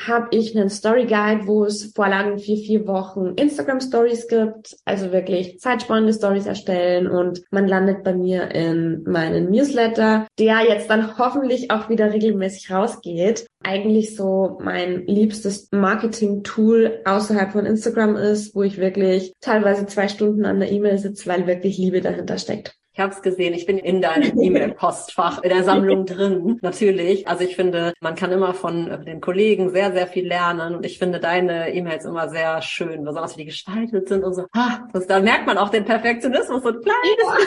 habe 0.05 0.27
ich 0.31 0.55
einen 0.55 0.69
Story 0.69 1.05
Guide, 1.05 1.47
wo 1.47 1.65
es 1.65 1.91
Vorlagen 1.95 2.37
für 2.39 2.55
vier 2.55 2.87
Wochen 2.87 3.33
Instagram 3.35 3.81
Stories 3.81 4.27
gibt, 4.27 4.75
also 4.85 5.11
wirklich 5.11 5.59
zeitspannende 5.59 6.13
Stories 6.13 6.45
erstellen 6.45 7.07
und 7.07 7.41
man 7.51 7.67
landet 7.67 8.03
bei 8.03 8.13
mir 8.13 8.51
in 8.53 9.03
meinen 9.03 9.49
Newsletter, 9.49 10.27
der 10.39 10.63
jetzt 10.67 10.89
dann 10.89 11.17
hoffentlich 11.17 11.71
auch 11.71 11.89
wieder 11.89 12.13
regelmäßig 12.13 12.71
rausgeht. 12.71 13.47
Eigentlich 13.63 14.15
so 14.15 14.59
mein 14.61 15.05
liebstes 15.07 15.69
Marketing-Tool 15.71 17.01
außerhalb 17.05 17.51
von 17.51 17.65
Instagram 17.65 18.15
ist, 18.15 18.55
wo 18.55 18.63
ich 18.63 18.77
wirklich 18.77 19.33
teilweise 19.41 19.87
zwei 19.87 20.07
Stunden 20.07 20.45
an 20.45 20.59
der 20.59 20.71
E-Mail 20.71 20.97
sitze, 20.97 21.27
weil 21.27 21.47
wirklich 21.47 21.77
Liebe 21.77 22.01
dahinter 22.01 22.37
steckt. 22.37 22.75
Ich 22.97 23.03
habe 23.03 23.13
es 23.13 23.21
gesehen, 23.21 23.53
ich 23.53 23.67
bin 23.67 23.77
in 23.77 24.01
deinem 24.01 24.41
E-Mail-Postfach, 24.41 25.43
in 25.43 25.49
der 25.49 25.63
Sammlung 25.63 26.07
drin, 26.07 26.57
natürlich. 26.63 27.27
Also 27.27 27.43
ich 27.43 27.55
finde, 27.55 27.93
man 27.99 28.15
kann 28.15 28.31
immer 28.31 28.55
von 28.55 28.87
äh, 28.87 29.05
den 29.05 29.21
Kollegen 29.21 29.69
sehr, 29.69 29.91
sehr 29.91 30.07
viel 30.07 30.25
lernen 30.27 30.73
und 30.73 30.83
ich 30.83 30.97
finde 30.97 31.19
deine 31.19 31.71
E-Mails 31.75 32.05
immer 32.05 32.27
sehr 32.27 32.59
schön, 32.63 33.03
besonders 33.03 33.35
wie 33.35 33.41
die 33.41 33.45
gestaltet 33.45 34.09
sind 34.09 34.23
und 34.23 34.33
so. 34.33 34.47
Ah, 34.51 34.79
das, 34.93 35.05
da 35.05 35.19
merkt 35.19 35.45
man 35.45 35.59
auch 35.59 35.69
den 35.69 35.85
Perfektionismus 35.85 36.65
und 36.65 36.83
klein. 36.83 36.95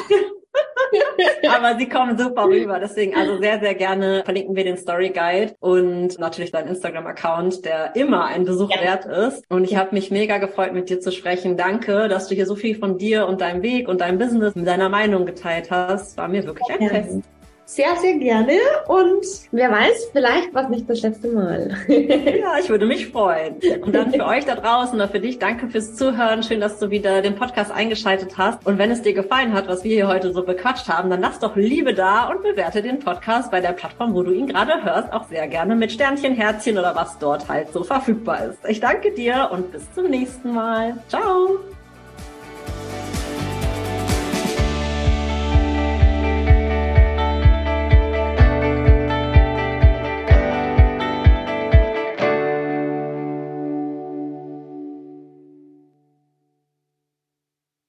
Ja. 0.08 0.18
Aber 1.48 1.78
sie 1.78 1.88
kommen 1.88 2.18
super 2.18 2.46
rüber. 2.46 2.80
Deswegen 2.80 3.14
also 3.14 3.38
sehr, 3.38 3.60
sehr 3.60 3.74
gerne 3.74 4.22
verlinken 4.24 4.56
wir 4.56 4.64
den 4.64 4.76
Story 4.76 5.10
Guide 5.10 5.54
und 5.60 6.18
natürlich 6.18 6.50
deinen 6.50 6.68
Instagram-Account, 6.68 7.64
der 7.64 7.94
immer 7.96 8.24
ein 8.24 8.44
Besuch 8.44 8.70
ja. 8.70 8.82
wert 8.82 9.06
ist. 9.06 9.44
Und 9.50 9.64
ich 9.64 9.76
habe 9.76 9.94
mich 9.94 10.10
mega 10.10 10.38
gefreut, 10.38 10.72
mit 10.72 10.88
dir 10.90 11.00
zu 11.00 11.12
sprechen. 11.12 11.56
Danke, 11.56 12.08
dass 12.08 12.28
du 12.28 12.34
hier 12.34 12.46
so 12.46 12.56
viel 12.56 12.76
von 12.76 12.98
dir 12.98 13.26
und 13.26 13.40
deinem 13.40 13.62
Weg 13.62 13.88
und 13.88 14.00
deinem 14.00 14.18
Business 14.18 14.54
mit 14.54 14.66
deiner 14.66 14.88
Meinung 14.88 15.26
geteilt 15.26 15.70
hast. 15.70 16.16
War 16.16 16.28
mir 16.28 16.44
wirklich 16.44 16.68
ein 16.70 16.88
Fest 16.88 17.22
sehr, 17.70 17.94
sehr 17.96 18.14
gerne 18.14 18.54
und 18.88 19.24
wer 19.52 19.70
weiß, 19.70 20.10
vielleicht 20.12 20.52
war 20.52 20.64
es 20.64 20.70
nicht 20.70 20.90
das 20.90 21.02
letzte 21.02 21.28
Mal. 21.28 21.76
ja, 21.88 22.58
ich 22.60 22.68
würde 22.68 22.84
mich 22.84 23.08
freuen. 23.08 23.60
Und 23.82 23.94
dann 23.94 24.12
für 24.12 24.26
euch 24.26 24.44
da 24.44 24.56
draußen 24.56 24.96
oder 24.96 25.08
für 25.08 25.20
dich, 25.20 25.38
danke 25.38 25.68
fürs 25.68 25.94
Zuhören. 25.94 26.42
Schön, 26.42 26.60
dass 26.60 26.80
du 26.80 26.90
wieder 26.90 27.22
den 27.22 27.36
Podcast 27.36 27.70
eingeschaltet 27.70 28.36
hast. 28.36 28.66
Und 28.66 28.78
wenn 28.78 28.90
es 28.90 29.02
dir 29.02 29.12
gefallen 29.12 29.52
hat, 29.52 29.68
was 29.68 29.84
wir 29.84 29.94
hier 29.94 30.08
heute 30.08 30.32
so 30.32 30.42
bequatscht 30.42 30.88
haben, 30.88 31.10
dann 31.10 31.20
lass 31.20 31.38
doch 31.38 31.54
Liebe 31.54 31.94
da 31.94 32.28
und 32.28 32.42
bewerte 32.42 32.82
den 32.82 32.98
Podcast 32.98 33.52
bei 33.52 33.60
der 33.60 33.72
Plattform, 33.72 34.14
wo 34.14 34.24
du 34.24 34.32
ihn 34.32 34.48
gerade 34.48 34.82
hörst, 34.82 35.12
auch 35.12 35.28
sehr 35.28 35.46
gerne 35.46 35.76
mit 35.76 35.92
Sternchen, 35.92 36.34
Herzchen 36.34 36.76
oder 36.76 36.96
was 36.96 37.18
dort 37.18 37.48
halt 37.48 37.72
so 37.72 37.84
verfügbar 37.84 38.46
ist. 38.46 38.58
Ich 38.68 38.80
danke 38.80 39.12
dir 39.12 39.48
und 39.52 39.70
bis 39.70 39.82
zum 39.94 40.10
nächsten 40.10 40.52
Mal. 40.52 40.96
Ciao! 41.08 41.60